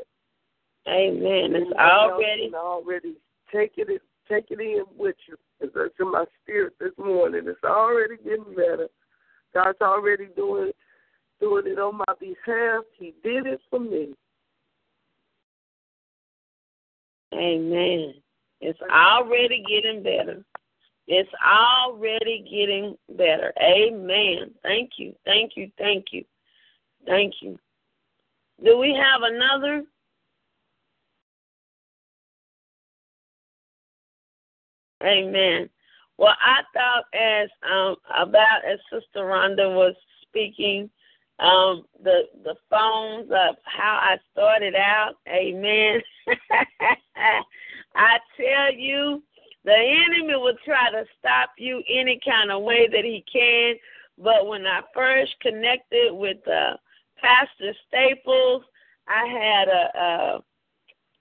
Amen. 0.86 1.54
It's 1.56 1.72
already 1.78 2.52
already 2.54 3.14
take 3.52 3.72
it 3.76 3.88
take 4.30 4.46
it 4.50 4.60
in 4.60 4.84
with 4.96 5.16
you. 5.26 5.36
It's 5.60 5.94
in 5.98 6.12
my 6.12 6.24
spirit 6.42 6.74
this 6.78 6.92
morning. 6.98 7.42
It's 7.46 7.64
already 7.64 8.16
getting 8.22 8.54
better. 8.54 8.88
God's 9.54 9.80
already 9.80 10.28
doing 10.36 10.72
doing 11.40 11.66
it 11.66 11.78
on 11.78 11.96
my 11.96 12.14
behalf. 12.20 12.84
He 12.98 13.14
did 13.22 13.46
it 13.46 13.60
for 13.70 13.80
me. 13.80 14.14
Amen. 17.34 18.14
It's 18.60 18.78
already 18.90 19.64
getting 19.68 20.02
better. 20.02 20.44
It's 21.06 21.30
already 21.44 22.46
getting 22.50 22.96
better. 23.16 23.52
Amen. 23.60 24.52
Thank 24.62 24.92
you. 24.96 25.14
Thank 25.24 25.52
you. 25.56 25.70
Thank 25.76 26.06
you. 26.12 26.24
Thank 27.06 27.34
you. 27.42 27.58
Do 28.64 28.78
we 28.78 28.94
have 28.94 29.22
another? 29.22 29.84
Amen. 35.02 35.68
Well, 36.16 36.34
I 36.40 36.62
thought 36.72 37.04
as 37.12 37.48
um 37.70 37.96
about 38.16 38.64
as 38.64 38.78
Sister 38.90 39.20
Rhonda 39.20 39.74
was 39.74 39.94
speaking, 40.22 40.88
um, 41.38 41.84
the 42.02 42.22
the 42.44 42.54
phones 42.70 43.30
of 43.30 43.56
how 43.64 43.98
I 44.02 44.16
started 44.32 44.74
out. 44.74 45.14
Amen. 45.28 46.00
I 47.96 48.18
tell 48.36 48.72
you, 48.74 49.22
the 49.64 49.72
enemy 49.72 50.36
will 50.36 50.56
try 50.64 50.90
to 50.90 51.04
stop 51.18 51.50
you 51.58 51.82
any 51.88 52.20
kind 52.24 52.50
of 52.50 52.62
way 52.62 52.88
that 52.88 53.04
he 53.04 53.24
can. 53.30 53.74
But 54.18 54.46
when 54.46 54.66
I 54.66 54.82
first 54.94 55.34
connected 55.40 56.12
with 56.12 56.38
uh, 56.46 56.76
Pastor 57.20 57.74
Staples, 57.88 58.62
I 59.08 59.26
had 59.26 59.68
a, 59.68 59.98
a 59.98 60.44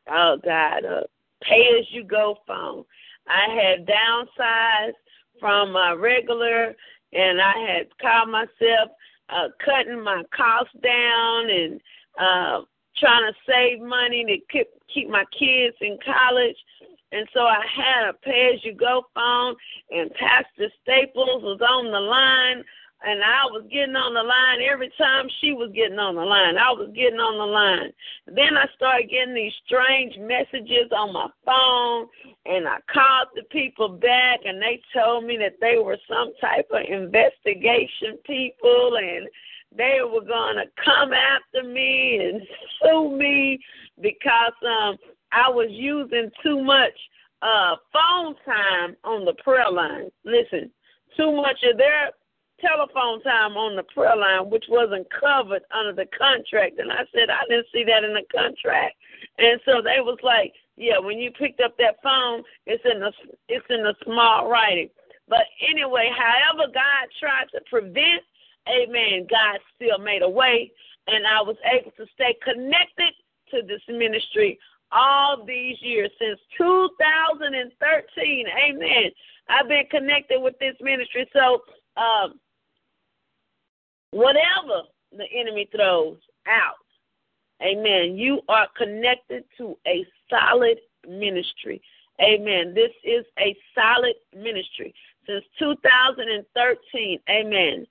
oh 0.10 0.38
God, 0.44 0.86
a 0.86 1.04
pay 1.44 1.80
as 1.80 1.86
you 1.90 2.04
go 2.04 2.38
phone. 2.48 2.84
I 3.28 3.48
had 3.56 3.88
downsized 3.88 4.94
from 5.40 5.72
my 5.72 5.94
regular, 5.94 6.76
and 7.14 7.42
I 7.42 7.54
had 7.68 7.88
called 8.00 8.30
myself 8.30 8.92
uh, 9.30 9.50
cutting 9.64 10.04
my 10.04 10.24
costs 10.36 10.74
down 10.82 11.50
and 11.50 11.82
uh, 12.20 12.62
trying 12.98 13.32
to 13.32 13.34
save 13.48 13.82
money 13.82 14.24
to 14.26 14.38
keep 14.52 14.68
keep 14.94 15.10
my 15.10 15.26
kids 15.38 15.76
in 15.82 15.98
college. 16.06 16.58
And 17.12 17.28
so 17.34 17.42
I 17.42 17.62
had 17.76 18.10
a 18.10 18.14
pay 18.14 18.52
as 18.56 18.66
you 18.66 18.74
go 18.74 19.04
phone, 19.14 19.56
and 19.92 20.12
Pastor 20.14 20.70
Staples 20.82 21.44
was 21.44 21.62
on 21.62 21.92
the 21.92 22.00
line, 22.00 22.64
and 23.04 23.22
I 23.22 23.46
was 23.52 23.64
getting 23.70 23.96
on 23.96 24.14
the 24.14 24.24
line 24.24 24.64
every 24.64 24.92
time 24.98 25.28
she 25.42 25.52
was 25.52 25.72
getting 25.76 26.00
on 26.00 26.16
the 26.16 26.24
line. 26.24 26.58
I 26.58 26.72
was 26.72 26.90
getting 26.96 27.20
on 27.20 27.38
the 27.38 27.52
line. 27.52 27.92
Then 28.28 28.56
I 28.56 28.66
started 28.76 29.12
getting 29.12 29.36
these 29.36 29.52
strange 29.68 30.16
messages 30.18 30.88
on 30.96 31.12
my 31.12 31.28
phone, 31.44 32.08
and 32.46 32.68
I 32.68 32.80
called 32.88 33.36
the 33.36 33.44
people 33.52 33.90
back, 33.90 34.40
and 34.46 34.62
they 34.62 34.80
told 34.96 35.26
me 35.26 35.36
that 35.38 35.60
they 35.60 35.78
were 35.84 35.98
some 36.08 36.32
type 36.40 36.68
of 36.72 36.88
investigation 36.88 38.24
people, 38.24 38.96
and 38.96 39.28
they 39.76 40.00
were 40.02 40.24
going 40.24 40.56
to 40.64 40.72
come 40.80 41.12
after 41.12 41.68
me 41.68 42.20
and 42.24 42.42
sue 42.82 43.18
me 43.18 43.60
because 44.02 44.54
um 44.64 44.98
I 45.32 45.50
was 45.50 45.68
using 45.72 46.30
too 46.44 46.64
much 46.64 46.94
uh 47.42 47.76
phone 47.92 48.36
time 48.46 48.96
on 49.04 49.26
the 49.26 49.34
prayer 49.44 49.70
line. 49.70 50.10
Listen, 50.24 50.72
too 51.18 51.36
much 51.36 51.58
of 51.70 51.78
their 51.78 52.12
telephone 52.64 53.22
time 53.24 53.58
on 53.60 53.76
the 53.76 53.84
prayer 53.84 54.16
line, 54.16 54.50
which 54.50 54.66
wasn't 54.70 55.08
covered 55.12 55.64
under 55.76 55.92
the 55.92 56.08
contract. 56.18 56.80
And 56.80 56.92
I 56.92 57.04
said, 57.14 57.30
I 57.30 57.44
didn't 57.50 57.68
see 57.74 57.84
that 57.84 58.04
in 58.04 58.14
the 58.14 58.24
contract. 58.32 58.96
And 59.38 59.60
so 59.66 59.82
they 59.84 60.00
was 60.00 60.18
like, 60.24 60.54
yeah, 60.78 60.98
when 60.98 61.20
you 61.20 61.32
picked 61.32 61.62
up 61.62 61.76
that 61.78 62.02
phone, 62.02 62.44
it's 62.66 62.84
in 62.86 63.00
the 63.00 63.12
it's 63.50 63.66
in 63.70 63.84
the 63.84 63.94
small 64.04 64.50
writing. 64.50 64.90
But 65.28 65.46
anyway, 65.70 66.10
however 66.10 66.72
God 66.74 67.08
tried 67.20 67.48
to 67.54 67.62
prevent 67.70 68.24
amen, 68.68 69.28
God 69.30 69.60
still 69.76 70.00
made 70.00 70.22
a 70.22 70.30
way, 70.30 70.72
and 71.08 71.28
I 71.28 71.42
was 71.42 71.58
able 71.66 71.92
to 71.98 72.06
stay 72.14 72.36
connected 72.44 73.14
to 73.52 73.62
this 73.68 73.82
ministry 73.88 74.60
all 74.92 75.44
these 75.46 75.78
years 75.82 76.12
since 76.20 76.40
2013. 76.58 78.46
Amen. 78.70 79.12
I've 79.50 79.68
been 79.68 79.86
connected 79.90 80.42
with 80.42 80.58
this 80.60 80.76
ministry. 80.82 81.30
So, 81.34 81.62
um, 81.98 82.40
whatever 84.14 84.84
the 85.12 85.26
enemy 85.36 85.68
throws 85.76 86.18
out, 86.48 86.76
amen, 87.62 88.16
you 88.18 88.42
are 88.48 88.68
connected 88.78 89.44
to 89.58 89.76
a 89.88 90.06
solid 90.30 90.78
ministry. 91.08 91.82
Amen. 92.22 92.74
This 92.76 92.92
is 93.04 93.26
a 93.40 93.56
solid 93.74 94.14
ministry 94.36 94.94
since 95.26 95.44
2013. 95.58 97.20
Amen. 97.30 97.88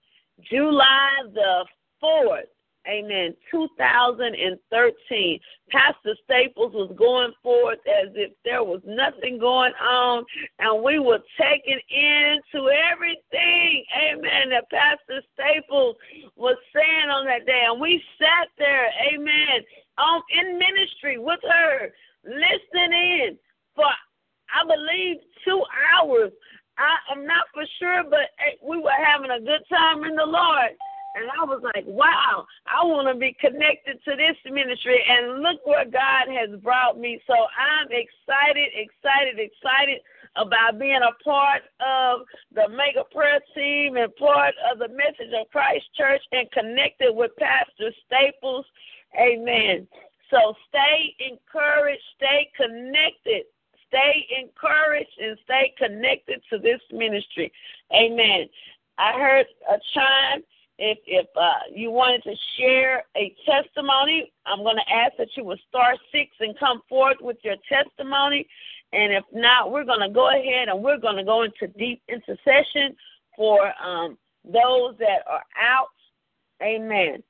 July 0.49 1.11
the 1.35 1.65
4th, 2.03 2.43
Amen. 2.89 3.35
2013. 3.51 5.41
Pastor 5.71 6.17
Staples 6.25 6.73
was 6.75 6.91
going 6.99 7.33
forth 7.43 7.79
as 7.87 8.11
if 8.15 8.33
there 8.45 8.65
was 8.65 8.81
nothing 8.85 9.39
going 9.39 9.73
on, 9.81 10.25
and 10.59 10.83
we 10.83 10.99
were 10.99 11.21
taken 11.41 11.79
into 11.89 12.69
everything. 12.91 13.85
Amen. 14.11 14.51
That 14.51 14.69
Pastor 14.71 15.23
Staples 15.35 15.97
was 16.37 16.57
saying 16.75 17.11
on 17.11 17.27
that 17.27 17.47
day, 17.47 17.65
and 17.71 17.81
we 17.81 18.03
sat 18.19 18.49
there. 18.59 18.91
Amen. 19.13 19.63
Um, 19.99 20.23
in 20.41 20.59
ministry 20.59 21.19
with 21.19 21.41
her, 21.43 21.93
listening 22.25 22.93
in 22.93 23.39
for 23.77 23.87
I 24.53 24.65
believe 24.67 25.19
two 25.45 25.63
hours. 25.95 26.33
I, 26.79 26.97
I'm 27.13 27.27
not 27.27 27.45
for 27.53 27.65
sure, 27.79 28.03
but 28.09 28.33
we 28.67 28.79
were 28.79 28.91
having 29.05 29.31
a 29.31 29.41
good 29.41 29.63
time 29.69 30.05
in 30.05 30.17
the 30.17 30.25
Lord. 30.25 30.73
And 31.15 31.29
I 31.29 31.45
was 31.45 31.61
like, 31.63 31.85
wow, 31.87 32.47
I 32.65 32.85
want 32.85 33.09
to 33.13 33.19
be 33.19 33.37
connected 33.39 34.01
to 34.05 34.17
this 34.17 34.37
ministry. 34.49 34.97
And 35.05 35.43
look 35.43 35.61
where 35.65 35.85
God 35.85 36.33
has 36.33 36.59
brought 36.61 36.99
me. 36.99 37.21
So 37.27 37.35
I'm 37.37 37.89
excited, 37.93 38.73
excited, 38.73 39.37
excited 39.37 40.01
about 40.37 40.81
being 40.81 41.05
a 41.05 41.13
part 41.23 41.63
of 41.85 42.25
the 42.55 42.69
mega 42.73 43.05
prayer 43.13 43.41
team 43.55 43.97
and 43.97 44.15
part 44.17 44.55
of 44.73 44.79
the 44.79 44.89
Message 44.89 45.37
of 45.39 45.51
Christ 45.53 45.85
Church 45.97 46.23
and 46.33 46.51
connected 46.51 47.13
with 47.13 47.33
Pastor 47.37 47.93
Staples. 48.09 48.65
Amen. 49.21 49.87
So 50.31 50.55
stay 50.69 51.13
encouraged, 51.21 52.01
stay 52.17 52.49
connected, 52.57 53.45
stay 53.89 54.27
encouraged, 54.41 55.13
and 55.21 55.37
stay 55.45 55.75
connected 55.77 56.41
to 56.49 56.57
this 56.57 56.81
ministry. 56.91 57.53
Amen. 57.93 58.49
I 58.97 59.13
heard 59.13 59.47
a 59.69 59.77
chime 59.93 60.43
if 60.79 60.99
if 61.07 61.27
uh, 61.37 61.53
you 61.73 61.91
wanted 61.91 62.23
to 62.25 62.35
share 62.59 63.05
a 63.17 63.35
testimony, 63.47 64.33
I'm 64.47 64.63
going 64.63 64.77
to 64.77 64.93
ask 64.93 65.13
that 65.19 65.29
you 65.37 65.45
would 65.45 65.61
star 65.69 65.95
six 66.11 66.31
and 66.41 66.59
come 66.59 66.83
forth 66.89 67.19
with 67.21 67.37
your 67.45 67.57
testimony. 67.69 68.47
And 68.93 69.13
if 69.13 69.25
not, 69.33 69.71
we're 69.71 69.85
going 69.85 70.01
to 70.01 70.13
go 70.13 70.31
ahead 70.31 70.69
and 70.69 70.83
we're 70.83 70.99
going 70.99 71.17
to 71.17 71.25
go 71.25 71.43
into 71.43 71.67
deep 71.79 72.03
intercession 72.09 72.97
for 73.37 73.73
um, 73.83 74.19
those 74.45 74.97
that 74.99 75.23
are 75.31 75.45
out. 75.61 75.89
Amen. 76.63 77.23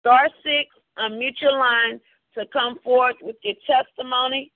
Star 0.00 0.28
six, 0.42 0.68
unmute 0.98 1.40
your 1.40 1.52
line 1.52 2.00
to 2.36 2.44
come 2.52 2.78
forth 2.82 3.16
with 3.22 3.36
your 3.42 3.54
testimony. 3.66 4.52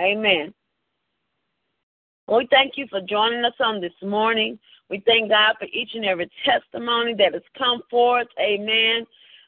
Amen. 0.00 0.52
We 2.26 2.48
thank 2.50 2.76
you 2.76 2.86
for 2.90 3.00
joining 3.02 3.44
us 3.44 3.54
on 3.60 3.80
this 3.80 3.92
morning. 4.02 4.58
We 4.90 5.02
thank 5.06 5.30
God 5.30 5.54
for 5.58 5.66
each 5.66 5.90
and 5.94 6.04
every 6.04 6.30
testimony 6.44 7.14
that 7.14 7.34
has 7.34 7.42
come 7.56 7.82
forth. 7.90 8.26
Amen. 8.40 9.06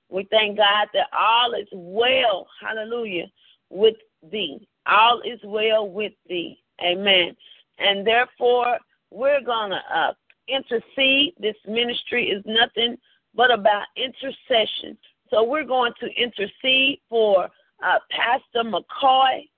We 0.09 0.27
thank 0.31 0.57
God 0.57 0.89
that 0.93 1.09
all 1.19 1.55
is 1.55 1.69
well, 1.73 2.47
hallelujah, 2.61 3.27
with 3.71 3.97
thee. 4.31 4.69
All 4.87 5.21
is 5.23 5.41
well 5.43 5.89
with 5.89 6.13
thee. 6.29 6.59
Amen. 6.83 7.37
And 7.79 8.07
therefore, 8.07 8.79
we're 9.11 9.41
going 9.41 9.71
to 9.71 9.81
uh, 9.95 10.13
intercede. 10.49 11.35
This 11.41 11.57
ministry 11.67 12.29
is 12.29 12.43
nothing 12.47 12.97
but 13.35 13.53
about 13.53 13.87
intercession. 13.97 14.97
So 15.31 15.43
we're 15.43 15.65
going 15.65 15.93
to 16.01 16.07
intercede 16.07 17.01
for 17.09 17.49
uh, 17.85 17.99
Pastor 18.11 18.63
McCoy 18.63 19.49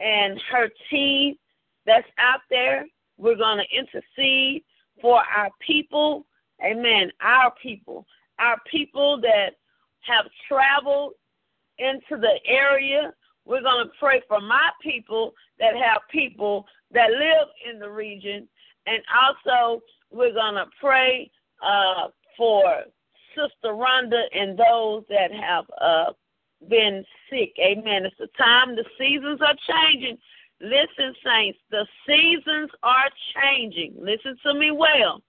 and 0.00 0.40
her 0.50 0.68
team 0.90 1.36
that's 1.86 2.06
out 2.18 2.40
there. 2.50 2.86
We're 3.18 3.36
going 3.36 3.58
to 3.58 3.76
intercede 3.76 4.62
for 5.00 5.22
our 5.34 5.50
people. 5.64 6.26
Amen. 6.64 7.10
Our 7.20 7.52
people. 7.62 8.06
Our 8.38 8.56
people 8.70 9.20
that 9.22 9.50
have 10.00 10.26
traveled 10.48 11.12
into 11.78 12.20
the 12.20 12.38
area. 12.46 13.12
We're 13.44 13.62
going 13.62 13.86
to 13.86 13.92
pray 13.98 14.22
for 14.28 14.40
my 14.40 14.70
people 14.82 15.32
that 15.58 15.74
have 15.76 16.02
people 16.10 16.66
that 16.92 17.10
live 17.10 17.48
in 17.70 17.78
the 17.78 17.88
region. 17.90 18.48
And 18.86 19.02
also, 19.14 19.82
we're 20.10 20.32
going 20.32 20.54
to 20.54 20.66
pray 20.80 21.30
uh, 21.62 22.08
for 22.36 22.82
Sister 23.34 23.72
Rhonda 23.72 24.22
and 24.34 24.58
those 24.58 25.04
that 25.08 25.30
have 25.32 25.64
uh, 25.80 26.12
been 26.68 27.04
sick. 27.30 27.54
Amen. 27.58 28.04
It's 28.06 28.16
the 28.18 28.28
time 28.38 28.76
the 28.76 28.84
seasons 28.98 29.40
are 29.40 29.54
changing. 29.68 30.18
Listen, 30.60 31.14
saints, 31.24 31.58
the 31.70 31.86
seasons 32.06 32.70
are 32.82 33.10
changing. 33.34 33.94
Listen 33.98 34.36
to 34.44 34.54
me 34.54 34.70
well. 34.70 35.22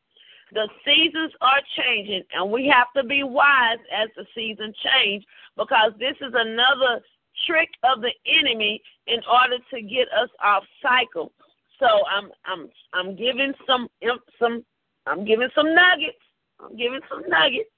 The 0.54 0.70
seasons 0.86 1.34
are 1.42 1.60
changing, 1.76 2.24
and 2.34 2.50
we 2.50 2.72
have 2.74 2.88
to 2.96 3.04
be 3.04 3.24
wise 3.24 3.84
as 3.92 4.08
the 4.16 4.26
season 4.34 4.74
change 4.82 5.26
because 5.58 5.92
this 6.00 6.16
is 6.22 6.32
another 6.34 7.02
trick 7.46 7.70
of 7.84 8.02
the 8.02 8.12
enemy 8.26 8.82
in 9.08 9.20
order 9.30 9.58
to 9.74 9.82
get 9.82 10.08
us 10.14 10.30
off 10.42 10.64
cycle. 10.82 11.34
So 11.80 11.86
I'm 11.86 12.32
I'm 12.46 12.70
I'm 12.94 13.16
giving 13.16 13.54
some 13.68 13.90
some 14.40 14.64
I'm 15.06 15.26
giving 15.26 15.50
some 15.54 15.76
nuggets. 15.76 16.24
I'm 16.60 16.76
giving 16.78 17.02
some 17.10 17.28
nuggets. 17.28 17.70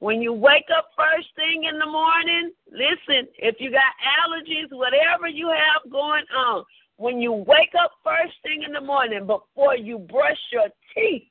When 0.00 0.22
you 0.22 0.32
wake 0.32 0.68
up 0.76 0.90
first 0.96 1.28
thing 1.34 1.64
in 1.64 1.78
the 1.78 1.86
morning, 1.86 2.52
listen, 2.70 3.28
if 3.38 3.56
you 3.58 3.70
got 3.70 3.92
allergies, 4.20 4.70
whatever 4.70 5.26
you 5.26 5.48
have 5.48 5.90
going 5.90 6.24
on, 6.36 6.64
when 6.98 7.20
you 7.20 7.32
wake 7.32 7.72
up 7.80 7.92
first 8.04 8.34
thing 8.42 8.62
in 8.64 8.72
the 8.72 8.80
morning 8.80 9.26
before 9.26 9.76
you 9.76 9.98
brush 9.98 10.38
your 10.52 10.68
teeth, 10.94 11.22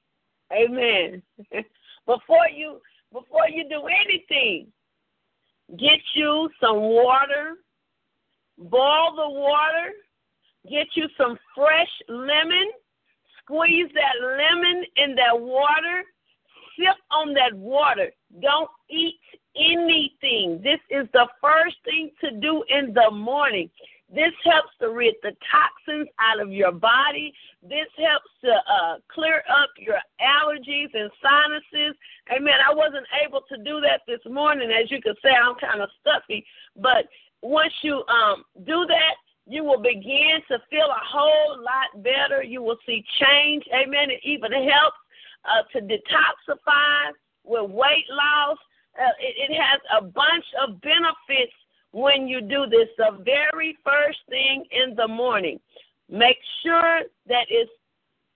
amen. 0.52 1.22
before 2.06 2.48
you 2.54 2.80
before 3.14 3.48
you 3.50 3.68
do 3.70 3.84
anything, 3.88 4.68
get 5.78 6.00
you 6.14 6.50
some 6.62 6.80
water, 6.80 7.56
boil 8.58 9.16
the 9.16 9.30
water, 9.30 9.92
get 10.70 10.88
you 10.96 11.08
some 11.18 11.38
fresh 11.56 11.90
lemon, 12.10 12.72
squeeze 13.42 13.90
that 13.94 14.26
lemon 14.26 14.84
in 14.98 15.16
that 15.16 15.40
water, 15.40 16.04
sip 16.78 16.96
on 17.12 17.34
that 17.34 17.54
water. 17.54 18.12
Don't 18.42 18.70
eat 18.90 19.20
anything. 19.56 20.62
This 20.64 20.80
is 20.90 21.08
the 21.14 21.28
first 21.42 21.76
thing 21.84 22.12
to 22.22 22.32
do 22.40 22.64
in 22.70 22.94
the 22.94 23.12
morning. 23.12 23.70
This 24.10 24.32
helps 24.46 24.70
to 24.80 24.90
rid 24.90 25.16
the 25.22 25.36
toxins 25.52 26.08
out 26.20 26.40
of 26.40 26.52
your 26.52 26.72
body. 26.72 27.34
This 27.62 27.92
helps 27.98 28.32
to 28.46 28.52
uh, 28.52 28.96
clear 29.12 29.44
up 29.52 29.70
your 29.78 30.00
allergies 30.22 30.88
and 30.94 31.12
sinuses. 31.20 31.94
Amen. 32.32 32.56
I 32.64 32.74
wasn't 32.74 33.08
able 33.26 33.42
to 33.52 33.58
do 33.58 33.82
that 33.82 34.02
this 34.08 34.24
morning. 34.32 34.72
As 34.72 34.90
you 34.90 35.02
can 35.02 35.16
say, 35.22 35.32
I'm 35.32 35.56
kind 35.60 35.82
of 35.82 35.90
stuffy. 36.00 36.46
But 36.78 37.12
once 37.42 37.74
you 37.82 38.06
um, 38.08 38.46
do 38.66 38.86
that, 38.88 39.16
you 39.46 39.64
will 39.64 39.82
begin 39.82 40.40
to 40.48 40.58
feel 40.70 40.88
a 40.88 41.04
whole 41.04 41.58
lot 41.60 42.02
better. 42.02 42.44
You 42.44 42.62
will 42.62 42.78
see 42.86 43.04
change. 43.20 43.64
Amen. 43.74 44.10
It 44.10 44.22
even 44.24 44.52
helps 44.52 45.00
uh, 45.48 45.64
to 45.74 45.82
detoxify 45.82 47.12
with 47.44 47.72
weight 47.72 48.06
loss. 48.10 48.58
Uh, 49.00 49.10
it, 49.20 49.52
it 49.52 49.56
has 49.56 49.80
a 50.00 50.04
bunch 50.04 50.46
of 50.66 50.82
benefits 50.82 51.54
when 51.92 52.28
you 52.28 52.42
do 52.42 52.66
this. 52.70 52.88
The 52.98 53.22
very 53.24 53.78
first 53.84 54.20
thing 54.30 54.66
in 54.72 54.96
the 54.96 55.08
morning, 55.08 55.60
make 56.10 56.38
sure 56.64 57.02
that 57.28 57.46
it's 57.50 57.72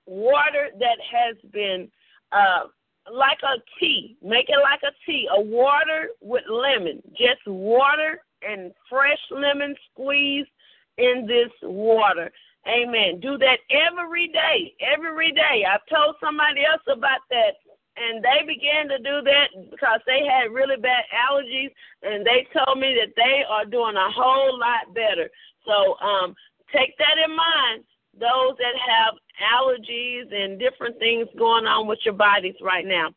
water 0.06 0.70
that 0.80 0.98
has 1.12 1.36
been 1.52 1.90
uh, 2.32 2.66
like 3.12 3.40
a 3.44 3.58
tea. 3.80 4.18
Make 4.22 4.50
it 4.50 4.60
like 4.62 4.82
a 4.84 4.94
tea, 5.06 5.28
a 5.36 5.42
water 5.42 6.10
with 6.22 6.44
lemon. 6.50 7.02
Just 7.12 7.46
water 7.48 8.22
and 8.48 8.72
fresh 8.90 9.20
lemon 9.30 9.76
squeezed 9.92 10.50
in 10.98 11.26
this 11.28 11.52
water. 11.62 12.32
Amen. 12.68 13.20
Do 13.20 13.38
that 13.40 13.60
every 13.70 14.28
day. 14.28 14.76
Every 14.80 15.32
day. 15.32 15.66
I've 15.66 15.86
told 15.90 16.16
somebody 16.22 16.62
else 16.66 16.84
about 16.88 17.22
that 17.30 17.58
and 17.98 18.24
they 18.24 18.46
began 18.48 18.88
to 18.88 18.98
do 18.98 19.22
that 19.22 19.48
because 19.70 20.00
they 20.06 20.24
had 20.26 20.54
really 20.54 20.78
bad 20.78 21.04
allergies, 21.12 21.72
and 22.04 22.26
they 22.26 22.48
told 22.56 22.80
me 22.80 22.96
that 23.00 23.14
they 23.16 23.44
are 23.50 23.66
doing 23.66 23.96
a 23.96 24.12
whole 24.12 24.58
lot 24.58 24.94
better. 24.94 25.30
So 25.66 26.00
um, 26.00 26.36
take 26.74 26.98
that 26.98 27.18
in 27.24 27.36
mind. 27.36 27.84
Those 28.20 28.60
that 28.60 28.76
have 28.76 29.16
allergies 29.40 30.28
and 30.36 30.60
different 30.60 31.00
things 31.00 31.28
going 31.40 31.66
on 31.66 31.88
with 31.88 32.00
your 32.04 32.14
bodies 32.14 32.56
right 32.62 32.86
now. 32.86 33.08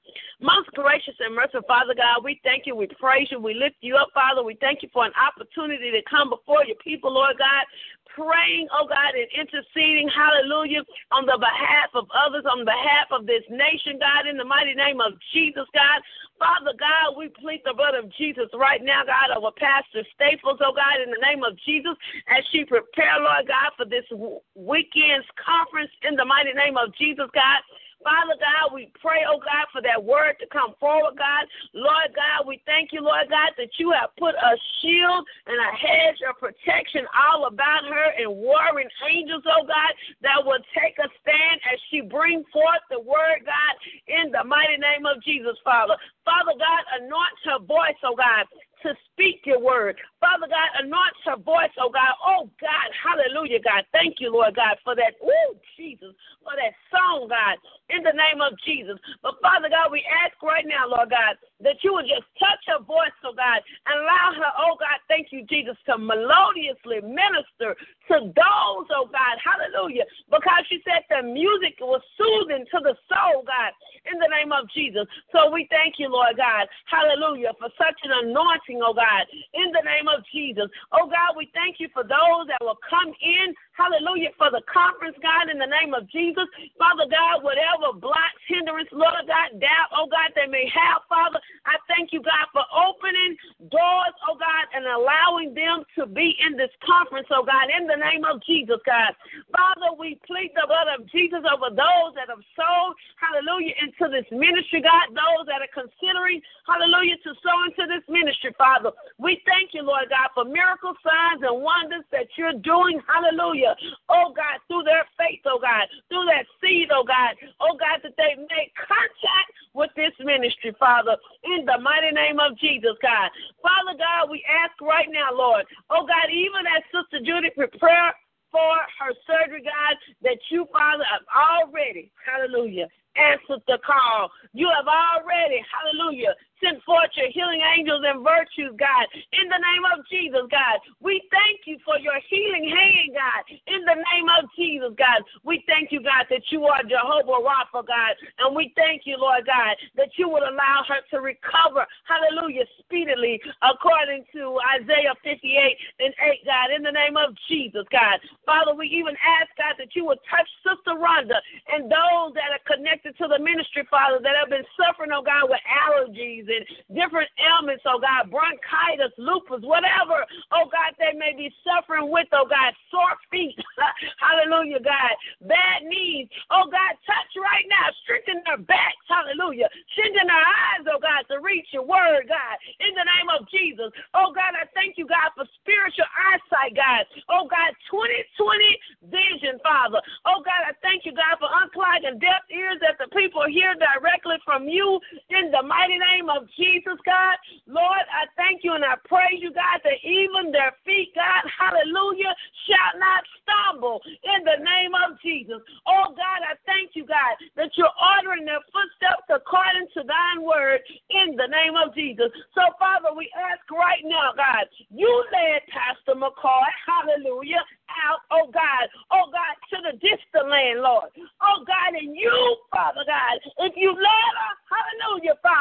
Most 0.40 0.70
gracious 0.70 1.18
and 1.18 1.34
merciful 1.34 1.66
Father 1.66 1.95
God, 1.99 2.22
we 2.22 2.40
thank 2.45 2.62
you, 2.64 2.76
we 2.76 2.86
praise 2.86 3.26
you, 3.30 3.40
we 3.40 3.55
lift 3.55 3.74
you 3.80 3.97
up, 3.97 4.09
Father. 4.14 4.45
We 4.45 4.57
thank 4.61 4.82
you 4.82 4.88
for 4.92 5.05
an 5.05 5.12
opportunity 5.18 5.90
to 5.90 6.03
come 6.09 6.30
before 6.30 6.64
your 6.64 6.76
people, 6.76 7.12
Lord 7.12 7.38
God 7.38 7.66
praying, 8.15 8.71
oh 8.73 8.87
God, 8.87 9.12
and 9.19 9.29
interceding, 9.35 10.09
hallelujah, 10.09 10.87
on 11.11 11.27
the 11.27 11.37
behalf 11.39 11.91
of 11.99 12.07
others, 12.15 12.47
on 12.47 12.65
behalf 12.65 13.11
of 13.11 13.27
this 13.27 13.43
nation, 13.51 13.99
God, 13.99 14.31
in 14.31 14.39
the 14.39 14.47
mighty 14.47 14.75
name 14.75 15.03
of 15.03 15.19
Jesus, 15.35 15.67
God. 15.75 16.01
Father 16.39 16.75
God, 16.75 17.15
we 17.15 17.31
plead 17.31 17.62
the 17.62 17.75
blood 17.75 17.95
of 17.95 18.11
Jesus 18.19 18.51
right 18.55 18.83
now, 18.83 19.07
God, 19.07 19.35
over 19.35 19.55
Pastor 19.55 20.03
Staples, 20.15 20.59
oh 20.62 20.75
God, 20.75 20.99
in 21.03 21.11
the 21.11 21.23
name 21.23 21.47
of 21.47 21.55
Jesus, 21.62 21.95
as 22.27 22.43
she 22.51 22.67
prepare, 22.67 23.23
Lord 23.23 23.47
God, 23.47 23.71
for 23.79 23.87
this 23.87 24.07
weekend's 24.55 25.27
conference 25.39 25.91
in 26.03 26.19
the 26.19 26.27
mighty 26.27 26.55
name 26.55 26.75
of 26.79 26.91
Jesus, 26.99 27.31
God. 27.35 27.61
Father 28.05 28.37
God, 28.37 28.77
we 28.77 28.93
pray, 29.01 29.25
oh 29.25 29.41
God, 29.41 29.65
for 29.73 29.81
that 29.81 29.97
word 29.97 30.37
to 30.39 30.47
come 30.53 30.77
forward, 30.77 31.17
God. 31.17 31.49
Lord 31.73 32.13
God, 32.13 32.45
we 32.45 32.61
thank 32.69 32.93
you, 32.93 33.01
Lord 33.01 33.33
God, 33.33 33.57
that 33.57 33.73
you 33.81 33.97
have 33.97 34.13
put 34.21 34.37
a 34.37 34.53
shield 34.85 35.25
and 35.49 35.57
a 35.57 35.73
hedge 35.73 36.21
of 36.29 36.37
protection 36.37 37.09
all 37.17 37.49
about 37.49 37.89
her 37.89 38.13
and 38.21 38.29
warring 38.29 38.93
angels, 39.09 39.43
oh 39.49 39.65
God, 39.65 39.93
that 40.21 40.45
will 40.45 40.61
take 40.77 41.01
a 41.01 41.09
stand 41.25 41.57
as 41.65 41.81
she 41.89 42.05
bring 42.05 42.45
forth 42.53 42.85
the 42.93 43.01
word, 43.01 43.41
God, 43.49 43.75
in 44.07 44.29
the 44.31 44.45
mighty 44.45 44.77
name 44.77 45.09
of 45.09 45.25
Jesus, 45.25 45.57
Father. 45.65 45.97
Father 46.29 46.53
God, 46.61 46.83
anoint 47.01 47.37
her 47.49 47.61
voice, 47.65 47.97
oh 48.05 48.17
God, 48.17 48.45
to 48.85 48.93
speak 49.11 49.43
your 49.49 49.61
word. 49.61 49.97
Father 50.20 50.47
God, 50.47 50.68
anoint 50.85 51.16
her 51.24 51.41
voice, 51.41 51.72
oh 51.80 51.89
God. 51.89 52.12
Oh 52.20 52.49
God, 52.61 52.89
hallelujah, 52.93 53.61
God. 53.64 53.89
Thank 53.93 54.20
you, 54.20 54.32
Lord 54.32 54.55
God, 54.55 54.76
for 54.85 54.95
that, 54.95 55.16
oh 55.24 55.57
Jesus, 55.76 56.12
for 56.45 56.53
that 56.53 56.76
song, 56.93 57.26
God, 57.32 57.57
in 57.89 58.05
the 58.05 58.12
name 58.12 58.45
of 58.45 58.53
Jesus. 58.64 59.01
But 59.24 59.41
Father 59.41 59.72
God, 59.72 59.89
we 59.91 60.05
ask 60.24 60.37
right 60.45 60.68
now, 60.68 60.85
Lord 60.87 61.11
God, 61.11 61.41
that 61.64 61.80
you 61.80 61.97
would 61.97 62.07
just 62.07 62.28
touch 62.37 62.61
her 62.68 62.85
voice, 62.85 63.16
oh 63.24 63.32
God, 63.32 63.64
and 63.89 63.97
allow 64.05 64.37
her, 64.37 64.53
oh 64.61 64.76
God, 64.76 65.01
thank 65.09 65.32
you, 65.32 65.49
Jesus, 65.49 65.76
to 65.89 65.97
melodiously 65.97 67.01
minister 67.01 67.72
to 68.09 68.33
those, 68.33 68.87
oh 68.93 69.09
God, 69.09 69.37
hallelujah, 69.41 70.05
because 70.29 70.63
she 70.69 70.81
said 70.85 71.05
the 71.09 71.25
music 71.25 71.81
was 71.81 72.03
soothing 72.19 72.65
to 72.69 72.79
the 72.85 72.95
soul, 73.09 73.45
God, 73.47 73.73
in 74.11 74.21
the 74.21 74.29
name 74.29 74.53
of 74.53 74.69
Jesus. 74.73 75.09
So 75.33 75.49
we 75.49 75.67
thank 75.71 75.97
you, 75.99 76.13
Lord 76.13 76.37
God, 76.37 76.69
hallelujah, 76.87 77.57
for 77.59 77.69
such 77.81 77.99
an 78.05 78.29
anointing, 78.29 78.81
oh 78.85 78.93
God, 78.93 79.25
in 79.55 79.73
the 79.73 79.85
name 79.85 80.09
of 80.09 80.25
Jesus. 80.33 80.69
Oh 80.93 81.09
God, 81.09 81.37
we 81.37 81.49
thank 81.55 81.81
you 81.81 81.89
for 81.93 82.05
those 82.05 82.49
that 82.53 82.61
will 82.61 82.79
come 82.85 83.13
in, 83.21 83.55
hallelujah, 83.75 84.31
for 84.39 84.51
the 84.51 84.62
conference, 84.70 85.18
God, 85.18 85.51
in 85.51 85.59
the 85.59 85.68
name 85.68 85.95
of 85.95 86.07
Jesus. 86.11 86.47
Father 86.79 87.11
God, 87.11 87.43
whatever 87.43 87.95
blocks, 87.99 88.43
hindrance, 88.47 88.89
Lord 88.95 89.27
God, 89.27 89.59
doubt, 89.59 89.91
oh 89.95 90.07
God, 90.07 90.31
they 90.39 90.47
may 90.47 90.66
have, 90.70 91.03
Father, 91.11 91.43
I 91.66 91.79
thank 91.91 92.14
you, 92.14 92.22
God, 92.22 92.47
for 92.55 92.62
opening 92.70 93.35
doors, 93.70 94.14
oh 94.31 94.39
God, 94.39 94.64
and 94.75 94.87
allowing 94.87 95.55
them 95.55 95.83
to 95.99 96.07
be 96.07 96.39
in 96.39 96.55
this 96.55 96.70
conference, 96.87 97.27
oh 97.35 97.43
God, 97.43 97.66
in 97.70 97.91
the 97.91 97.99
name 97.99 98.22
of 98.22 98.39
Jesus, 98.47 98.79
God. 98.87 99.11
Father, 99.51 99.97
we 99.99 100.18
plead 100.27 100.55
the 100.55 100.66
blood 100.70 100.91
of 100.95 101.07
Jesus 101.11 101.43
over 101.43 101.75
those 101.75 102.14
that 102.14 102.31
have 102.31 102.43
sold, 102.55 102.95
hallelujah, 103.18 103.75
into 103.83 104.07
this 104.07 104.27
ministry, 104.31 104.85
God, 104.85 105.11
those 105.11 105.51
that 105.51 105.64
are 105.64 105.75
considering, 105.75 106.39
hallelujah, 106.68 107.18
to 107.27 107.35
sow 107.43 107.59
into 107.66 107.91
this 107.91 108.07
ministry, 108.07 108.55
Father. 108.55 108.95
We 109.18 109.43
thank 109.43 109.75
you, 109.75 109.83
Lord 109.83 110.07
God, 110.12 110.31
for 110.37 110.45
miracle 110.47 110.95
signs 111.03 111.43
and 111.43 111.59
wonders 111.59 112.05
that 112.12 112.29
you're 112.37 112.59
doing, 112.61 113.01
hallelujah, 113.09 113.64
oh 114.09 114.33
God, 114.35 114.61
through 114.69 114.85
their 114.85 115.07
faith, 115.17 115.41
oh 115.47 115.59
God, 115.61 115.89
through 116.09 116.27
that 116.29 116.45
seed, 116.61 116.89
oh 116.93 117.05
God, 117.05 117.37
oh 117.61 117.77
God, 117.79 118.01
that 118.03 118.17
they 118.17 118.37
make 118.37 118.75
contact 118.77 119.51
with 119.75 119.91
this 119.97 120.12
ministry, 120.21 120.75
Father 120.79 121.17
in 121.45 121.65
the 121.65 121.79
mighty 121.81 122.11
name 122.12 122.41
of 122.41 122.57
Jesus, 122.59 122.97
God. 123.03 123.31
Father 123.61 123.97
God, 123.99 124.31
we 124.31 124.45
ask 124.49 124.75
right 124.81 125.09
now, 125.11 125.33
Lord, 125.33 125.65
oh 125.91 126.07
God, 126.07 126.29
even 126.33 126.65
as 126.69 126.83
Sister 126.89 127.21
Judy 127.25 127.51
prepare 127.51 128.12
for 128.51 128.75
her 129.03 129.12
surgery, 129.27 129.67
God, 129.67 129.95
that 130.23 130.39
you, 130.51 130.67
Father, 130.71 131.05
have 131.11 131.27
already, 131.29 132.12
hallelujah, 132.23 132.87
answered 133.19 133.62
the 133.67 133.79
call. 133.83 134.31
You 134.53 134.71
have 134.71 134.87
already, 134.87 135.59
hallelujah, 135.67 136.35
sent 136.63 136.83
forth 136.85 137.11
your 137.17 137.31
healing 137.31 137.63
angels 137.77 138.03
and 138.07 138.23
virtues, 138.23 138.75
God. 138.79 139.07
In 139.33 139.47
the 139.51 139.61
name 139.61 139.85
of 139.95 140.05
Jesus, 140.07 140.47
God, 140.51 140.79
we 141.01 141.23
thank 141.31 141.67
you 141.67 141.79
for 141.85 141.99
your 141.99 142.19
healing 142.31 142.71
hand, 142.71 143.15
God. 143.15 143.43
In 143.67 143.83
the 143.85 143.99
name 143.99 144.29
of 144.39 144.49
Jesus, 144.55 144.93
God, 144.97 145.21
we 145.43 145.63
thank 145.67 145.91
you, 145.91 146.03
God, 146.03 146.27
that 146.31 146.45
you 146.51 146.65
are 146.65 146.83
Jehovah 146.87 147.43
Rapha, 147.43 147.87
God. 147.87 148.15
And 148.39 148.55
we 148.55 148.73
thank 148.77 149.03
you, 149.05 149.17
Lord 149.19 149.47
God, 149.47 149.75
that 149.97 150.15
you 150.17 150.29
would 150.29 150.43
allow 150.43 150.85
her 150.89 151.03
to 151.11 151.17
recover, 151.21 151.87
hallelujah, 152.07 152.65
speedily, 152.79 153.41
according 153.63 154.25
to 154.35 154.59
Isaiah 154.81 155.15
58 155.23 155.77
and 156.01 156.15
8, 156.15 156.47
God. 156.47 156.69
In 156.75 156.83
the 156.83 156.95
name 156.95 157.17
of 157.17 157.35
Jesus, 157.49 157.85
God. 157.91 158.21
Father, 158.47 158.75
we 158.75 158.87
even 158.89 159.15
ask, 159.21 159.51
God, 159.59 159.75
that 159.79 159.95
you 159.95 160.05
would 160.07 160.23
touch 160.31 160.49
Sister 160.63 160.97
Rhonda 160.97 161.39
and 161.73 161.91
those 161.91 162.35
that 162.35 162.53
are 162.53 162.65
connected 162.65 163.17
to 163.19 163.27
the 163.29 163.39
ministry, 163.39 163.87
Father, 163.91 164.19
that 164.23 164.37
have 164.39 164.51
been 164.51 164.67
suffering, 164.79 165.11
oh 165.13 165.23
God, 165.23 165.51
with 165.51 165.61
allergies 165.69 166.47
and 166.55 166.65
different 166.95 167.29
ailments, 167.43 167.83
oh 167.87 167.99
God, 167.99 168.31
bronchitis, 168.31 169.13
lupus, 169.19 169.63
whatever, 169.67 170.23
oh 170.55 170.67
God, 170.71 170.95
they 170.99 171.17
may 171.19 171.35
be 171.35 171.51
suffering 171.67 172.11
with, 172.11 172.29
oh 172.33 172.47
God, 172.47 172.73
sore 172.91 173.19
feet, 173.31 173.59
hallelujah, 174.23 174.81
God, 174.81 175.15
bad 175.51 175.83
knees, 175.85 176.31
oh 176.55 176.71
God, 176.71 176.95
touch 177.03 177.33
right 177.43 177.67
now, 177.67 177.91
strengthen 178.07 178.41
their 178.47 178.63
backs, 178.63 179.05
hallelujah, 179.11 179.69
strengthen 179.93 180.31
their 180.31 180.47
eyes, 180.47 180.85
oh 180.87 181.03
God, 181.03 181.27
to 181.29 181.43
reach 181.43 181.67
your 181.75 181.87
word, 181.87 182.31
God, 182.31 182.57
in 182.81 182.95
the 182.95 183.07
name 183.07 183.29
of 183.35 183.47
Jesus, 183.51 183.91
oh 184.15 184.31
God, 184.31 184.55
I 184.55 184.71
thank 184.73 184.97
you, 184.97 185.07
God, 185.11 185.35
for 185.35 185.47
spiritual 185.61 186.09
eyesight, 186.15 186.79
God, 186.79 187.05
oh 187.29 187.51
God, 187.51 187.75
2020 187.91 189.11
vision, 189.11 189.59
Father, 189.61 190.01
oh 190.25 190.41
God, 190.45 190.63
I 190.71 190.73
thank 190.81 191.05
you, 191.05 191.13
God, 191.13 191.37
for 191.41 191.51
unclogging 191.51 192.21
deaf 192.21 192.45
ears 192.53 192.79
that 192.81 193.01
the 193.01 193.09
people 193.15 193.45
hear 193.49 193.75
directly 193.75 194.37
from 194.45 194.69
you. 194.69 195.01
In 195.31 195.51
the 195.51 195.63
mighty 195.63 195.99
name 195.99 196.29
of 196.35 196.49
Jesus, 196.59 196.99
God. 197.07 197.37
Lord, 197.66 198.05
I 198.11 198.26
thank 198.35 198.66
you 198.66 198.74
and 198.74 198.85
I 198.85 198.99
praise 199.07 199.39
you, 199.39 199.55
God, 199.55 199.80
that 199.82 199.99
even 200.03 200.51
their 200.51 200.74
feet, 200.85 201.14
God, 201.14 201.43
hallelujah, 201.47 202.35
shall 202.66 202.95
not 202.99 203.22
stumble 203.43 204.01
in 204.05 204.45
the 204.45 204.59
name 204.59 204.93
of 205.07 205.16
Jesus. 205.22 205.62
Oh, 205.87 206.12
God, 206.12 206.41
I 206.43 206.59
thank 206.66 206.99
you, 206.99 207.07
God, 207.07 207.35
that 207.57 207.70
you're 207.78 207.93
ordering 208.18 208.45
their 208.45 208.62
footsteps 208.72 209.28
according 209.30 209.89
to 209.95 210.03
thine 210.03 210.43
word 210.43 210.82
in 211.11 211.37
the 211.37 211.49
name 211.49 211.78
of 211.78 211.95
Jesus. 211.95 212.32
So, 212.55 212.62
Father, 212.78 213.14
we 213.14 213.30
ask 213.37 213.62
right 213.70 214.03
now, 214.05 214.35
God, 214.35 214.66
you 214.91 215.09
led 215.30 215.62
Pastor 215.70 216.18
McCoy, 216.18 216.68
hallelujah, 216.85 217.62
out, 218.03 218.20
oh 218.32 218.51
God, 218.51 218.85
oh 219.12 219.28
God, 219.30 219.55
to 219.70 219.76
the 219.85 219.95
distant 220.01 220.49
land, 220.51 220.80
Lord. 220.80 221.11
Oh 221.43 221.62
God, 221.66 221.95
and 221.95 222.16
you, 222.16 222.35
Father 222.72 223.05
God, 223.07 223.35
if 223.68 223.74
you 223.76 223.93
led 223.93 224.32
us, 224.51 224.54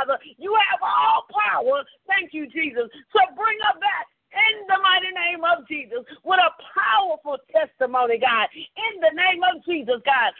Father, 0.03 0.19
you 0.37 0.53
have 0.71 0.79
all 0.83 1.25
power. 1.31 1.83
Thank 2.07 2.33
you, 2.33 2.47
Jesus. 2.47 2.91
So 3.11 3.19
bring 3.35 3.57
her 3.71 3.79
back 3.79 4.07
in 4.33 4.67
the 4.67 4.79
mighty 4.83 5.13
name 5.15 5.45
of 5.45 5.67
Jesus 5.67 6.03
with 6.25 6.39
a 6.43 6.51
powerful 6.75 7.37
testimony, 7.47 8.19
God. 8.19 8.49
In 8.51 8.99
the 8.99 9.13
name 9.15 9.39
of 9.47 9.63
Jesus, 9.63 10.03
God, 10.03 10.31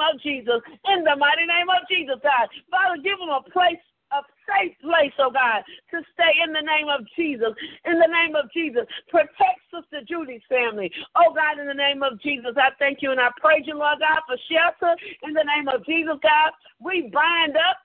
name 0.00 0.16
of 0.16 0.20
Jesus. 0.20 0.60
In 0.88 1.04
the 1.04 1.16
mighty 1.16 1.44
name 1.44 1.68
of 1.68 1.84
Jesus, 1.84 2.16
God. 2.24 2.48
Father, 2.72 2.96
give 3.04 3.20
them 3.20 3.28
a 3.28 3.44
place 3.52 3.80
a 4.10 4.26
safe 4.42 4.74
place, 4.82 5.14
oh 5.22 5.30
God, 5.30 5.62
to 5.94 6.02
stay 6.18 6.34
in 6.42 6.50
the 6.50 6.66
name 6.66 6.90
of 6.90 7.06
Jesus. 7.14 7.54
In 7.86 7.94
the 7.94 8.10
name 8.10 8.34
of 8.34 8.50
Jesus. 8.50 8.82
Protect 9.06 9.62
Sister 9.70 10.02
Judy's 10.02 10.42
family. 10.50 10.90
Oh 11.14 11.30
God, 11.30 11.62
in 11.62 11.70
the 11.70 11.78
name 11.78 12.02
of 12.02 12.18
Jesus, 12.18 12.58
I 12.58 12.74
thank 12.82 13.06
you 13.06 13.12
and 13.12 13.20
I 13.20 13.30
praise 13.38 13.70
you, 13.70 13.78
Lord 13.78 14.02
God, 14.02 14.18
for 14.26 14.34
shelter. 14.50 14.98
In 15.22 15.30
the 15.30 15.46
name 15.46 15.70
of 15.70 15.86
Jesus, 15.86 16.18
God, 16.26 16.50
we 16.82 17.06
bind 17.14 17.54
up 17.54 17.78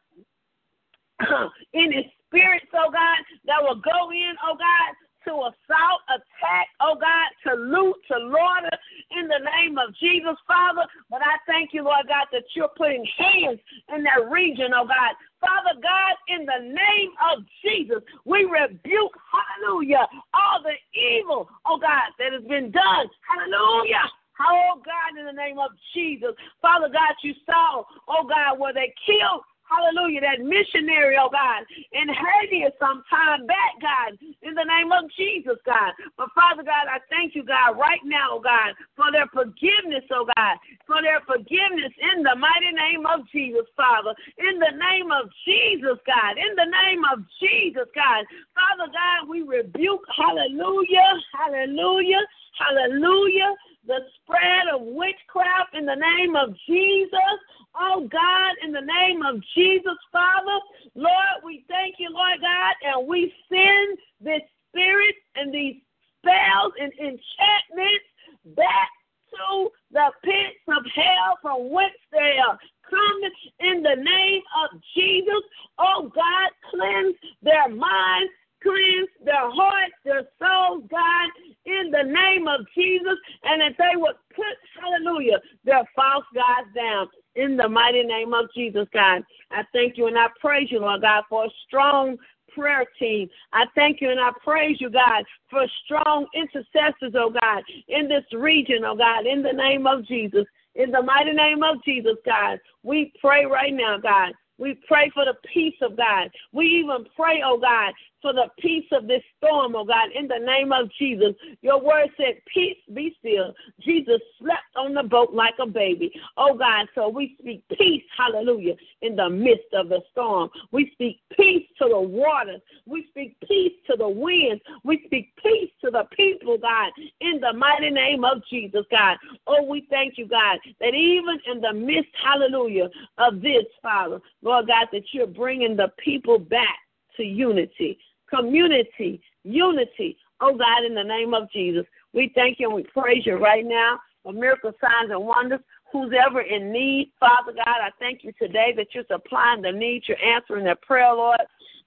any 1.78 2.10
spirits, 2.26 2.74
oh 2.74 2.90
God, 2.90 3.22
that 3.46 3.62
will 3.62 3.78
go 3.86 4.10
in, 4.10 4.34
oh 4.50 4.58
God, 4.58 4.90
to 5.26 5.34
assault, 5.50 6.02
attack, 6.10 6.68
oh 6.82 6.96
God, 6.96 7.30
to 7.46 7.60
loot, 7.60 7.96
to 8.12 8.18
launder 8.18 8.78
in 9.18 9.28
the 9.28 9.42
name 9.58 9.78
of 9.78 9.94
Jesus, 9.98 10.38
Father. 10.48 10.86
But 11.10 11.22
I 11.22 11.38
thank 11.46 11.74
you, 11.74 11.84
Lord 11.84 12.08
God, 12.08 12.28
that 12.32 12.44
you're 12.56 12.74
putting 12.78 13.06
hands 13.18 13.60
in 13.94 14.04
that 14.04 14.30
region, 14.30 14.72
oh 14.74 14.86
God. 14.86 15.14
Father 15.42 15.78
God, 15.82 16.14
in 16.28 16.46
the 16.46 16.74
name 16.74 17.12
of 17.32 17.46
Jesus, 17.62 18.02
we 18.26 18.46
rebuke, 18.46 19.14
hallelujah, 19.30 20.08
all 20.34 20.64
the 20.64 20.78
evil, 20.98 21.50
oh 21.66 21.78
God, 21.78 22.14
that 22.18 22.34
has 22.34 22.44
been 22.46 22.72
done. 22.72 23.06
Hallelujah. 23.28 24.06
Oh 24.42 24.82
God, 24.84 25.18
in 25.18 25.26
the 25.26 25.32
name 25.32 25.60
of 25.60 25.72
Jesus. 25.94 26.36
Father 26.62 26.90
God, 26.90 27.16
you 27.24 27.34
saw, 27.46 27.84
oh 28.10 28.28
God, 28.28 28.60
where 28.60 28.74
they 28.74 28.94
killed 29.06 29.44
Hallelujah. 29.66 30.22
That 30.22 30.46
missionary, 30.46 31.18
oh 31.18 31.30
God, 31.34 31.66
in 31.90 32.06
Haiti 32.06 32.70
some 32.78 33.02
time 33.10 33.50
back, 33.50 33.74
God, 33.82 34.14
in 34.46 34.54
the 34.54 34.64
name 34.64 34.94
of 34.94 35.10
Jesus, 35.18 35.58
God. 35.66 35.90
But 36.18 36.30
Father 36.38 36.62
God, 36.62 36.86
I 36.86 37.02
thank 37.10 37.34
you, 37.34 37.42
God, 37.42 37.74
right 37.74 38.02
now, 38.06 38.38
oh 38.38 38.44
God, 38.46 38.78
for 38.94 39.10
their 39.10 39.26
forgiveness, 39.34 40.06
oh 40.14 40.30
God, 40.38 40.56
for 40.86 41.02
their 41.02 41.18
forgiveness 41.26 41.94
in 41.98 42.22
the 42.22 42.38
mighty 42.38 42.78
name 42.78 43.10
of 43.10 43.26
Jesus, 43.34 43.66
Father. 43.74 44.14
In 44.38 44.62
the 44.62 44.74
name 44.78 45.10
of 45.10 45.34
Jesus, 45.50 45.98
God. 46.06 46.38
In 46.38 46.54
the 46.54 46.70
name 46.70 47.02
of 47.10 47.26
Jesus, 47.42 47.90
God. 47.98 48.22
Father 48.54 48.88
God, 48.94 49.26
we 49.26 49.42
rebuke, 49.42 50.06
hallelujah, 50.14 51.10
hallelujah, 51.34 52.22
hallelujah, 52.58 53.54
the 53.88 54.00
spread 54.22 54.68
of 54.74 54.82
witchcraft 54.82 55.76
in 55.76 55.86
the 55.86 55.96
name 55.96 56.36
of 56.36 56.56
Jesus. 56.68 57.38
Oh 57.76 58.08
God, 58.12 58.52
in 58.64 58.72
the 58.72 58.82
name 58.82 59.22
of 59.24 59.42
Jesus, 59.54 59.98
Father, 60.12 60.60
Lord, 60.96 61.44
we 61.44 61.66
thank 61.68 61.96
you, 62.00 62.10
Lord 62.12 62.40
God, 62.42 62.74
and 62.84 63.08
we 63.08 63.34
send 63.50 63.98
this 64.22 64.42
spirit 64.70 65.16
and 65.36 65.54
these 65.54 65.76
spells 66.20 66.74
and 66.80 66.92
enchantments 66.94 68.08
back 68.56 68.90
to 69.32 69.70
the 69.92 70.12
pits 70.24 70.64
of 70.70 70.84
hell 70.96 71.38
from 71.42 71.72
whence 71.72 72.00
they 72.12 72.38
are 72.40 72.58
coming 72.90 73.32
in 73.60 73.84
the 73.84 73.96
name 73.96 74.42
of 74.64 74.80
Jesus. 74.96 75.44
Oh 75.80 76.12
God, 76.14 76.50
cleanse 76.72 77.16
their 77.42 77.70
minds, 77.70 78.32
cleanse 78.66 79.10
their 79.24 79.50
hearts, 79.52 79.94
their 80.04 80.26
souls, 80.42 80.84
God, 80.90 81.30
in 81.66 81.92
the 81.92 82.04
name 82.04 82.48
of 82.48 82.66
Jesus, 82.74 83.18
and 83.44 83.62
that 83.62 83.78
they 83.78 83.96
would 83.96 84.16
put, 84.36 84.58
hallelujah, 84.82 85.40
their 85.64 85.84
false 85.96 86.26
gods 86.34 86.74
down 86.74 87.08
in 87.36 87.58
the 87.58 87.70
mighty 87.70 88.04
name 88.04 88.34
of 88.34 88.46
Jesus, 88.56 88.88
God. 88.94 89.22
I 89.52 89.64
thank 89.74 89.98
you 89.98 90.08
and 90.08 90.18
I 90.18 90.28
praise 90.42 90.70
you, 90.72 90.80
Lord 90.80 91.02
God, 91.02 91.24
for 91.30 91.46
a 91.46 91.50
strong 91.68 92.18
prayer 92.56 92.86
team. 92.98 93.30
I 93.54 93.66
thank 93.76 94.02
you 94.02 94.10
and 94.10 94.20
I 94.20 94.32
praise 94.44 94.78
you, 94.80 94.90
God, 94.90 95.24
for 95.50 95.66
strong 95.84 96.26
intercessors, 96.34 97.14
oh 97.16 97.34
God, 97.42 97.64
in 97.88 98.08
this 98.08 98.24
region, 98.34 98.84
oh 98.86 98.96
God, 98.96 99.26
in 99.26 99.44
the 99.44 99.54
name 99.54 99.86
of 99.86 100.06
Jesus. 100.08 100.46
In 100.76 100.92
the 100.92 101.02
mighty 101.02 101.32
name 101.32 101.64
of 101.64 101.84
Jesus, 101.86 102.16
God, 102.26 102.60
we 102.84 103.14
pray 103.22 103.46
right 103.46 103.74
now, 103.74 103.98
God. 103.98 104.34
We 104.58 104.80
pray 104.88 105.12
for 105.14 105.26
the 105.26 105.36
peace 105.54 105.76
of 105.82 105.98
God. 105.98 106.30
We 106.54 106.66
even 106.66 107.06
pray, 107.16 107.42
oh 107.46 107.60
God, 107.60 107.94
for 108.22 108.34
the 108.34 108.48
peace 108.60 108.88
of 108.92 109.08
this 109.08 109.22
storm, 109.38 109.76
oh 109.76 109.86
God, 109.86 110.10
in 110.14 110.28
the 110.28 110.40
name 110.40 110.72
of 110.72 110.90
Jesus. 110.98 111.34
Your 111.62 111.82
word 111.82 112.10
said, 112.18 112.42
Peace 112.52 112.78
be 112.94 113.16
still. 113.20 113.54
Jesus 113.82 114.20
slept 114.40 114.76
on 114.76 114.94
the 114.94 115.04
boat 115.04 115.34
like 115.34 115.56
a 115.62 115.68
baby. 115.68 116.12
Oh 116.38 116.58
God, 116.58 116.88
so 116.96 117.10
we 117.10 117.36
speak 117.40 117.64
peace, 117.78 118.04
hallelujah, 118.18 118.76
in 119.02 119.16
the 119.16 119.30
midst 119.30 119.74
of 119.74 119.90
the 119.90 120.02
storm. 120.12 120.50
We 120.72 120.90
speak 120.94 121.20
peace 121.38 121.68
to 121.82 121.90
the 121.90 122.00
waters. 122.00 122.62
We 122.86 123.06
speak 123.10 123.38
peace 123.48 123.74
to 123.90 123.98
the 123.98 124.10
winds. 124.10 124.64
We 124.84 125.04
speak 125.06 125.36
peace 125.42 125.72
to 125.84 125.92
the 125.92 126.06
people, 126.16 126.58
God, 126.58 126.92
in 127.22 127.40
the 127.40 127.54
mighty 127.54 127.90
name 127.90 128.24
of 128.24 128.42
Jesus, 128.50 128.86
God. 128.92 129.18
Oh, 129.48 129.64
we 129.66 129.88
thank 129.90 130.18
you, 130.18 130.28
God, 130.28 130.60
that 130.80 130.94
even 130.94 131.40
in 131.52 131.62
the 131.62 131.74
midst, 131.74 132.12
hallelujah, 132.24 132.90
of 133.18 133.42
this, 133.42 133.66
Father, 133.82 134.20
Lord 134.42 134.68
God, 134.68 134.88
that 134.92 135.04
you're 135.12 135.28
bringing 135.28 135.76
the 135.76 135.90
people 136.04 136.40
back 136.40 136.80
to 137.18 137.24
unity 137.24 137.98
community, 138.30 139.22
unity. 139.44 140.18
Oh 140.42 140.56
God, 140.58 140.86
in 140.86 140.96
the 140.96 141.04
name 141.04 141.34
of 141.34 141.50
Jesus, 141.52 141.86
we 142.14 142.32
thank 142.36 142.60
you 142.60 142.68
and 142.68 142.76
we 142.76 142.84
praise 142.84 143.26
you 143.26 143.36
right 143.36 143.66
now 143.66 144.00
for 144.24 144.34
miracle 144.34 144.72
signs 144.82 145.12
and 145.12 145.26
wonders. 145.26 145.60
Who's 145.92 146.12
ever 146.28 146.42
in 146.42 146.74
need, 146.74 147.12
Father 147.20 147.54
God, 147.54 147.78
I 147.82 147.90
thank 148.00 148.24
you 148.24 148.34
today 148.38 148.74
that 148.76 148.88
you're 148.94 149.06
supplying 149.10 149.62
the 149.62 149.72
needs, 149.72 150.10
you're 150.10 150.22
answering 150.22 150.66
their 150.66 150.76
prayer, 150.76 151.14
Lord. 151.14 151.40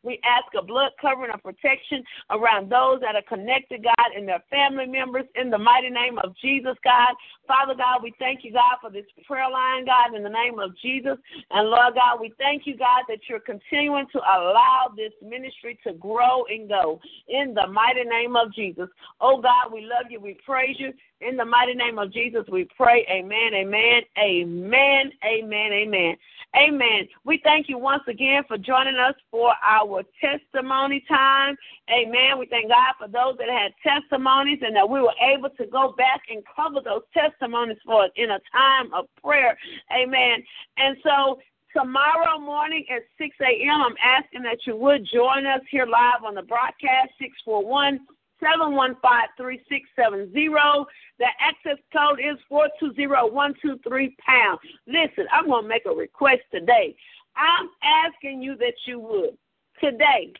We 0.03 0.20
ask 0.25 0.47
a 0.57 0.65
blood 0.65 0.93
covering 1.01 1.33
of 1.33 1.43
protection 1.43 2.05
around 2.31 2.70
those 2.70 3.01
that 3.01 3.16
are 3.16 3.27
connected, 3.29 3.83
God, 3.83 4.16
and 4.16 4.29
their 4.29 4.43
family 4.51 4.87
members 4.87 5.25
in 5.35 5.51
the 5.51 5.59
mighty 5.59 5.91
name 5.91 6.19
of 6.19 6.35
Jesus, 6.41 6.77
God. 6.85 7.15
Father 7.47 7.75
God, 7.75 8.03
we 8.03 8.15
thank 8.19 8.45
you, 8.45 8.53
God, 8.53 8.79
for 8.81 8.91
this 8.91 9.07
prayer 9.27 9.51
line, 9.51 9.85
God, 9.85 10.15
in 10.15 10.23
the 10.23 10.29
name 10.29 10.59
of 10.59 10.77
Jesus. 10.79 11.19
And 11.51 11.69
Lord 11.69 11.95
God, 11.95 12.20
we 12.20 12.33
thank 12.39 12.66
you, 12.66 12.77
God, 12.77 13.05
that 13.09 13.19
you're 13.29 13.41
continuing 13.41 14.07
to 14.12 14.19
allow 14.19 14.93
this 14.97 15.12
ministry 15.23 15.79
to 15.85 15.93
grow 15.95 16.45
and 16.49 16.69
go 16.69 17.01
in 17.29 17.55
the 17.55 17.66
mighty 17.66 18.05
name 18.05 18.37
of 18.37 18.55
Jesus. 18.55 18.89
Oh 19.20 19.41
God, 19.41 19.73
we 19.73 19.81
love 19.81 20.11
you. 20.11 20.20
We 20.20 20.39
praise 20.47 20.77
you. 20.79 20.93
In 21.20 21.36
the 21.36 21.45
mighty 21.45 21.74
name 21.74 21.99
of 21.99 22.12
Jesus, 22.12 22.45
we 22.51 22.69
pray. 22.77 23.05
Amen, 23.11 23.51
amen, 23.53 24.03
amen, 24.19 25.11
amen, 25.24 25.73
amen. 25.73 26.16
Amen. 26.57 27.09
We 27.24 27.40
thank 27.43 27.69
you 27.69 27.77
once 27.77 28.05
again 28.09 28.43
for 28.47 28.57
joining 28.57 28.97
us 28.97 29.15
for 29.31 29.53
our 29.66 30.03
testimony 30.20 31.05
time. 31.09 31.57
Amen. 31.90 32.39
We 32.39 32.47
thank 32.47 32.69
God 32.69 32.95
for 32.99 33.09
those 33.09 33.36
that 33.39 33.49
had 33.49 33.73
testimonies 33.82 34.61
and 34.62 34.74
that 34.77 34.89
we 34.89 35.01
were 35.01 35.15
able 35.20 35.51
to 35.51 35.66
go 35.66 35.93
back 35.99 36.23
and 36.31 36.43
cover 36.55 36.81
those 36.85 37.03
testimonies 37.12 37.78
for 37.85 38.05
us 38.05 38.11
in 38.16 38.31
a 38.31 38.40
time 38.53 38.95
of 38.95 39.07
prayer. 39.23 39.59
Amen. 39.93 40.43
And 40.78 40.97
so 41.03 41.40
tomorrow 41.77 42.39
morning 42.39 42.85
at 42.95 43.03
6 43.19 43.36
a.m., 43.40 43.82
I'm 43.82 43.97
asking 44.03 44.43
that 44.45 44.59
you 44.66 44.77
would 44.77 45.07
join 45.12 45.47
us 45.47 45.61
here 45.70 45.86
live 45.86 46.24
on 46.24 46.35
the 46.35 46.43
broadcast, 46.43 47.11
641 47.19 48.01
715 48.40 48.98
3670. 49.36 50.86
The 51.19 51.27
access 51.40 51.78
code 51.93 52.20
is 52.20 52.39
420123 52.48 54.16
pound. 54.24 54.59
Listen, 54.86 55.27
I'm 55.32 55.47
going 55.47 55.65
to 55.65 55.69
make 55.69 55.86
a 55.86 55.94
request 55.94 56.43
today. 56.52 56.94
I'm 57.36 57.70
asking 57.82 58.43
you 58.43 58.56
that 58.56 58.74
you 58.86 59.01
would. 59.01 59.36
Today, 59.81 60.32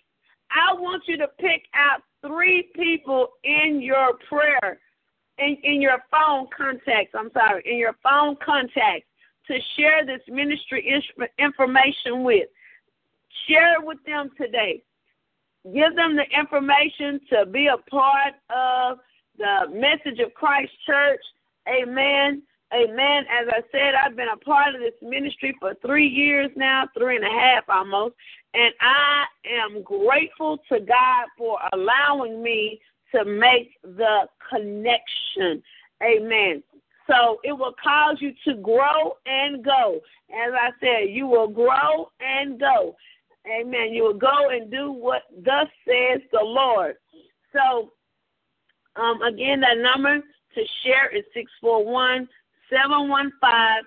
I 0.50 0.74
want 0.74 1.04
you 1.06 1.16
to 1.18 1.28
pick 1.38 1.62
out 1.74 2.02
three 2.26 2.70
people 2.74 3.28
in 3.44 3.80
your 3.80 4.14
prayer, 4.28 4.80
in, 5.38 5.56
in 5.62 5.80
your 5.80 5.98
phone 6.10 6.48
contacts, 6.56 7.12
I'm 7.14 7.30
sorry, 7.32 7.62
in 7.64 7.78
your 7.78 7.94
phone 8.02 8.36
contacts 8.44 9.06
to 9.46 9.58
share 9.76 10.04
this 10.04 10.20
ministry 10.28 11.02
information 11.38 12.24
with. 12.24 12.48
Share 13.48 13.80
it 13.80 13.86
with 13.86 13.98
them 14.04 14.30
today. 14.36 14.82
Give 15.74 15.94
them 15.96 16.16
the 16.16 16.24
information 16.38 17.20
to 17.30 17.46
be 17.46 17.66
a 17.66 17.76
part 17.90 18.34
of 18.50 18.98
the 19.38 19.70
message 19.72 20.18
of 20.20 20.32
Christ 20.34 20.72
Church. 20.86 21.20
Amen. 21.68 22.42
Amen. 22.72 23.24
As 23.30 23.48
I 23.48 23.62
said, 23.72 23.94
I've 23.94 24.16
been 24.16 24.28
a 24.32 24.36
part 24.36 24.74
of 24.74 24.80
this 24.80 24.94
ministry 25.02 25.56
for 25.58 25.74
three 25.84 26.06
years 26.06 26.50
now, 26.54 26.88
three 26.96 27.16
and 27.16 27.24
a 27.24 27.30
half 27.30 27.64
almost. 27.68 28.14
And 28.54 28.72
I 28.80 29.24
am 29.50 29.82
grateful 29.82 30.58
to 30.70 30.80
God 30.80 31.26
for 31.36 31.58
allowing 31.72 32.42
me 32.42 32.80
to 33.14 33.24
make 33.24 33.78
the 33.82 34.26
connection. 34.50 35.62
Amen. 36.02 36.62
So 37.08 37.40
it 37.42 37.52
will 37.52 37.74
cause 37.82 38.18
you 38.20 38.32
to 38.44 38.54
grow 38.60 39.16
and 39.26 39.64
go. 39.64 40.00
As 40.30 40.52
I 40.52 40.70
said, 40.78 41.10
you 41.10 41.26
will 41.26 41.48
grow 41.48 42.10
and 42.20 42.60
go. 42.60 42.96
Amen. 43.48 43.92
You 43.92 44.04
will 44.04 44.18
go 44.18 44.50
and 44.50 44.70
do 44.70 44.92
what 44.92 45.22
thus 45.44 45.68
says 45.86 46.20
the 46.32 46.40
Lord. 46.42 46.96
So, 47.52 47.92
um, 49.00 49.22
again, 49.22 49.60
that 49.60 49.78
number 49.78 50.18
to 50.18 50.60
share 50.84 51.14
is 51.16 51.24
641 51.34 52.28
715 52.70 53.84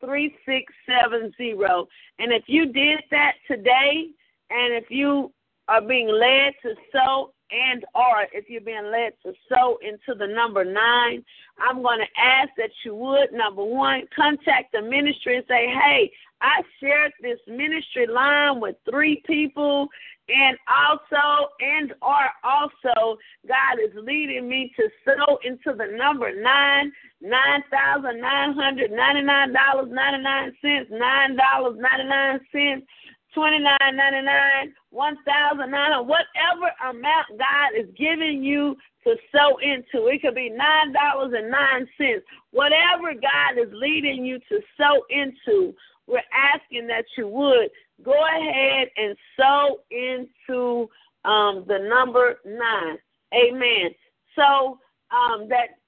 3670. 0.00 1.88
And 2.18 2.32
if 2.32 2.44
you 2.46 2.72
did 2.72 3.00
that 3.10 3.34
today, 3.48 4.08
and 4.50 4.74
if 4.74 4.90
you 4.90 5.32
are 5.68 5.80
being 5.80 6.08
led 6.08 6.52
to 6.62 6.74
sow 6.92 7.33
and 7.50 7.84
or 7.94 8.26
if 8.32 8.48
you're 8.48 8.60
being 8.60 8.90
led 8.90 9.12
to 9.22 9.32
sow 9.48 9.78
into 9.82 10.18
the 10.18 10.26
number 10.26 10.64
nine, 10.64 11.24
I'm 11.58 11.82
going 11.82 12.00
to 12.00 12.20
ask 12.20 12.50
that 12.56 12.70
you 12.84 12.94
would, 12.94 13.32
number 13.32 13.64
one, 13.64 14.02
contact 14.14 14.72
the 14.72 14.82
ministry 14.82 15.36
and 15.36 15.44
say, 15.46 15.66
hey, 15.68 16.10
I 16.40 16.62
shared 16.80 17.12
this 17.22 17.38
ministry 17.46 18.06
line 18.06 18.60
with 18.60 18.76
three 18.88 19.22
people 19.26 19.88
and 20.28 20.56
also 20.68 21.52
and 21.60 21.92
or 22.00 22.24
also 22.42 23.18
God 23.46 23.76
is 23.82 23.92
leading 23.94 24.48
me 24.48 24.72
to 24.76 24.88
sow 25.04 25.38
into 25.44 25.76
the 25.76 25.96
number 25.96 26.34
nine, 26.34 26.92
nine 27.20 27.62
thousand 27.70 28.20
nine 28.20 28.54
hundred 28.54 28.90
ninety 28.90 29.22
nine 29.22 29.52
dollars 29.52 29.90
ninety 29.90 30.22
nine 30.22 30.52
cents, 30.62 30.90
nine 30.90 31.36
dollars 31.36 31.76
ninety 31.78 32.08
nine 32.08 32.40
cents 32.52 32.86
twenty 33.34 33.58
nine 33.58 33.96
ninety 33.96 34.22
nine, 34.22 34.72
one 34.94 35.16
thousand 35.26 35.70
nine 35.72 35.92
hundred, 35.92 36.08
whatever 36.08 36.72
amount 36.88 37.26
God 37.30 37.78
is 37.78 37.88
giving 37.98 38.42
you 38.44 38.76
to 39.02 39.16
sow 39.32 39.58
into. 39.58 40.06
It 40.06 40.22
could 40.22 40.34
be 40.34 40.50
nine 40.50 40.92
dollars 40.92 41.34
and 41.36 41.50
nine 41.50 41.86
cents. 41.98 42.24
Whatever 42.52 43.12
God 43.12 43.58
is 43.60 43.72
leading 43.72 44.24
you 44.24 44.38
to 44.48 44.60
sow 44.78 45.02
into, 45.10 45.74
we're 46.06 46.30
asking 46.32 46.86
that 46.86 47.04
you 47.18 47.28
would 47.28 47.70
go 48.04 48.14
ahead 48.14 48.88
and 48.96 49.16
sow 49.36 49.80
into 49.90 50.88
um, 51.24 51.64
the 51.66 51.78
number 51.88 52.36
nine. 52.44 52.98
Amen. 53.34 53.90
So 54.36 54.78
um, 55.10 55.48
that 55.48 55.80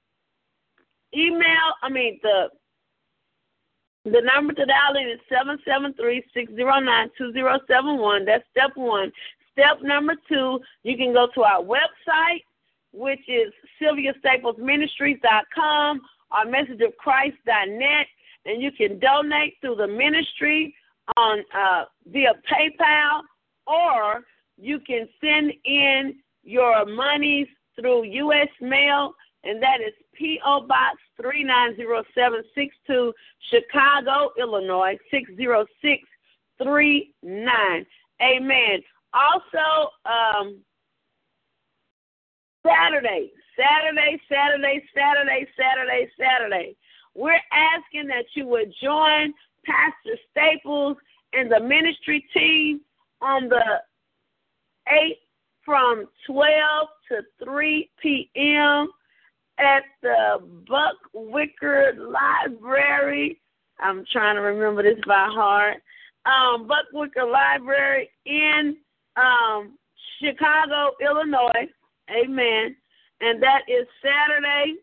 email, 1.17 1.67
I 1.83 1.89
mean 1.89 2.19
the 2.23 2.49
the 4.13 4.23
number 4.35 4.53
to 4.55 4.65
dial 4.65 4.97
in 4.97 5.11
is 5.11 5.21
773-609-2071. 6.39 8.25
That's 8.25 8.45
step 8.51 8.71
one. 8.77 9.13
Step 9.53 9.83
number 9.83 10.15
two, 10.29 10.61
you 10.85 10.97
can 10.97 11.13
go 11.13 11.27
to 11.35 11.43
our 11.43 11.61
website, 11.63 12.43
which 12.93 13.29
is 13.29 13.53
sylviastaplesministries.com 13.83 16.01
or 16.31 16.45
messageofchrist.net, 16.45 18.07
and 18.45 18.63
you 18.63 18.71
can 18.71 19.01
donate 19.01 19.55
through 19.61 19.75
the 19.77 19.89
ministry 19.89 20.75
on 21.17 21.43
uh, 21.57 21.87
via 22.07 22.35
PayPal, 22.51 23.23
or 23.67 24.25
you 24.57 24.79
can 24.81 25.09
send 25.21 25.53
in 25.65 26.17
your 26.45 26.85
monies 26.87 27.49
through 27.79 28.05
U.S. 28.05 28.49
mail, 28.61 29.15
and 29.45 29.63
that 29.63 29.81
is 29.81 29.93
P.O. 30.19 30.67
Box 30.67 30.97
390762, 31.21 33.13
Chicago, 33.51 34.33
Illinois 34.39 34.97
60639. 35.11 37.87
Amen. 38.23 38.83
Also, 39.13 39.91
um, 40.05 40.61
Saturday, 42.65 43.33
Saturday, 43.57 44.21
Saturday, 44.29 44.85
Saturday, 44.95 45.47
Saturday, 45.57 46.09
Saturday. 46.19 46.77
We're 47.15 47.41
asking 47.53 48.09
that 48.09 48.25
you 48.35 48.47
would 48.47 48.73
join 48.83 49.33
Pastor 49.65 50.19
Staples 50.31 50.97
and 51.33 51.51
the 51.51 51.61
ministry 51.61 52.27
team 52.35 52.83
on 53.21 53.49
the 53.49 53.81
8th 54.89 55.21
from 55.65 56.07
12 56.27 56.89
to 57.09 57.23
3 57.45 57.91
p.m 58.01 58.89
at 59.59 59.83
the 60.03 60.39
Buck 60.69 60.97
Wicker 61.15 61.93
Library. 61.99 63.41
I'm 63.81 64.05
trying 64.13 64.37
to 64.37 64.43
remember 64.43 64.83
this 64.83 65.03
by 65.07 65.29
heart. 65.31 65.77
Um, 66.25 66.67
Buck 66.67 66.87
Wicker 66.93 67.25
Library 67.25 68.11
in 68.25 68.77
um, 69.17 69.79
Chicago, 70.21 70.93
Illinois. 71.01 71.69
Amen. 72.11 72.77
And 73.21 73.43
that 73.43 73.63
is 73.69 73.87
Saturday 74.03 74.75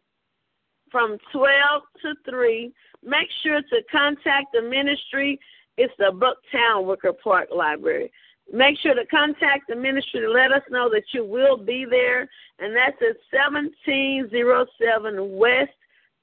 from 0.92 1.18
12 1.32 1.82
to 2.04 2.14
3. 2.30 2.74
Make 3.04 3.28
sure 3.44 3.62
to 3.62 3.82
contact 3.92 4.48
the 4.54 4.62
ministry. 4.62 5.40
It's 5.78 5.94
the 5.98 6.12
Bucktown 6.14 6.86
Wicker 6.86 7.14
Park 7.14 7.50
Library. 7.56 8.12
Make 8.52 8.78
sure 8.80 8.94
to 8.94 9.06
contact 9.06 9.70
the 9.70 9.76
ministry 9.76 10.22
to 10.22 10.30
let 10.30 10.52
us 10.52 10.62
know 10.70 10.90
that 10.90 11.04
you 11.14 11.26
will 11.26 11.58
be 11.58 11.86
there, 11.90 12.28
and 12.60 12.76
that's 12.76 13.02
at 13.02 13.18
1707 13.32 15.38
West 15.38 15.72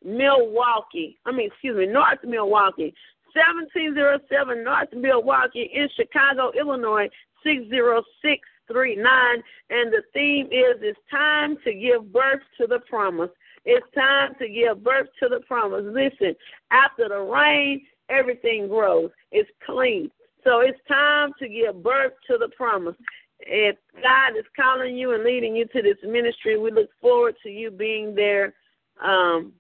Milwaukee. 0.05 1.19
I 1.27 1.33
mean, 1.33 1.49
excuse 1.49 1.77
me, 1.77 1.87
North 1.87 2.21
Milwaukee. 2.25 2.95
1707 3.33 4.65
North 4.65 4.89
Milwaukee 4.93 5.71
in 5.73 5.89
Chicago, 5.97 6.53
Illinois, 6.59 7.09
60639. 7.43 9.43
And 9.71 9.93
the 9.93 10.03
theme 10.13 10.47
is 10.47 10.77
It's 10.81 10.99
time 11.11 11.57
to 11.65 11.73
give 11.73 12.13
birth 12.13 12.43
to 12.61 12.67
the 12.67 12.81
promise. 12.89 13.31
It's 13.65 13.87
time 13.95 14.35
to 14.39 14.49
give 14.49 14.83
birth 14.83 15.09
to 15.23 15.29
the 15.29 15.41
promise. 15.47 15.85
Listen, 15.85 16.35
after 16.71 17.09
the 17.09 17.21
rain, 17.21 17.87
everything 18.09 18.69
grows. 18.69 19.11
It's 19.33 19.51
clean. 19.65 20.11
So 20.45 20.61
it's 20.61 20.79
time 20.89 21.33
to 21.39 21.49
give 21.49 21.83
birth 21.83 22.13
to 22.29 22.39
the 22.39 22.49
promise. 22.57 22.97
If 23.41 23.77
God 24.03 24.37
is 24.39 24.45
calling 24.55 24.97
you 24.97 25.15
and 25.15 25.25
leading 25.25 25.57
you 25.57 25.67
to 25.67 25.83
this 25.83 25.97
ministry, 26.05 26.59
we 26.59 26.71
look 26.71 26.91
forward 27.01 27.35
to 27.43 27.51
you 27.51 27.71
being 27.71 28.15
there 28.15 28.55
um, 29.03 29.53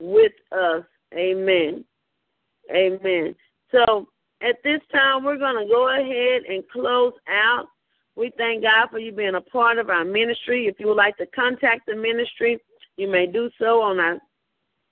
with 0.00 0.32
us. 0.52 0.84
Amen. 1.14 1.84
Amen. 2.70 3.34
So 3.70 4.08
at 4.42 4.56
this 4.64 4.80
time, 4.92 5.24
we're 5.24 5.38
going 5.38 5.62
to 5.62 5.70
go 5.70 5.88
ahead 5.88 6.42
and 6.48 6.62
close 6.68 7.12
out. 7.28 7.66
We 8.16 8.32
thank 8.36 8.62
God 8.62 8.88
for 8.90 8.98
you 8.98 9.12
being 9.12 9.36
a 9.36 9.40
part 9.40 9.78
of 9.78 9.90
our 9.90 10.04
ministry. 10.04 10.66
If 10.66 10.80
you 10.80 10.88
would 10.88 10.96
like 10.96 11.16
to 11.18 11.26
contact 11.26 11.86
the 11.86 11.94
ministry, 11.94 12.58
you 12.96 13.08
may 13.08 13.26
do 13.26 13.50
so 13.58 13.80
on 13.80 14.00
our 14.00 14.18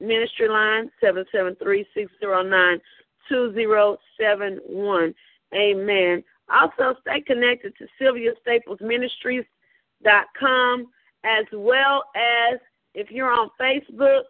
ministry 0.01 0.49
line, 0.49 0.91
773 1.01 1.87
609 1.95 2.81
2071. 3.29 5.15
Amen. 5.55 6.25
Also, 6.49 6.95
stay 7.01 7.21
connected 7.21 7.77
to 7.77 7.87
Sylvia 7.99 8.33
Staples 8.41 8.79
Ministries.com 8.81 10.87
as 11.25 11.45
well 11.53 12.05
as 12.15 12.61
if 12.95 13.11
you're 13.11 13.33
on 13.33 13.51
Facebook, 13.61 14.23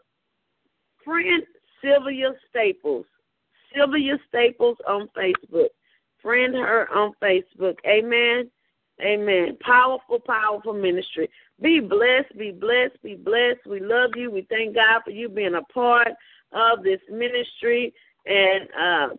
friend 1.05 1.43
Sylvia 1.82 2.32
Staples. 2.51 3.06
Sylvia 3.74 4.18
Staples 4.28 4.78
on 4.89 5.09
Facebook. 5.16 5.68
Friend 6.23 6.55
her 6.55 6.89
on 6.93 7.12
Facebook. 7.23 7.77
Amen. 7.86 8.51
Amen. 9.01 9.59
Powerful, 9.60 10.18
powerful 10.18 10.73
ministry. 10.73 11.28
Be 11.60 11.81
blessed, 11.81 12.36
be 12.39 12.51
blessed, 12.51 13.02
be 13.02 13.14
blessed. 13.14 13.60
We 13.66 13.81
love 13.81 14.10
you. 14.16 14.31
We 14.31 14.47
thank 14.48 14.74
God 14.74 15.02
for 15.05 15.10
you 15.10 15.28
being 15.28 15.55
a 15.55 15.62
part 15.73 16.09
of 16.52 16.82
this 16.82 17.01
ministry. 17.10 17.93
And 18.26 18.68
uh, 18.78 19.14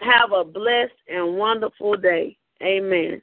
have 0.00 0.32
a 0.32 0.44
blessed 0.44 0.92
and 1.08 1.36
wonderful 1.36 1.96
day. 1.96 2.36
Amen. 2.62 3.22